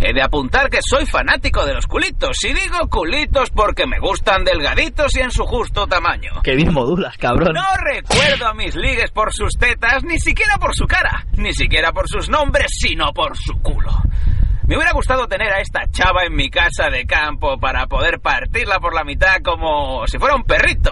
He 0.03 0.13
de 0.13 0.23
apuntar 0.23 0.71
que 0.71 0.79
soy 0.81 1.05
fanático 1.05 1.63
de 1.63 1.75
los 1.75 1.85
culitos, 1.85 2.43
y 2.43 2.53
digo 2.53 2.89
culitos 2.89 3.51
porque 3.51 3.85
me 3.85 3.99
gustan 3.99 4.43
delgaditos 4.43 5.15
y 5.15 5.19
en 5.19 5.29
su 5.29 5.43
justo 5.43 5.85
tamaño. 5.85 6.41
Qué 6.43 6.55
bien 6.55 6.73
modulas, 6.73 7.15
cabrón. 7.17 7.53
No 7.53 7.67
recuerdo 7.77 8.47
a 8.47 8.53
mis 8.55 8.75
ligues 8.75 9.11
por 9.11 9.31
sus 9.31 9.51
tetas, 9.59 10.03
ni 10.03 10.17
siquiera 10.17 10.57
por 10.57 10.73
su 10.73 10.87
cara, 10.87 11.27
ni 11.33 11.53
siquiera 11.53 11.91
por 11.91 12.09
sus 12.09 12.29
nombres, 12.29 12.65
sino 12.69 13.13
por 13.13 13.37
su 13.37 13.53
culo. 13.61 13.91
Me 14.65 14.75
hubiera 14.75 14.93
gustado 14.93 15.27
tener 15.27 15.53
a 15.53 15.59
esta 15.61 15.81
chava 15.91 16.23
en 16.23 16.33
mi 16.33 16.49
casa 16.49 16.89
de 16.89 17.05
campo 17.05 17.59
para 17.59 17.85
poder 17.85 18.21
partirla 18.21 18.79
por 18.79 18.95
la 18.95 19.03
mitad 19.03 19.35
como 19.43 20.07
si 20.07 20.17
fuera 20.17 20.35
un 20.35 20.45
perrito. 20.45 20.91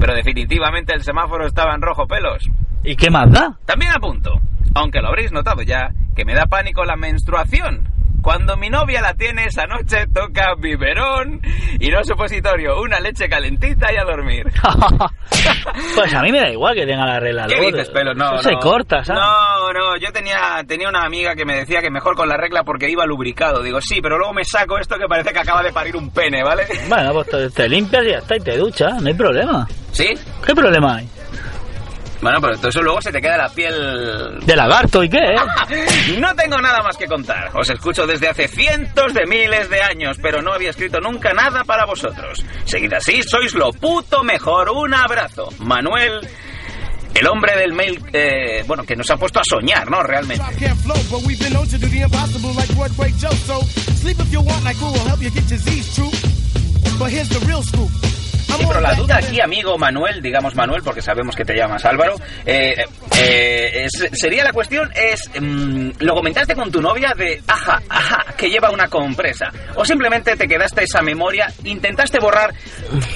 Pero 0.00 0.14
definitivamente 0.14 0.94
el 0.94 1.02
semáforo 1.02 1.46
estaba 1.46 1.74
en 1.74 1.82
rojo 1.82 2.06
pelos. 2.06 2.48
¿Y 2.82 2.96
qué 2.96 3.10
más 3.10 3.30
da? 3.30 3.58
También 3.66 3.92
apunto, 3.92 4.40
aunque 4.74 5.02
lo 5.02 5.08
habréis 5.08 5.32
notado 5.32 5.60
ya, 5.60 5.90
que 6.14 6.24
me 6.24 6.34
da 6.34 6.46
pánico 6.46 6.84
la 6.84 6.96
menstruación. 6.96 7.95
Cuando 8.22 8.56
mi 8.56 8.68
novia 8.70 9.00
la 9.00 9.14
tiene 9.14 9.44
esa 9.44 9.66
noche, 9.66 10.06
toca 10.12 10.54
biberón 10.58 11.40
y 11.78 11.88
no 11.88 12.02
supositorio, 12.04 12.80
una 12.80 12.98
leche 13.00 13.28
calentita 13.28 13.92
y 13.92 13.96
a 13.96 14.04
dormir. 14.04 14.44
Pues 15.94 16.12
a 16.14 16.22
mí 16.22 16.30
me 16.32 16.40
da 16.40 16.50
igual 16.50 16.74
que 16.74 16.86
tenga 16.86 17.04
la 17.06 17.20
regla. 17.20 17.46
¿Qué 17.46 17.60
dices, 17.60 17.90
pelo? 17.90 18.14
No, 18.14 18.34
eso 18.34 18.42
se 18.44 18.52
no. 18.52 18.58
corta, 18.60 19.04
¿sabes? 19.04 19.22
No, 19.22 19.72
no, 19.72 19.96
yo 19.98 20.10
tenía, 20.12 20.62
tenía 20.66 20.88
una 20.88 21.04
amiga 21.04 21.34
que 21.34 21.44
me 21.44 21.56
decía 21.56 21.80
que 21.80 21.90
mejor 21.90 22.16
con 22.16 22.28
la 22.28 22.36
regla 22.36 22.62
porque 22.64 22.88
iba 22.90 23.04
lubricado. 23.06 23.62
Digo, 23.62 23.80
sí, 23.80 24.00
pero 24.02 24.18
luego 24.18 24.32
me 24.32 24.44
saco 24.44 24.78
esto 24.78 24.96
que 24.98 25.06
parece 25.06 25.32
que 25.32 25.38
acaba 25.40 25.62
de 25.62 25.72
parir 25.72 25.96
un 25.96 26.10
pene, 26.10 26.42
¿vale? 26.42 26.64
Bueno, 26.88 27.12
pues 27.12 27.28
te, 27.28 27.50
te 27.50 27.68
limpias 27.68 28.04
y 28.06 28.10
ya 28.10 28.18
está, 28.18 28.36
y 28.36 28.40
te 28.40 28.56
duchas, 28.56 29.00
no 29.02 29.08
hay 29.08 29.14
problema. 29.14 29.66
¿Sí? 29.92 30.14
¿Qué 30.44 30.54
problema 30.54 30.96
hay? 30.96 31.08
Bueno, 32.20 32.40
pero 32.40 32.56
todo 32.56 32.68
eso 32.68 32.82
luego 32.82 33.00
se 33.02 33.12
te 33.12 33.20
queda 33.20 33.36
la 33.36 33.48
piel... 33.48 34.38
¿De 34.44 34.56
lagarto 34.56 35.04
y 35.04 35.08
qué? 35.08 35.18
eh? 35.18 35.86
No 36.18 36.34
tengo 36.34 36.60
nada 36.60 36.82
más 36.82 36.96
que 36.96 37.06
contar. 37.06 37.50
Os 37.54 37.68
escucho 37.68 38.06
desde 38.06 38.28
hace 38.28 38.48
cientos 38.48 39.12
de 39.12 39.26
miles 39.26 39.68
de 39.68 39.82
años, 39.82 40.16
pero 40.22 40.40
no 40.40 40.52
había 40.52 40.70
escrito 40.70 40.98
nunca 41.00 41.32
nada 41.34 41.62
para 41.64 41.84
vosotros. 41.84 42.42
Seguid 42.64 42.92
así, 42.94 43.20
sois 43.22 43.54
lo 43.54 43.70
puto 43.72 44.22
mejor. 44.24 44.70
Un 44.70 44.94
abrazo. 44.94 45.48
Manuel, 45.58 46.26
el 47.14 47.26
hombre 47.28 47.56
del 47.56 47.72
mail, 47.74 48.02
eh, 48.12 48.62
bueno, 48.66 48.84
que 48.84 48.96
nos 48.96 49.10
ha 49.10 49.16
puesto 49.16 49.38
a 49.40 49.42
soñar, 49.48 49.90
¿no? 49.90 50.02
Realmente. 50.02 50.42
Sí, 58.56 58.64
pero 58.66 58.80
la 58.80 58.94
duda 58.94 59.16
aquí, 59.18 59.40
amigo 59.40 59.76
Manuel, 59.78 60.22
digamos 60.22 60.54
Manuel, 60.54 60.82
porque 60.82 61.02
sabemos 61.02 61.34
que 61.36 61.44
te 61.44 61.54
llamas 61.54 61.84
Álvaro, 61.84 62.14
eh, 62.44 62.84
eh, 63.20 63.84
es- 63.86 64.08
sería 64.12 64.44
la 64.44 64.52
cuestión 64.52 64.90
es, 64.94 65.28
mm, 65.40 65.90
¿lo 66.00 66.14
comentaste 66.14 66.54
con 66.54 66.70
tu 66.70 66.80
novia 66.80 67.12
de, 67.16 67.40
ajá, 67.46 67.80
ajá, 67.88 68.24
que 68.36 68.48
lleva 68.48 68.70
una 68.70 68.88
compresa? 68.88 69.46
¿O 69.74 69.84
simplemente 69.84 70.36
te 70.36 70.46
quedaste 70.48 70.84
esa 70.84 71.02
memoria, 71.02 71.46
intentaste 71.64 72.18
borrar 72.18 72.52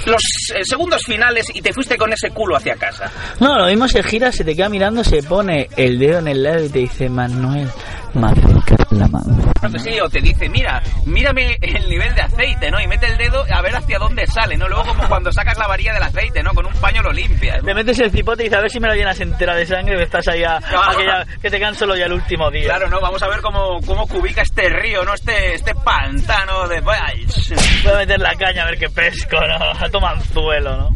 los 0.06 0.22
eh, 0.54 0.64
segundos 0.64 1.02
finales 1.04 1.46
y 1.54 1.62
te 1.62 1.72
fuiste 1.72 1.96
con 1.96 2.12
ese 2.12 2.30
culo 2.30 2.56
hacia 2.56 2.74
casa? 2.76 3.10
No, 3.40 3.58
lo 3.58 3.66
mismo 3.66 3.88
se 3.88 4.02
gira, 4.02 4.32
se 4.32 4.44
te 4.44 4.54
queda 4.54 4.68
mirando, 4.68 5.02
se 5.04 5.22
pone 5.22 5.68
el 5.76 5.98
dedo 5.98 6.18
en 6.18 6.28
el 6.28 6.42
lado 6.42 6.64
y 6.64 6.68
te 6.68 6.78
dice, 6.80 7.08
Manuel, 7.08 7.68
me 8.14 8.26
acercas 8.26 8.79
la 8.90 9.08
mano. 9.08 9.52
Sí, 9.78 10.00
o 10.00 10.08
te 10.08 10.20
dice, 10.20 10.48
mira, 10.48 10.82
mírame 11.04 11.56
el 11.60 11.88
nivel 11.88 12.14
de 12.14 12.22
aceite, 12.22 12.70
¿no? 12.70 12.80
Y 12.80 12.86
mete 12.86 13.06
el 13.06 13.16
dedo 13.18 13.44
a 13.52 13.60
ver 13.62 13.76
hacia 13.76 13.98
dónde 13.98 14.26
sale, 14.26 14.56
¿no? 14.56 14.68
Luego 14.68 14.84
como 14.84 15.06
cuando 15.08 15.30
sacas 15.32 15.56
la 15.58 15.66
varilla 15.66 15.92
del 15.94 16.02
aceite, 16.02 16.42
¿no? 16.42 16.52
Con 16.54 16.66
un 16.66 16.72
paño 16.74 17.02
lo 17.02 17.12
limpias. 17.12 17.62
Te 17.64 17.74
metes 17.74 17.98
el 18.00 18.10
cipote 18.10 18.42
y 18.42 18.46
dices, 18.46 18.58
a 18.58 18.62
ver 18.62 18.70
si 18.70 18.80
me 18.80 18.88
lo 18.88 18.94
llenas 18.94 19.20
entera 19.20 19.54
de 19.54 19.66
sangre 19.66 19.96
que 19.96 20.02
estás 20.04 20.26
ahí 20.28 20.42
a, 20.44 20.56
a 20.56 20.96
que, 20.96 21.04
ya- 21.04 21.26
que 21.40 21.50
te 21.50 21.58
quedan 21.58 21.74
solo 21.74 21.96
ya 21.96 22.06
el 22.06 22.12
último 22.12 22.50
día. 22.50 22.64
Claro, 22.64 22.88
¿no? 22.88 23.00
Vamos 23.00 23.22
a 23.22 23.28
ver 23.28 23.40
cómo, 23.40 23.80
cómo 23.86 24.06
cubica 24.06 24.42
este 24.42 24.68
río, 24.68 25.04
¿no? 25.04 25.14
Este, 25.14 25.54
este 25.54 25.74
pantano 25.74 26.66
de... 26.68 26.80
Voy 26.80 26.94
a 26.96 27.96
meter 27.96 28.18
la 28.20 28.34
caña 28.34 28.62
a 28.62 28.66
ver 28.66 28.78
qué 28.78 28.88
pesco, 28.90 29.36
¿no? 29.40 29.70
A 29.84 29.88
tomar 29.90 30.14
anzuelo, 30.16 30.76
¿no? 30.76 30.90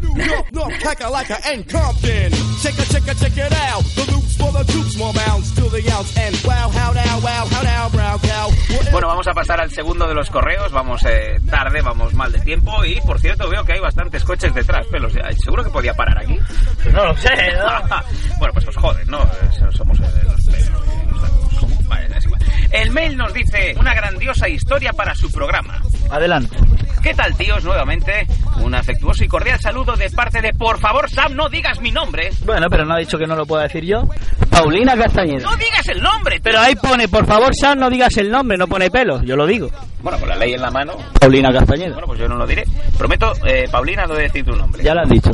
Check 2.61 2.79
it, 2.79 2.89
check 2.91 3.07
it, 3.07 3.17
check 3.19 3.37
it 3.37 3.53
out. 3.71 3.83
The 3.95 4.11
loops 4.11 4.37
for 4.37 4.51
the 4.51 4.63
troops, 4.71 4.97
more 4.97 5.13
mounds 5.13 5.53
the 5.53 5.91
ounce. 5.91 6.17
And 6.17 6.35
wow, 6.45 6.69
how 6.69 6.91
now, 6.93 7.19
wow, 7.19 7.45
how 7.51 7.61
now, 7.63 7.84
Bueno, 8.91 9.07
vamos 9.07 9.27
a 9.27 9.33
pasar 9.33 9.61
al 9.61 9.71
segundo 9.71 10.07
de 10.07 10.13
los 10.13 10.29
correos. 10.29 10.71
Vamos 10.71 11.03
eh, 11.05 11.37
tarde, 11.49 11.81
vamos 11.81 12.13
mal 12.13 12.31
de 12.31 12.39
tiempo. 12.39 12.83
Y, 12.85 12.99
por 13.01 13.19
cierto, 13.19 13.49
veo 13.49 13.63
que 13.63 13.73
hay 13.73 13.79
bastantes 13.79 14.23
coches 14.23 14.53
detrás. 14.53 14.85
Pelos, 14.87 15.13
ya. 15.13 15.31
¿seguro 15.43 15.63
que 15.63 15.69
podía 15.69 15.93
parar 15.93 16.19
aquí? 16.19 16.37
No 16.91 17.05
lo 17.05 17.15
sé, 17.17 17.29
¿no? 17.57 17.97
bueno, 18.39 18.53
pues 18.53 18.67
os 18.67 18.75
joden, 18.75 19.07
¿no? 19.07 19.21
Eh, 19.21 19.71
Somos 19.71 19.99
eh, 19.99 20.03
los 20.23 20.45
pelos. 20.45 20.84
El 22.71 22.91
mail 22.91 23.17
nos 23.17 23.33
dice 23.33 23.75
una 23.79 23.93
grandiosa 23.93 24.49
historia 24.49 24.91
para 24.93 25.15
su 25.15 25.31
programa. 25.31 25.81
Adelante. 26.09 26.57
¿Qué 27.01 27.13
tal, 27.13 27.35
tíos? 27.37 27.63
Nuevamente, 27.63 28.25
un 28.61 28.73
afectuoso 28.73 29.23
y 29.23 29.27
cordial 29.27 29.59
saludo 29.59 29.95
de 29.95 30.09
parte 30.09 30.41
de 30.41 30.53
Por 30.53 30.79
favor, 30.79 31.07
Sam, 31.07 31.35
no 31.35 31.49
digas 31.49 31.79
mi 31.79 31.91
nombre. 31.91 32.31
Bueno, 32.43 32.65
pero 32.67 32.83
no 32.83 32.95
ha 32.95 32.97
dicho 32.97 33.17
que 33.19 33.27
no 33.27 33.35
lo 33.35 33.45
pueda 33.45 33.63
decir 33.63 33.85
yo. 33.85 34.09
Paulina 34.49 34.97
Castañeda. 34.97 35.43
No 35.47 35.55
digas 35.55 35.87
el 35.87 36.01
nombre, 36.01 36.35
tío. 36.39 36.43
Pero 36.45 36.59
ahí 36.61 36.75
pone, 36.75 37.07
por 37.07 37.27
favor, 37.27 37.51
Sam, 37.55 37.77
no 37.77 37.91
digas 37.91 38.17
el 38.17 38.31
nombre, 38.31 38.57
no 38.57 38.67
pone 38.67 38.89
pelo. 38.89 39.21
Yo 39.21 39.35
lo 39.35 39.45
digo. 39.45 39.69
Bueno, 40.01 40.19
con 40.19 40.29
la 40.29 40.35
ley 40.35 40.53
en 40.53 40.61
la 40.61 40.71
mano. 40.71 40.93
Paulina 41.19 41.51
Castañeda. 41.51 41.93
Bueno, 41.93 42.07
pues 42.07 42.19
yo 42.19 42.27
no 42.27 42.35
lo 42.35 42.47
diré. 42.47 42.63
Prometo, 42.97 43.33
eh, 43.45 43.65
Paulina, 43.71 44.05
no 44.05 44.15
decir 44.15 44.43
tu 44.43 44.55
nombre. 44.55 44.83
Ya 44.83 44.95
lo 44.95 45.01
has 45.01 45.09
dicho. 45.09 45.29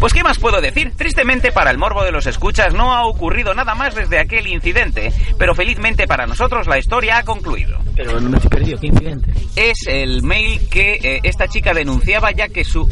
Pues 0.00 0.12
qué 0.12 0.22
más 0.22 0.38
puedo 0.38 0.60
decir, 0.60 0.92
tristemente 0.96 1.50
para 1.50 1.70
el 1.70 1.78
morbo 1.78 2.04
de 2.04 2.12
los 2.12 2.26
escuchas 2.26 2.72
no 2.72 2.94
ha 2.94 3.04
ocurrido 3.06 3.52
nada 3.54 3.74
más 3.74 3.94
desde 3.94 4.18
aquel 4.18 4.46
incidente, 4.46 5.12
pero 5.38 5.54
felizmente 5.54 6.06
para 6.06 6.26
nosotros 6.26 6.68
la 6.68 6.78
historia 6.78 7.18
ha 7.18 7.24
concluido. 7.24 7.78
Pero 7.96 8.20
no 8.20 8.28
me 8.28 8.36
estoy 8.36 8.50
perdido, 8.50 8.78
¿qué 8.78 8.86
incidente? 8.86 9.32
Es 9.56 9.86
el 9.88 10.22
mail 10.22 10.68
que 10.68 10.94
eh, 11.02 11.20
esta 11.24 11.48
chica 11.48 11.74
denunciaba 11.74 12.30
ya 12.30 12.48
que 12.48 12.64
su... 12.64 12.88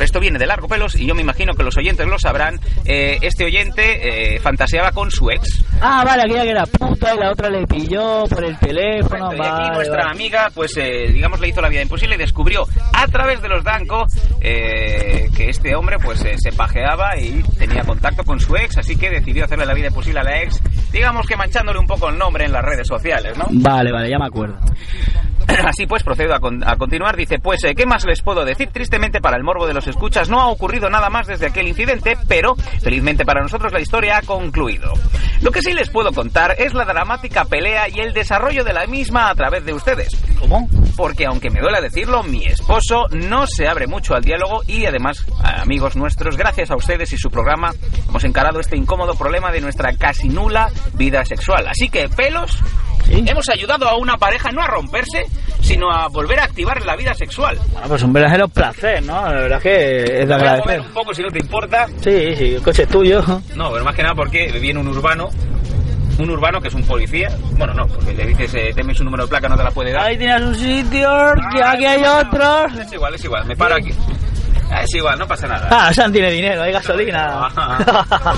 pero 0.00 0.06
esto 0.06 0.20
viene 0.20 0.38
de 0.38 0.46
largo 0.46 0.66
pelos 0.66 0.94
y 0.94 1.04
yo 1.04 1.14
me 1.14 1.20
imagino 1.20 1.52
que 1.52 1.62
los 1.62 1.76
oyentes 1.76 2.06
lo 2.06 2.18
sabrán. 2.18 2.58
Eh, 2.86 3.18
este 3.20 3.44
oyente 3.44 4.34
eh, 4.34 4.40
fantaseaba 4.40 4.92
con 4.92 5.10
su 5.10 5.30
ex. 5.30 5.62
Ah, 5.82 6.02
vale, 6.06 6.22
aquella 6.22 6.42
que 6.42 6.50
era 6.52 6.64
puta 6.64 7.14
y 7.14 7.18
la 7.18 7.30
otra 7.30 7.50
le 7.50 7.66
pilló 7.66 8.24
por 8.24 8.42
el 8.42 8.58
teléfono. 8.58 9.30
Y 9.34 9.40
aquí 9.42 9.70
nuestra 9.74 10.04
vale. 10.04 10.10
amiga, 10.12 10.50
pues 10.54 10.74
eh, 10.78 11.10
digamos, 11.12 11.38
le 11.38 11.48
hizo 11.48 11.60
la 11.60 11.68
vida 11.68 11.82
imposible 11.82 12.14
y 12.14 12.18
descubrió 12.18 12.66
a 12.94 13.06
través 13.08 13.42
de 13.42 13.50
los 13.50 13.62
Danco 13.62 14.06
eh, 14.40 15.28
que 15.36 15.50
este 15.50 15.74
hombre 15.74 15.98
pues 16.02 16.24
eh, 16.24 16.36
se 16.38 16.50
pajeaba 16.52 17.18
y 17.18 17.42
tenía 17.58 17.84
contacto 17.84 18.24
con 18.24 18.40
su 18.40 18.56
ex, 18.56 18.78
así 18.78 18.96
que 18.96 19.10
decidió 19.10 19.44
hacerle 19.44 19.66
la 19.66 19.74
vida 19.74 19.88
imposible 19.88 20.20
a 20.20 20.24
la 20.24 20.40
ex, 20.40 20.62
digamos 20.92 21.26
que 21.26 21.36
manchándole 21.36 21.78
un 21.78 21.86
poco 21.86 22.08
el 22.08 22.16
nombre 22.16 22.46
en 22.46 22.52
las 22.52 22.64
redes 22.64 22.86
sociales, 22.86 23.36
¿no? 23.36 23.44
Vale, 23.50 23.92
vale, 23.92 24.08
ya 24.08 24.18
me 24.18 24.26
acuerdo. 24.26 24.56
Así 25.66 25.86
pues, 25.86 26.02
procedo 26.02 26.34
a, 26.34 26.40
con- 26.40 26.66
a 26.66 26.76
continuar. 26.76 27.16
Dice, 27.16 27.38
pues, 27.38 27.62
eh, 27.64 27.74
¿qué 27.74 27.86
más 27.86 28.04
les 28.04 28.22
puedo 28.22 28.44
decir? 28.44 28.68
Tristemente 28.70 29.20
para 29.20 29.36
el 29.36 29.44
morbo 29.44 29.66
de 29.66 29.74
los 29.74 29.86
escuchas 29.86 30.28
no 30.28 30.40
ha 30.40 30.48
ocurrido 30.48 30.88
nada 30.90 31.10
más 31.10 31.26
desde 31.26 31.46
aquel 31.46 31.68
incidente, 31.68 32.16
pero 32.28 32.54
felizmente 32.82 33.24
para 33.24 33.42
nosotros 33.42 33.72
la 33.72 33.80
historia 33.80 34.18
ha 34.18 34.22
concluido. 34.22 34.92
Lo 35.42 35.50
que 35.50 35.62
sí 35.62 35.72
les 35.72 35.88
puedo 35.90 36.12
contar 36.12 36.54
es 36.58 36.74
la 36.74 36.84
dramática 36.84 37.44
pelea 37.44 37.88
y 37.88 38.00
el 38.00 38.12
desarrollo 38.12 38.64
de 38.64 38.72
la 38.74 38.86
misma 38.86 39.30
a 39.30 39.34
través 39.34 39.64
de 39.64 39.72
ustedes. 39.72 40.14
¿Cómo? 40.38 40.68
Porque 40.96 41.26
aunque 41.26 41.50
me 41.50 41.60
duela 41.60 41.80
decirlo, 41.80 42.22
mi 42.22 42.44
esposo 42.46 43.06
no 43.10 43.46
se 43.46 43.66
abre 43.68 43.86
mucho 43.86 44.14
al 44.14 44.22
diálogo 44.22 44.62
y 44.66 44.84
además, 44.86 45.24
amigos 45.42 45.96
nuestros, 45.96 46.36
gracias 46.36 46.70
a 46.70 46.76
ustedes 46.76 47.12
y 47.12 47.16
su 47.18 47.30
programa, 47.30 47.72
hemos 48.08 48.24
encarado 48.24 48.60
este 48.60 48.76
incómodo 48.76 49.14
problema 49.14 49.50
de 49.50 49.60
nuestra 49.60 49.92
casi 49.96 50.28
nula 50.28 50.68
vida 50.94 51.24
sexual. 51.24 51.66
Así 51.68 51.88
que, 51.88 52.08
pelos, 52.08 52.58
hemos 53.08 53.48
ayudado 53.48 53.88
a 53.88 53.96
una 53.96 54.16
pareja 54.16 54.50
no 54.50 54.62
a 54.62 54.66
romperse, 54.66 55.26
sino 55.60 55.90
a 55.90 56.08
volver 56.08 56.40
a 56.40 56.44
activar 56.44 56.84
la 56.84 56.96
vida 56.96 57.14
sexual. 57.14 57.58
Bueno, 57.72 57.88
pues 57.88 58.02
un 58.02 58.12
verdadero 58.12 58.48
placer, 58.48 59.02
¿no? 59.02 59.22
La 59.24 59.32
verdad 59.42 59.58
es 59.58 59.62
que 59.62 60.22
es 60.22 60.28
de 60.28 60.34
agradecer. 60.34 60.80
un 60.80 60.92
poco 60.92 61.14
si 61.14 61.22
no 61.22 61.28
te 61.28 61.38
importa. 61.38 61.86
Sí, 62.00 62.34
sí, 62.36 62.54
el 62.54 62.62
coche 62.62 62.82
es 62.84 62.88
tuyo. 62.88 63.22
No, 63.54 63.70
pero 63.72 63.84
más 63.84 63.94
que 63.94 64.02
nada 64.02 64.14
porque 64.14 64.50
viene 64.60 64.80
un 64.80 64.88
urbano. 64.88 65.28
Un 66.18 66.28
urbano 66.28 66.60
que 66.60 66.68
es 66.68 66.74
un 66.74 66.82
policía. 66.82 67.28
Bueno, 67.52 67.72
no, 67.72 67.86
porque 67.86 68.12
le 68.12 68.26
dices, 68.26 68.52
eh, 68.54 68.72
teme 68.74 68.94
su 68.94 69.02
número 69.04 69.24
de 69.24 69.30
placa, 69.30 69.48
no 69.48 69.56
te 69.56 69.64
la 69.64 69.70
puede 69.70 69.92
dar. 69.92 70.02
Ahí 70.06 70.18
tienes 70.18 70.42
un 70.42 70.54
sitio, 70.54 71.08
que 71.52 71.62
aquí 71.62 71.86
hay 71.86 72.02
otros. 72.04 72.78
Es 72.78 72.92
igual, 72.92 73.14
es 73.14 73.24
igual, 73.24 73.46
me 73.46 73.56
paro 73.56 73.76
aquí. 73.76 73.90
Ah, 74.70 74.82
Es 74.82 74.94
igual, 74.94 75.18
no 75.18 75.26
pasa 75.26 75.48
nada. 75.48 75.68
Ah, 75.70 75.92
San 75.94 76.12
tiene 76.12 76.30
dinero, 76.30 76.62
hay 76.62 76.72
gasolina. 76.72 77.48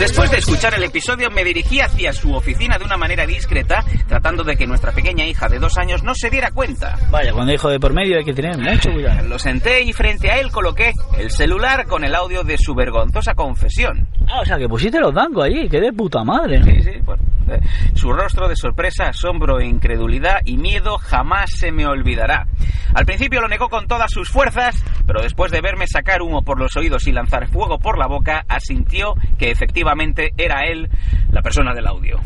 Después 0.00 0.30
de 0.30 0.38
escuchar 0.38 0.72
el 0.72 0.82
episodio, 0.82 1.30
me 1.30 1.44
dirigí 1.44 1.78
hacia 1.78 2.10
su 2.14 2.32
oficina 2.34 2.78
de 2.78 2.84
una 2.86 2.96
manera 2.96 3.26
discreta, 3.26 3.84
tratando 4.08 4.42
de 4.42 4.56
que 4.56 4.66
nuestra 4.66 4.92
pequeña 4.92 5.26
hija 5.26 5.46
de 5.46 5.58
dos 5.58 5.76
años 5.76 6.02
no 6.02 6.14
se 6.14 6.30
diera 6.30 6.50
cuenta. 6.52 6.96
Vaya, 7.10 7.34
cuando 7.34 7.52
hijo 7.52 7.68
de 7.68 7.78
por 7.78 7.92
medio 7.92 8.16
hay 8.16 8.24
que 8.24 8.32
tener 8.32 8.56
mucho 8.56 8.90
cuidado. 8.90 9.28
Lo 9.28 9.38
senté 9.38 9.82
y 9.82 9.92
frente 9.92 10.30
a 10.30 10.38
él 10.38 10.50
coloqué 10.50 10.94
el 11.18 11.30
celular 11.30 11.86
con 11.86 12.02
el 12.02 12.14
audio 12.14 12.42
de 12.44 12.56
su 12.56 12.74
vergonzosa 12.74 13.34
confesión. 13.34 14.08
Ah, 14.26 14.40
o 14.40 14.44
sea, 14.46 14.56
que 14.56 14.68
pusiste 14.68 14.98
los 14.98 15.12
bancos 15.12 15.44
allí, 15.44 15.68
que 15.68 15.78
de 15.78 15.92
puta 15.92 16.24
madre. 16.24 16.62
Sí, 16.62 16.82
sí, 16.82 17.00
bueno, 17.04 17.22
eh, 17.50 17.60
Su 17.94 18.10
rostro 18.10 18.48
de 18.48 18.56
sorpresa, 18.56 19.08
asombro, 19.08 19.60
incredulidad 19.60 20.38
y 20.46 20.56
miedo 20.56 20.96
jamás 20.96 21.50
se 21.58 21.72
me 21.72 21.86
olvidará. 21.86 22.46
Al 22.94 23.04
principio 23.04 23.40
lo 23.40 23.48
negó 23.48 23.68
con 23.68 23.86
todas 23.86 24.10
sus 24.10 24.28
fuerzas, 24.30 24.82
pero 25.10 25.22
después 25.22 25.50
de 25.50 25.60
verme 25.60 25.88
sacar 25.88 26.22
humo 26.22 26.42
por 26.42 26.60
los 26.60 26.76
oídos 26.76 27.08
y 27.08 27.10
lanzar 27.10 27.48
fuego 27.48 27.80
por 27.80 27.98
la 27.98 28.06
boca, 28.06 28.44
asintió 28.46 29.14
que 29.40 29.50
efectivamente 29.50 30.30
era 30.36 30.66
él 30.66 30.88
la 31.32 31.42
persona 31.42 31.74
del 31.74 31.88
audio. 31.88 32.20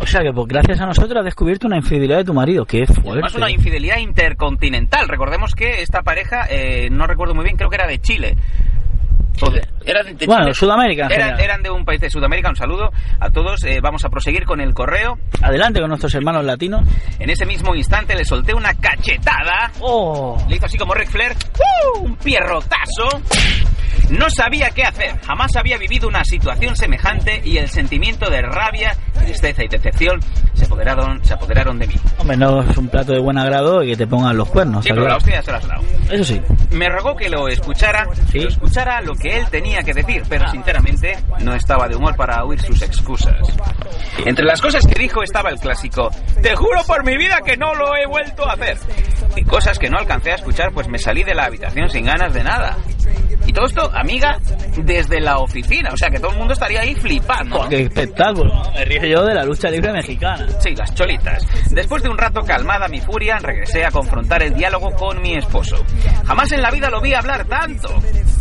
O 0.00 0.06
sea, 0.06 0.22
que 0.22 0.32
pues, 0.32 0.48
gracias 0.48 0.80
a 0.80 0.86
nosotros 0.86 1.16
has 1.16 1.24
descubierto 1.24 1.68
una 1.68 1.76
infidelidad 1.76 2.16
de 2.16 2.24
tu 2.24 2.34
marido. 2.34 2.64
Qué 2.64 2.86
fuerte. 2.86 3.10
Además, 3.10 3.36
una 3.36 3.52
infidelidad 3.52 3.98
intercontinental. 3.98 5.06
Recordemos 5.06 5.54
que 5.54 5.80
esta 5.80 6.02
pareja, 6.02 6.46
eh, 6.50 6.88
no 6.90 7.06
recuerdo 7.06 7.36
muy 7.36 7.44
bien, 7.44 7.56
creo 7.56 7.70
que 7.70 7.76
era 7.76 7.86
de 7.86 8.00
Chile. 8.00 8.36
O 9.40 9.50
de- 9.50 9.66
era 9.84 10.02
de, 10.02 10.14
de 10.14 10.26
Bueno. 10.26 10.52
Sudamérica 10.52 11.06
Eran, 11.08 11.62
de 11.62 11.70
un 11.70 11.84
país 11.84 12.00
de 12.00 12.10
Sudamérica. 12.10 12.48
Un 12.50 12.56
saludo 12.56 12.90
a 13.20 13.30
todos. 13.30 13.62
Eh, 13.64 13.80
vamos 13.82 14.04
a 14.04 14.08
proseguir 14.08 14.44
con 14.44 14.60
el 14.60 14.74
correo. 14.74 15.18
Adelante 15.42 15.80
con 15.80 15.88
nuestros 15.88 16.14
hermanos 16.14 16.44
latinos. 16.44 16.82
En 17.18 17.30
ese 17.30 17.46
mismo 17.46 17.74
instante 17.74 18.14
le 18.14 18.24
solté 18.24 18.54
una 18.54 18.74
cachetada. 18.74 19.70
Oh. 19.80 20.36
Le 20.48 20.56
hizo 20.56 20.66
así 20.66 20.76
como 20.78 20.94
Ric 20.94 21.08
Flair. 21.10 21.32
¡Uh! 21.94 22.04
Un 22.04 22.16
pierrotazo. 22.16 23.08
No 24.10 24.30
sabía 24.30 24.70
qué 24.70 24.84
hacer. 24.84 25.18
Jamás 25.20 25.54
había 25.56 25.76
vivido 25.76 26.08
una 26.08 26.24
situación 26.24 26.76
semejante 26.76 27.42
y 27.44 27.58
el 27.58 27.68
sentimiento 27.68 28.30
de 28.30 28.42
rabia, 28.42 28.96
tristeza 29.18 29.64
y 29.64 29.68
decepción 29.68 30.20
se 30.54 30.64
apoderaron, 30.64 31.24
se 31.24 31.34
apoderaron 31.34 31.78
de 31.78 31.86
mí. 31.86 31.94
Hombre, 32.18 32.36
no 32.36 32.62
es 32.62 32.76
un 32.76 32.88
plato 32.88 33.12
de 33.12 33.20
buen 33.20 33.38
agrado 33.38 33.82
y 33.82 33.90
que 33.90 33.96
te 33.96 34.06
pongan 34.06 34.36
los 34.36 34.48
cuernos. 34.48 34.84
Sí, 34.84 34.90
¿está 34.90 35.00
pero 35.00 35.08
la 35.08 35.16
hostia 35.16 35.42
se 35.42 35.52
las 35.52 35.62
has 35.62 35.68
dado. 35.68 35.82
Eso 36.10 36.24
sí. 36.24 36.40
Me 36.72 36.88
rogó 36.88 37.14
que 37.16 37.28
lo 37.28 37.48
escuchara, 37.48 38.06
que 38.32 38.40
lo 38.40 38.48
escuchara 38.48 39.00
lo 39.00 39.14
que 39.14 39.36
él 39.36 39.46
tenía 39.50 39.80
que 39.82 39.92
decir, 39.92 40.22
pero 40.28 40.48
sinceramente 40.48 41.16
no 41.40 41.54
estaba 41.54 41.86
de 41.88 41.96
humor 41.96 42.16
para 42.16 42.44
oír 42.44 42.60
sus 42.60 42.82
excusas. 42.82 43.36
Entre 44.24 44.44
las 44.44 44.60
cosas 44.60 44.86
que 44.86 44.98
dijo 45.00 45.22
estaba 45.22 45.50
el 45.50 45.58
clásico, 45.60 46.10
te 46.42 46.56
juro 46.56 46.82
por 46.86 47.04
mi 47.04 47.16
vida 47.16 47.40
que 47.44 47.56
no 47.56 47.74
lo 47.74 47.96
he 47.96 48.06
vuelto 48.06 48.48
a 48.48 48.54
hacer. 48.54 48.78
Y 49.36 49.44
cosas 49.44 49.78
que 49.78 49.88
no 49.88 49.98
alcancé 49.98 50.32
a 50.32 50.34
escuchar, 50.36 50.72
pues 50.72 50.88
me 50.88 50.98
salí 50.98 51.22
de 51.22 51.34
la 51.34 51.44
habitación 51.44 51.88
sin 51.88 52.06
ganas 52.06 52.32
de 52.32 52.42
nada. 52.42 52.76
Y 53.46 53.52
todo 53.52 53.66
esto, 53.66 53.90
amiga, 53.94 54.38
desde 54.76 55.20
la 55.20 55.38
oficina, 55.38 55.90
o 55.92 55.96
sea 55.96 56.10
que 56.10 56.18
todo 56.18 56.32
el 56.32 56.38
mundo 56.38 56.52
estaría 56.52 56.80
ahí 56.80 56.94
flipando. 56.94 57.62
¿no? 57.62 57.68
Qué 57.68 57.82
espectáculo. 57.84 58.52
Me 58.74 58.84
río 58.84 59.04
yo 59.04 59.24
de 59.24 59.34
la 59.34 59.44
lucha 59.44 59.70
libre 59.70 59.92
mexicana. 59.92 60.46
Sí, 60.60 60.74
las 60.76 60.94
cholitas. 60.94 61.46
Después 61.70 62.02
de 62.02 62.10
un 62.10 62.18
rato 62.18 62.42
calmada 62.42 62.88
mi 62.88 63.00
furia, 63.00 63.38
regresé 63.38 63.84
a 63.84 63.90
confrontar 63.90 64.42
el 64.42 64.54
diálogo 64.54 64.90
con 64.90 65.22
mi 65.22 65.34
esposo. 65.34 65.76
Jamás 66.26 66.52
en 66.52 66.62
la 66.62 66.70
vida 66.70 66.90
lo 66.90 67.00
vi 67.00 67.14
hablar 67.14 67.46
tanto. 67.46 67.88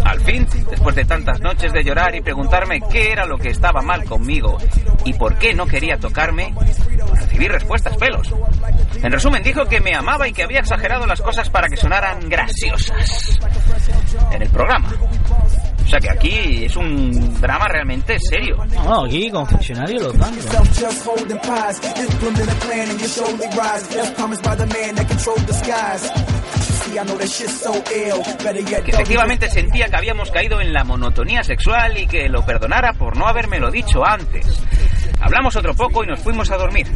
Al 0.03 0.19
fin, 0.21 0.47
después 0.69 0.95
de 0.95 1.05
tantas 1.05 1.39
noches 1.41 1.73
de 1.73 1.83
llorar 1.83 2.15
y 2.15 2.21
preguntarme 2.21 2.81
qué 2.91 3.11
era 3.11 3.25
lo 3.25 3.37
que 3.37 3.49
estaba 3.49 3.81
mal 3.81 4.05
conmigo 4.05 4.57
y 5.05 5.13
por 5.13 5.35
qué 5.37 5.53
no 5.53 5.65
quería 5.65 5.97
tocarme, 5.97 6.53
recibí 7.13 7.47
respuestas 7.47 7.95
pelos. 7.97 8.33
En 9.01 9.11
resumen, 9.11 9.43
dijo 9.43 9.65
que 9.65 9.79
me 9.79 9.95
amaba 9.95 10.27
y 10.27 10.33
que 10.33 10.43
había 10.43 10.59
exagerado 10.59 11.05
las 11.05 11.21
cosas 11.21 11.49
para 11.49 11.67
que 11.67 11.77
sonaran 11.77 12.29
graciosas 12.29 13.39
en 14.31 14.41
el 14.41 14.49
programa. 14.49 14.89
O 15.85 15.89
sea 15.89 15.99
que 15.99 16.09
aquí 16.09 16.65
es 16.65 16.75
un 16.75 17.39
drama 17.39 17.69
realmente 17.69 18.19
serio. 18.19 18.57
No, 18.83 19.05
aquí 19.05 19.31
confeccionario 19.31 20.01
los 20.01 20.17
bancos. 20.17 20.45
Que 28.83 28.91
efectivamente 28.91 29.49
sentía 29.49 29.87
que 29.87 29.95
habíamos 29.95 30.31
caído 30.31 30.61
en 30.61 30.73
la 30.73 30.83
monotonía 30.83 31.43
sexual 31.43 31.97
y 31.97 32.07
que 32.07 32.29
lo 32.29 32.45
perdonara 32.45 32.93
por 32.93 33.17
no 33.17 33.27
habérmelo 33.27 33.71
dicho 33.71 34.05
antes. 34.05 34.61
Hablamos 35.19 35.55
otro 35.55 35.73
poco 35.73 36.03
y 36.03 36.07
nos 36.07 36.19
fuimos 36.19 36.51
a 36.51 36.57
dormir. 36.57 36.87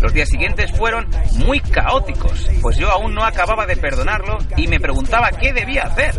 Los 0.00 0.12
días 0.12 0.28
siguientes 0.28 0.70
fueron 0.72 1.06
muy 1.36 1.60
caóticos, 1.60 2.48
pues 2.60 2.76
yo 2.76 2.90
aún 2.90 3.14
no 3.14 3.24
acababa 3.24 3.66
de 3.66 3.76
perdonarlo 3.76 4.38
y 4.56 4.66
me 4.66 4.80
preguntaba 4.80 5.30
qué 5.30 5.52
debía 5.52 5.84
hacer. 5.84 6.18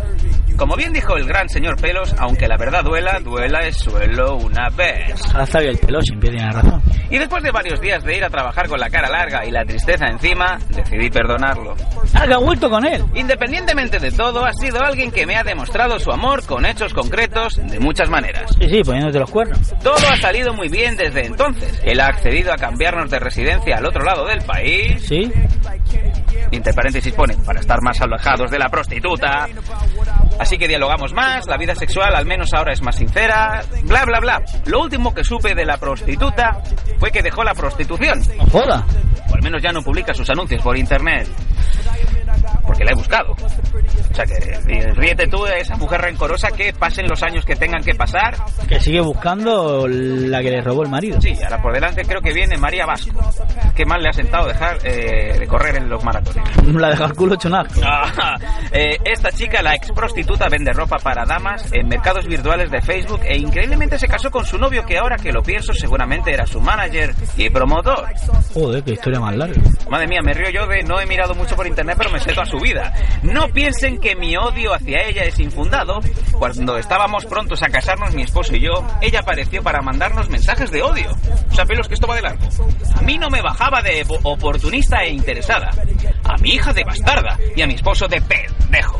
Como 0.56 0.76
bien 0.76 0.92
dijo 0.92 1.16
el 1.16 1.26
gran 1.26 1.48
señor 1.48 1.80
Pelos, 1.80 2.14
aunque 2.18 2.46
la 2.46 2.56
verdad 2.56 2.84
duela, 2.84 3.18
duela 3.20 3.60
es 3.60 3.76
suelo 3.76 4.36
una 4.36 4.68
vez. 4.70 5.20
Que 5.52 5.68
el 5.68 5.78
pelo 5.78 6.00
siempre 6.02 6.30
tiene 6.30 6.50
razón. 6.50 6.82
Y 7.10 7.18
después 7.18 7.42
de 7.42 7.50
varios 7.50 7.80
días 7.80 8.02
de 8.04 8.16
ir 8.16 8.24
a 8.24 8.30
trabajar 8.30 8.68
con 8.68 8.78
la 8.78 8.88
cara 8.90 9.08
larga 9.08 9.44
y 9.44 9.50
la 9.50 9.64
tristeza 9.64 10.06
encima, 10.06 10.58
decidí 10.68 11.10
perdonarlo. 11.10 11.74
Ah, 12.14 12.26
que 12.26 12.34
ha 12.34 12.38
vuelto 12.38 12.70
con 12.70 12.86
él. 12.86 13.04
Independientemente 13.14 13.98
de 13.98 14.10
todo, 14.10 14.44
ha 14.44 14.52
sido 14.52 14.80
alguien 14.80 15.10
que 15.10 15.26
me 15.26 15.36
ha 15.36 15.44
demostrado 15.44 15.98
su 15.98 16.10
amor 16.10 16.44
con 16.46 16.66
hechos 16.66 16.94
concretos 16.94 17.56
de 17.56 17.78
muchas 17.78 18.08
maneras. 18.08 18.50
Sí, 18.58 18.68
sí, 18.68 18.82
poniéndote 18.82 19.18
los 19.18 19.30
cuernos. 19.30 19.74
Todo 19.82 19.96
ha 20.10 20.16
salido 20.16 20.54
muy 20.54 20.68
bien 20.68 20.96
desde 20.96 21.26
entonces. 21.26 21.80
Él 21.84 22.00
ha 22.00 22.06
accedido 22.06 22.52
a 22.52 22.56
cambiarnos 22.56 23.10
de 23.10 23.18
residencia 23.18 23.76
al 23.76 23.86
otro 23.86 24.04
lado 24.04 24.26
del 24.26 24.42
país. 24.42 25.02
Sí. 25.06 25.32
Entre 26.50 26.72
paréntesis 26.72 27.12
pone, 27.12 27.36
para 27.44 27.60
estar 27.60 27.80
más 27.82 28.00
alejados 28.00 28.50
de 28.50 28.58
la 28.58 28.68
prostituta. 28.68 29.46
Así 30.44 30.58
que 30.58 30.68
dialogamos 30.68 31.14
más, 31.14 31.46
la 31.46 31.56
vida 31.56 31.74
sexual 31.74 32.14
al 32.14 32.26
menos 32.26 32.52
ahora 32.52 32.74
es 32.74 32.82
más 32.82 32.96
sincera, 32.96 33.62
bla 33.84 34.04
bla 34.04 34.20
bla. 34.20 34.42
Lo 34.66 34.82
último 34.82 35.14
que 35.14 35.24
supe 35.24 35.54
de 35.54 35.64
la 35.64 35.78
prostituta 35.78 36.60
fue 36.98 37.10
que 37.10 37.22
dejó 37.22 37.42
la 37.42 37.54
prostitución. 37.54 38.22
Joda. 38.52 38.84
O 39.30 39.34
al 39.34 39.42
menos 39.42 39.62
ya 39.62 39.72
no 39.72 39.80
publica 39.80 40.12
sus 40.12 40.28
anuncios 40.28 40.60
por 40.60 40.76
internet. 40.76 41.26
Porque 42.66 42.84
la 42.84 42.92
he 42.92 42.94
buscado. 42.94 43.32
O 43.32 44.14
sea 44.14 44.24
que 44.24 44.92
ríete 44.94 45.26
tú 45.26 45.44
de 45.44 45.58
esa 45.58 45.76
mujer 45.76 46.00
rencorosa 46.00 46.48
que 46.50 46.72
pasen 46.72 47.06
los 47.08 47.22
años 47.22 47.44
que 47.44 47.56
tengan 47.56 47.82
que 47.82 47.94
pasar. 47.94 48.36
Que 48.68 48.80
sigue 48.80 49.00
buscando 49.00 49.86
la 49.88 50.40
que 50.42 50.50
le 50.50 50.60
robó 50.62 50.82
el 50.82 50.88
marido. 50.90 51.20
Sí, 51.20 51.34
ahora 51.42 51.60
por 51.60 51.74
delante 51.74 52.02
creo 52.04 52.20
que 52.20 52.32
viene 52.32 52.56
María 52.56 52.86
Vasco. 52.86 53.18
Qué 53.74 53.84
mal 53.84 54.02
le 54.02 54.08
ha 54.08 54.12
sentado 54.12 54.46
dejar 54.46 54.78
eh, 54.84 55.38
de 55.38 55.46
correr 55.46 55.76
en 55.76 55.88
los 55.88 56.02
maratones. 56.04 56.44
La 56.74 56.90
deja 56.90 57.04
el 57.06 57.14
culo 57.14 57.34
asco. 57.34 57.80
Ah, 57.86 58.36
eh, 58.72 58.98
esta 59.04 59.30
chica, 59.30 59.62
la 59.62 59.74
ex 59.74 59.90
prostituta, 59.92 60.48
vende 60.48 60.72
ropa 60.72 60.96
para 60.96 61.24
damas 61.24 61.70
en 61.72 61.88
mercados 61.88 62.26
virtuales 62.26 62.70
de 62.70 62.80
Facebook 62.80 63.20
e 63.24 63.36
increíblemente 63.36 63.98
se 63.98 64.08
casó 64.08 64.30
con 64.30 64.44
su 64.44 64.58
novio 64.58 64.84
que 64.84 64.98
ahora 64.98 65.16
que 65.16 65.32
lo 65.32 65.42
pienso 65.42 65.72
seguramente 65.72 66.32
era 66.32 66.46
su 66.46 66.60
manager 66.60 67.14
y 67.36 67.50
promotor. 67.50 68.06
Joder, 68.52 68.82
qué 68.82 68.92
historia 68.92 69.20
más 69.20 69.36
larga. 69.36 69.60
Madre 69.88 70.06
mía, 70.06 70.20
me 70.22 70.32
río 70.32 70.50
yo 70.50 70.66
de 70.66 70.82
no 70.82 71.00
he 71.00 71.06
mirado 71.06 71.34
mucho 71.34 71.56
por 71.56 71.66
internet 71.66 71.96
pero 71.98 72.10
me 72.10 72.20
sé 72.20 72.32
toda 72.32 72.46
No 73.22 73.48
piensen 73.48 73.98
que 73.98 74.14
mi 74.14 74.36
odio 74.36 74.74
hacia 74.74 75.02
ella 75.02 75.24
es 75.24 75.38
infundado. 75.40 76.00
Cuando 76.38 76.78
estábamos 76.78 77.24
prontos 77.26 77.62
a 77.62 77.68
casarnos, 77.68 78.14
mi 78.14 78.22
esposo 78.22 78.54
y 78.54 78.60
yo, 78.60 78.86
ella 79.00 79.20
apareció 79.20 79.62
para 79.62 79.82
mandarnos 79.82 80.28
mensajes 80.28 80.70
de 80.70 80.82
odio. 80.82 81.10
O 81.10 81.88
que 81.88 81.94
esto 81.94 82.06
va 82.06 82.16
de 82.16 82.22
largo. 82.22 82.46
A 82.94 83.02
mí 83.02 83.18
no 83.18 83.30
me 83.30 83.42
bajaba 83.42 83.82
de 83.82 84.04
oportunista 84.22 85.02
e 85.02 85.10
interesada. 85.10 85.70
A 86.24 86.36
mi 86.38 86.50
hija 86.50 86.72
de 86.72 86.84
bastarda 86.84 87.38
y 87.56 87.62
a 87.62 87.66
mi 87.66 87.74
esposo 87.74 88.06
de 88.06 88.20
pendejo. 88.20 88.98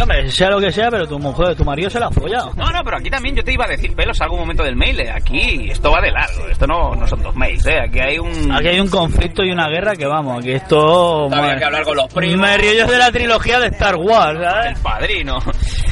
Hombre, 0.00 0.30
sea 0.30 0.50
lo 0.50 0.58
que 0.60 0.72
sea, 0.72 0.90
pero 0.90 1.06
tu 1.06 1.18
mujer, 1.18 1.54
tu 1.54 1.64
marido 1.64 1.88
se 1.88 2.00
la 2.00 2.06
ha 2.06 2.10
follado. 2.10 2.52
No, 2.56 2.70
no, 2.70 2.80
pero 2.84 2.96
aquí 2.96 3.08
también 3.10 3.36
yo 3.36 3.44
te 3.44 3.52
iba 3.52 3.64
a 3.64 3.68
decir 3.68 3.94
pelos 3.94 4.20
algún 4.20 4.40
momento 4.40 4.62
del 4.64 4.74
mail. 4.74 4.98
eh. 5.00 5.10
Aquí 5.12 5.68
esto 5.70 5.90
va 5.92 6.00
de 6.00 6.10
largo. 6.10 6.48
Esto 6.48 6.66
no, 6.66 6.94
no 6.96 7.06
son 7.06 7.22
dos 7.22 7.34
mails, 7.36 7.64
¿eh? 7.66 7.78
Aquí 7.86 8.00
hay 8.00 8.18
un... 8.18 8.50
Aquí 8.50 8.68
hay 8.68 8.80
un 8.80 8.88
conflicto 8.88 9.44
y 9.44 9.50
una 9.52 9.68
guerra 9.68 9.94
que 9.94 10.06
vamos, 10.06 10.38
aquí 10.38 10.52
esto... 10.52 11.26
Había 11.32 11.56
que 11.56 11.64
hablar 11.64 11.84
con 11.84 11.96
los 11.96 12.12
primos. 12.12 12.40
Me 12.48 12.56
río 12.58 12.72
yo 12.72 12.86
de 12.86 12.98
la 12.98 13.12
trilogía 13.12 13.60
de 13.60 13.68
Star 13.68 13.96
Wars, 13.96 14.40
¿sabes? 14.42 14.76
El 14.76 14.82
padrino. 14.82 15.38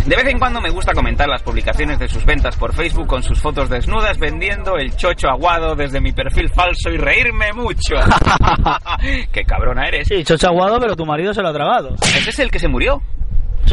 De 0.07 0.17
vez 0.17 0.27
en 0.27 0.39
cuando 0.39 0.61
me 0.61 0.71
gusta 0.71 0.93
comentar 0.93 1.29
las 1.29 1.43
publicaciones 1.43 1.99
de 1.99 2.09
sus 2.09 2.25
ventas 2.25 2.57
por 2.57 2.75
Facebook 2.75 3.07
con 3.07 3.23
sus 3.23 3.39
fotos 3.39 3.69
desnudas 3.69 4.19
vendiendo 4.19 4.77
el 4.77 4.97
chocho 4.97 5.29
aguado 5.29 5.75
desde 5.77 6.01
mi 6.01 6.11
perfil 6.13 6.49
falso 6.49 6.91
y 6.91 6.97
reírme 6.97 7.53
mucho. 7.53 7.97
Qué 9.33 9.45
cabrona 9.45 9.87
eres. 9.89 10.09
Sí, 10.09 10.25
chocho 10.25 10.49
aguado, 10.49 10.79
pero 10.81 10.97
tu 10.97 11.05
marido 11.07 11.33
se 11.35 11.43
lo 11.43 11.49
ha 11.49 11.53
tragado. 11.53 11.95
Ese 12.03 12.31
es 12.31 12.39
el 12.39 12.51
que 12.51 12.59
se 12.59 12.67
murió. 12.69 13.01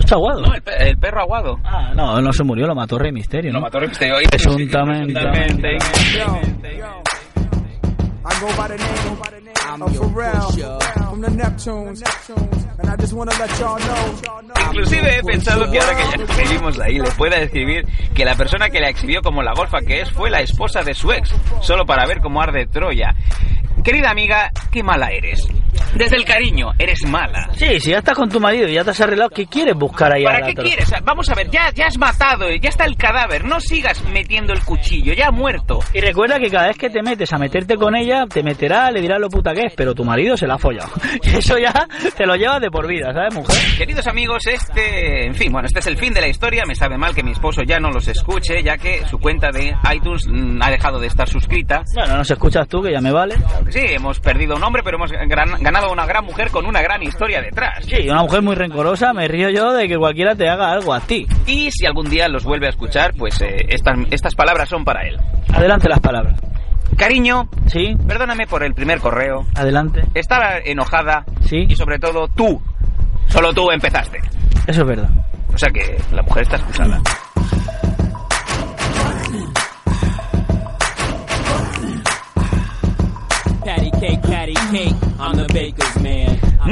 Chocho 0.01 0.15
aguado. 0.15 0.41
No, 0.41 0.53
el, 0.53 0.61
pe- 0.61 0.89
el 0.89 0.97
perro 0.97 1.21
aguado. 1.21 1.59
Ah, 1.63 1.91
no, 1.95 2.21
no 2.21 2.31
se 2.33 2.43
murió, 2.43 2.67
lo 2.67 2.75
mató 2.75 2.97
Rey 2.97 3.11
Misterio, 3.11 3.51
¿no? 3.51 3.59
Lo 3.59 3.65
mató 3.65 3.79
Rey 3.79 3.89
Misterio. 3.89 4.15
Presuntamente. 4.29 5.13
Presuntamente. 5.13 5.77
I 8.29 8.39
go 8.41 8.47
by 8.57 8.67
the 8.67 8.77
name 8.77 9.81
of 9.81 9.91
Pharrell 9.97 10.81
from 11.09 11.21
the 11.21 11.29
Neptunes, 11.29 12.03
and 12.79 12.89
I 12.89 12.95
just 12.97 13.13
want 13.13 13.31
to 13.31 13.39
let 13.39 13.49
y'all 13.57 13.79
know. 13.79 14.65
Inclusive 14.67 15.05
he 15.17 15.23
pensado 15.23 15.71
que 15.71 15.79
ahora 15.79 15.95
que 15.95 16.03
ya 16.03 16.17
no 16.17 16.25
vivimos 16.35 16.79
ahí 16.79 16.99
le 16.99 17.09
pueda 17.11 17.37
escribir 17.37 17.85
que 18.13 18.25
la 18.25 18.35
persona 18.35 18.69
que 18.69 18.81
la 18.81 18.89
exhibió 18.89 19.21
como 19.21 19.41
la 19.41 19.53
golfa 19.53 19.79
que 19.79 20.01
es 20.01 20.11
fue 20.11 20.29
la 20.29 20.41
esposa 20.41 20.81
de 20.83 20.93
su 20.93 21.11
ex, 21.13 21.33
solo 21.61 21.85
para 21.85 22.05
ver 22.05 22.19
cómo 22.19 22.41
arde 22.41 22.67
Troya. 22.67 23.15
Querida 23.83 24.11
amiga, 24.11 24.51
qué 24.71 24.83
mala 24.83 25.07
eres. 25.11 25.47
Desde 25.95 26.15
el 26.17 26.25
cariño, 26.25 26.71
eres 26.78 26.99
mala. 27.07 27.49
Sí, 27.55 27.80
si 27.80 27.91
ya 27.91 27.99
estás 27.99 28.15
con 28.15 28.30
tu 28.30 28.39
marido 28.39 28.67
y 28.67 28.73
ya 28.73 28.84
te 28.84 28.91
has 28.91 29.01
arreglado, 29.01 29.30
¿qué 29.30 29.45
quieres 29.47 29.75
buscar 29.75 30.11
ahí 30.13 30.23
a 30.23 30.28
¿Para 30.28 30.39
la 30.41 30.47
qué 30.47 30.53
quieres? 30.55 30.91
Vamos 31.03 31.30
a 31.30 31.36
ver, 31.36 31.49
ya, 31.49 31.71
ya 31.73 31.88
has 31.88 31.97
matado, 31.97 32.49
ya 32.61 32.69
está 32.69 32.86
el 32.86 32.95
cadáver, 32.95 33.45
no 33.45 33.59
sigas 33.59 34.03
metiendo 34.11 34.53
el 34.53 34.61
cuchillo, 34.63 35.13
ya 35.13 35.28
ha 35.28 35.32
muerto. 35.32 35.80
Y 35.93 36.01
recuerda 36.01 36.39
que 36.39 36.49
cada 36.49 36.67
vez 36.67 36.78
que 36.78 36.89
te 36.89 37.01
metes 37.01 37.32
a 37.34 37.38
meterte 37.38 37.75
con 37.75 37.95
ella, 37.95 38.25
te 38.28 38.43
meterá, 38.43 38.91
le 38.91 39.01
dirá 39.01 39.17
lo 39.19 39.30
puta 39.30 39.53
que 39.53 39.61
es, 39.67 39.73
pero 39.75 39.93
tu 39.93 40.03
marido 40.03 40.38
se 40.38 40.47
la 40.47 40.55
ha 40.55 40.57
follado. 40.57 40.89
Y 41.23 41.36
eso 41.38 41.57
ya 41.57 41.73
te 42.15 42.25
lo 42.25 42.36
llevas 42.36 42.61
de 42.61 42.69
por 42.69 42.88
vida, 42.88 43.11
¿sabes, 43.13 43.34
mujer? 43.34 43.55
Queridos 43.78 44.07
amigos, 44.07 44.45
este, 44.47 45.25
en 45.25 45.36
fin, 45.36 45.51
bueno, 45.51 45.65
este 45.67 45.80
es 45.80 45.88
el 45.88 45.97
fin 45.97 46.13
de 46.13 46.21
la 46.21 46.28
historia. 46.28 46.63
Me 46.67 46.75
sabe 46.75 46.97
mal 46.97 47.13
que 47.13 47.23
mi 47.23 47.32
esposo 47.32 47.63
ya 47.63 47.80
no 47.80 47.89
los 47.89 48.07
escuche, 48.07 48.61
ya 48.63 48.78
que 48.78 49.05
su 49.07 49.17
cuenta 49.19 49.49
de 49.51 49.73
iTunes 49.93 50.25
mm, 50.28 50.61
ha 50.61 50.69
dejado 50.69 50.99
de 50.99 51.07
estar 51.07 51.28
suscrita. 51.28 51.84
Bueno, 51.95 52.17
nos 52.17 52.30
escuchas 52.32 52.67
tú, 52.67 52.82
que 52.82 52.91
ya 52.91 53.01
me 53.01 53.11
vale. 53.11 53.36
Sí, 53.69 53.80
hemos 53.82 54.19
perdido 54.19 54.55
un 54.55 54.63
hombre, 54.63 54.84
pero 54.84 54.97
hemos 54.97 55.11
gran- 55.11 55.61
ganado 55.72 55.91
una 55.91 56.05
gran 56.05 56.24
mujer 56.26 56.49
con 56.49 56.65
una 56.65 56.82
gran 56.82 57.03
historia 57.03 57.41
detrás. 57.41 57.84
Sí, 57.86 58.07
una 58.09 58.22
mujer 58.24 58.41
muy 58.41 58.55
rencorosa, 58.55 59.13
me 59.13 59.28
río 59.28 59.49
yo 59.49 59.74
de 59.74 59.88
que 59.88 59.97
cualquiera 59.97 60.36
te 60.36 60.47
haga 60.49 60.72
algo 60.72 60.93
a 60.93 60.99
ti. 61.01 61.26
Y 61.45 61.70
si 61.72 61.86
algún 61.86 62.09
día 62.09 62.28
los 62.30 62.43
vuelve 62.45 62.68
a 62.68 62.70
escuchar, 62.70 63.13
pues 63.18 63.41
eh, 63.41 63.65
estas, 63.70 63.97
estas 64.11 64.34
palabras 64.36 64.70
son 64.70 64.86
para 64.86 65.05
él. 65.07 65.18
Adelante 65.53 65.89
las 65.89 65.99
palabras. 65.99 66.39
Cariño, 66.95 67.49
Sí, 67.68 67.95
perdóname 68.07 68.47
por 68.47 68.63
el 68.63 68.74
primer 68.74 68.99
correo. 68.99 69.45
adelante. 69.55 70.03
Estaba 70.13 70.57
enojada 70.63 71.26
Sí, 71.41 71.65
y 71.68 71.76
sobre 71.76 71.99
todo 71.99 72.28
tú, 72.30 72.61
solo 73.28 73.53
tú 73.53 73.70
empezaste. 73.72 74.20
eso 74.68 74.82
es 74.82 74.88
verdad. 74.88 75.09
O 75.53 75.57
sea 75.57 75.70
que 75.70 75.97
la 76.13 76.22
mujer 76.22 76.43
está 76.43 76.55
excusada. 76.57 77.01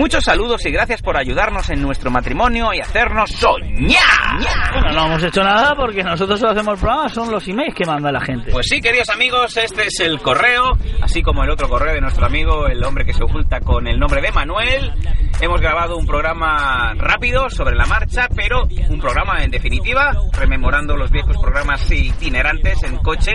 Muchos 0.06 0.24
saludos 0.24 0.64
y 0.64 0.70
gracias 0.70 1.02
por 1.02 1.18
ayudarnos 1.18 1.68
en 1.72 1.82
nuestro 1.82 2.12
matrimonio 2.12 2.72
y 2.72 2.80
hacernos 2.80 3.32
soñar. 3.32 4.38
Bueno, 4.72 4.92
no 4.94 5.08
hemos 5.08 5.24
hecho 5.24 5.42
nada 5.44 5.74
porque 5.76 6.04
nosotros 6.04 6.40
solo 6.40 6.52
hacemos 6.52 6.80
programa, 6.80 7.10
son 7.10 7.32
los 7.32 7.48
emails 7.48 7.74
que 7.74 7.88
manda 7.88 8.12
la 8.12 8.22
gente. 8.22 8.52
Pues 8.52 8.68
sí, 8.70 8.80
queridos 8.80 9.10
amigos, 9.10 9.58
este 9.58 9.88
es 9.88 10.00
el 10.02 10.22
correo, 10.22 10.78
así 11.02 11.24
como 11.24 11.44
el 11.44 11.50
otro 11.50 11.68
correo 11.68 11.96
de 11.96 12.02
nuestro 12.02 12.28
amigo, 12.28 12.68
el 12.68 12.84
hombre 12.84 13.04
que 13.04 13.14
se 13.14 13.24
oculta 13.24 13.60
con 13.62 13.88
el 13.88 13.98
nombre 13.98 14.22
de 14.22 14.32
Manuel. 14.32 14.94
Hemos 15.42 15.60
grabado 15.62 15.98
un 15.98 16.06
programa 16.08 16.94
rápido, 16.96 17.50
sobre 17.50 17.76
la 17.76 17.86
marcha, 17.86 18.28
pero 18.36 18.64
un 18.90 19.00
programa 19.00 19.44
en 19.44 19.52
definitiva, 19.52 20.12
rememorando 20.34 20.96
los 20.96 21.12
viejos 21.12 21.38
programas 21.38 21.92
itinerantes 21.92 22.82
en 22.84 22.98
coche. 22.98 23.34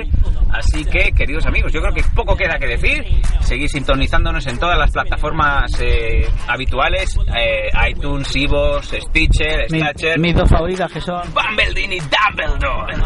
Así 0.50 0.84
que, 0.84 1.12
queridos 1.12 1.46
amigos, 1.46 1.72
yo 1.72 1.80
creo 1.80 1.92
que 1.92 2.02
poco 2.14 2.36
queda 2.36 2.58
que 2.58 2.66
decir. 2.66 3.04
Seguid 3.42 3.68
sintonizándonos 3.68 4.46
en 4.46 4.58
todas 4.58 4.78
las 4.78 4.90
plataformas 4.90 5.70
eh, 5.80 6.26
habituales, 6.48 7.16
eh, 7.38 7.68
iTunes, 7.90 8.34
Ivos, 8.34 8.86
Stitcher, 8.88 9.70
Mi- 9.70 9.80
Snatcher, 9.80 10.18
mis 10.18 10.34
dos 10.34 10.48
favoritas 10.48 10.90
que 10.90 11.00
son... 11.00 11.22
Bumbledee 11.32 11.96
y 11.96 12.00
Dumbledore. 12.00 12.96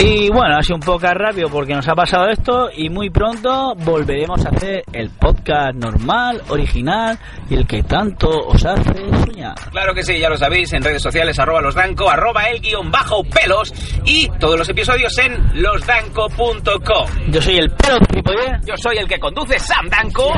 Y 0.00 0.30
bueno, 0.30 0.56
ha 0.56 0.62
sido 0.62 0.76
un 0.76 0.82
poco 0.82 1.06
rápido 1.08 1.48
porque 1.48 1.74
nos 1.74 1.88
ha 1.88 1.94
pasado 1.94 2.28
esto 2.28 2.68
y 2.72 2.88
muy 2.88 3.10
pronto 3.10 3.74
volveremos 3.78 4.44
a 4.46 4.50
hacer 4.50 4.84
el 4.92 5.10
podcast 5.10 5.74
normal, 5.74 6.40
original 6.50 7.18
y 7.50 7.56
el 7.56 7.66
que 7.66 7.82
tanto 7.82 8.28
os 8.28 8.64
hace 8.64 8.94
soñar. 9.24 9.54
Claro 9.72 9.92
que 9.94 10.04
sí, 10.04 10.18
ya 10.20 10.28
lo 10.28 10.36
sabéis, 10.36 10.72
en 10.72 10.84
redes 10.84 11.02
sociales, 11.02 11.36
arroba 11.40 11.60
losdanco, 11.62 12.08
arroba 12.08 12.44
el 12.44 12.60
guion 12.60 12.92
bajo 12.92 13.24
pelos 13.24 13.72
y 14.04 14.28
todos 14.38 14.56
los 14.56 14.68
episodios 14.68 15.18
en 15.18 15.62
losdanco.com. 15.62 17.08
Yo 17.30 17.42
soy 17.42 17.56
el 17.56 17.70
pelo 17.70 17.98
de 17.98 18.58
Yo 18.66 18.74
soy 18.76 18.98
el 18.98 19.08
que 19.08 19.18
conduce 19.18 19.58
Sam 19.58 19.88
Danco. 19.88 20.32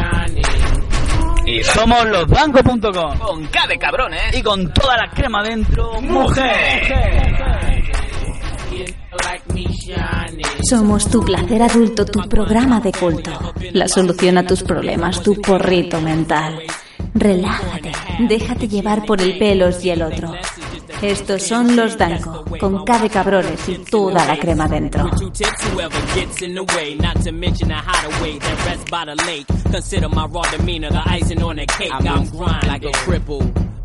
Y 1.45 1.63
Somos 1.65 2.07
losdanco.com 2.07 3.19
con 3.19 3.47
K 3.49 3.67
de 3.67 3.77
cabrones. 3.79 4.37
y 4.39 4.43
con 4.43 4.73
toda 4.73 4.97
la 4.97 5.11
crema 5.11 5.43
dentro, 5.43 6.01
mujer. 6.01 6.83
Somos 10.71 11.11
tu 11.11 11.25
placer 11.25 11.61
adulto, 11.63 12.07
tu 12.07 12.29
programa 12.29 12.79
de 12.79 12.93
culto. 12.93 13.33
La 13.73 13.89
solución 13.89 14.39
a 14.39 14.47
tus 14.47 14.63
problemas, 14.63 15.21
tu 15.21 15.35
porrito 15.35 16.01
mental. 16.01 16.63
Relájate, 17.13 17.91
déjate 18.21 18.69
llevar 18.69 19.05
por 19.05 19.21
el 19.21 19.37
pelos 19.37 19.85
y 19.85 19.91
el 19.91 20.01
otro. 20.03 20.33
Estos 21.03 21.43
son 21.43 21.75
los 21.75 21.99
Danco, 21.99 22.45
con 22.61 22.85
K 22.85 23.01
de 23.01 23.11
cabrones 23.11 23.69
y 23.69 23.79
toda 23.79 24.25
la 24.25 24.39
crema 24.39 24.69
dentro. 24.69 25.11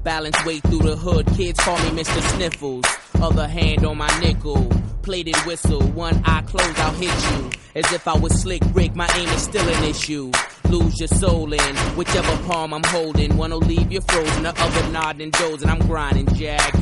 Balance 0.05 0.37
through 0.43 0.83
the 0.83 0.95
hood, 0.95 1.25
kids 1.35 1.59
call 1.61 1.79
me 1.79 2.03
Mr. 2.03 2.21
Sniffles. 2.35 3.04
Other 3.25 3.47
hand 3.47 3.83
on 3.83 3.97
my 3.97 4.19
nickel, 4.19 4.69
plated 5.01 5.35
whistle, 5.47 5.81
one 5.81 6.21
eye 6.25 6.43
closed, 6.43 6.77
I'll 6.77 6.93
hit 6.93 7.09
you. 7.09 7.49
As 7.73 7.91
if 7.91 8.07
I 8.07 8.15
was 8.15 8.39
slick 8.39 8.61
Rick, 8.71 8.95
my 8.95 9.09
aim 9.15 9.27
is 9.29 9.41
still 9.41 9.67
an 9.67 9.83
issue. 9.83 10.31
Lose 10.69 10.99
your 10.99 11.07
soul 11.07 11.51
in 11.51 11.75
whichever 11.97 12.37
palm 12.43 12.71
I'm 12.71 12.83
holding. 12.83 13.35
One'll 13.35 13.57
leave 13.57 13.91
you 13.91 14.01
frozen, 14.01 14.43
the 14.43 14.53
other 14.55 14.91
nodding 14.91 15.31
dozing. 15.31 15.67
I'm 15.71 15.79
grinding, 15.79 16.27
Jack. 16.35 16.75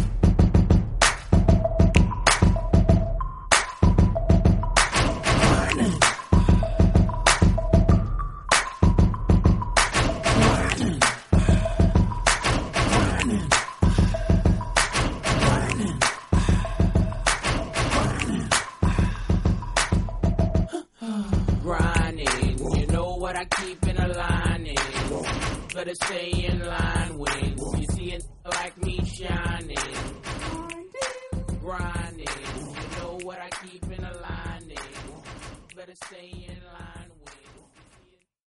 say 26.08 26.43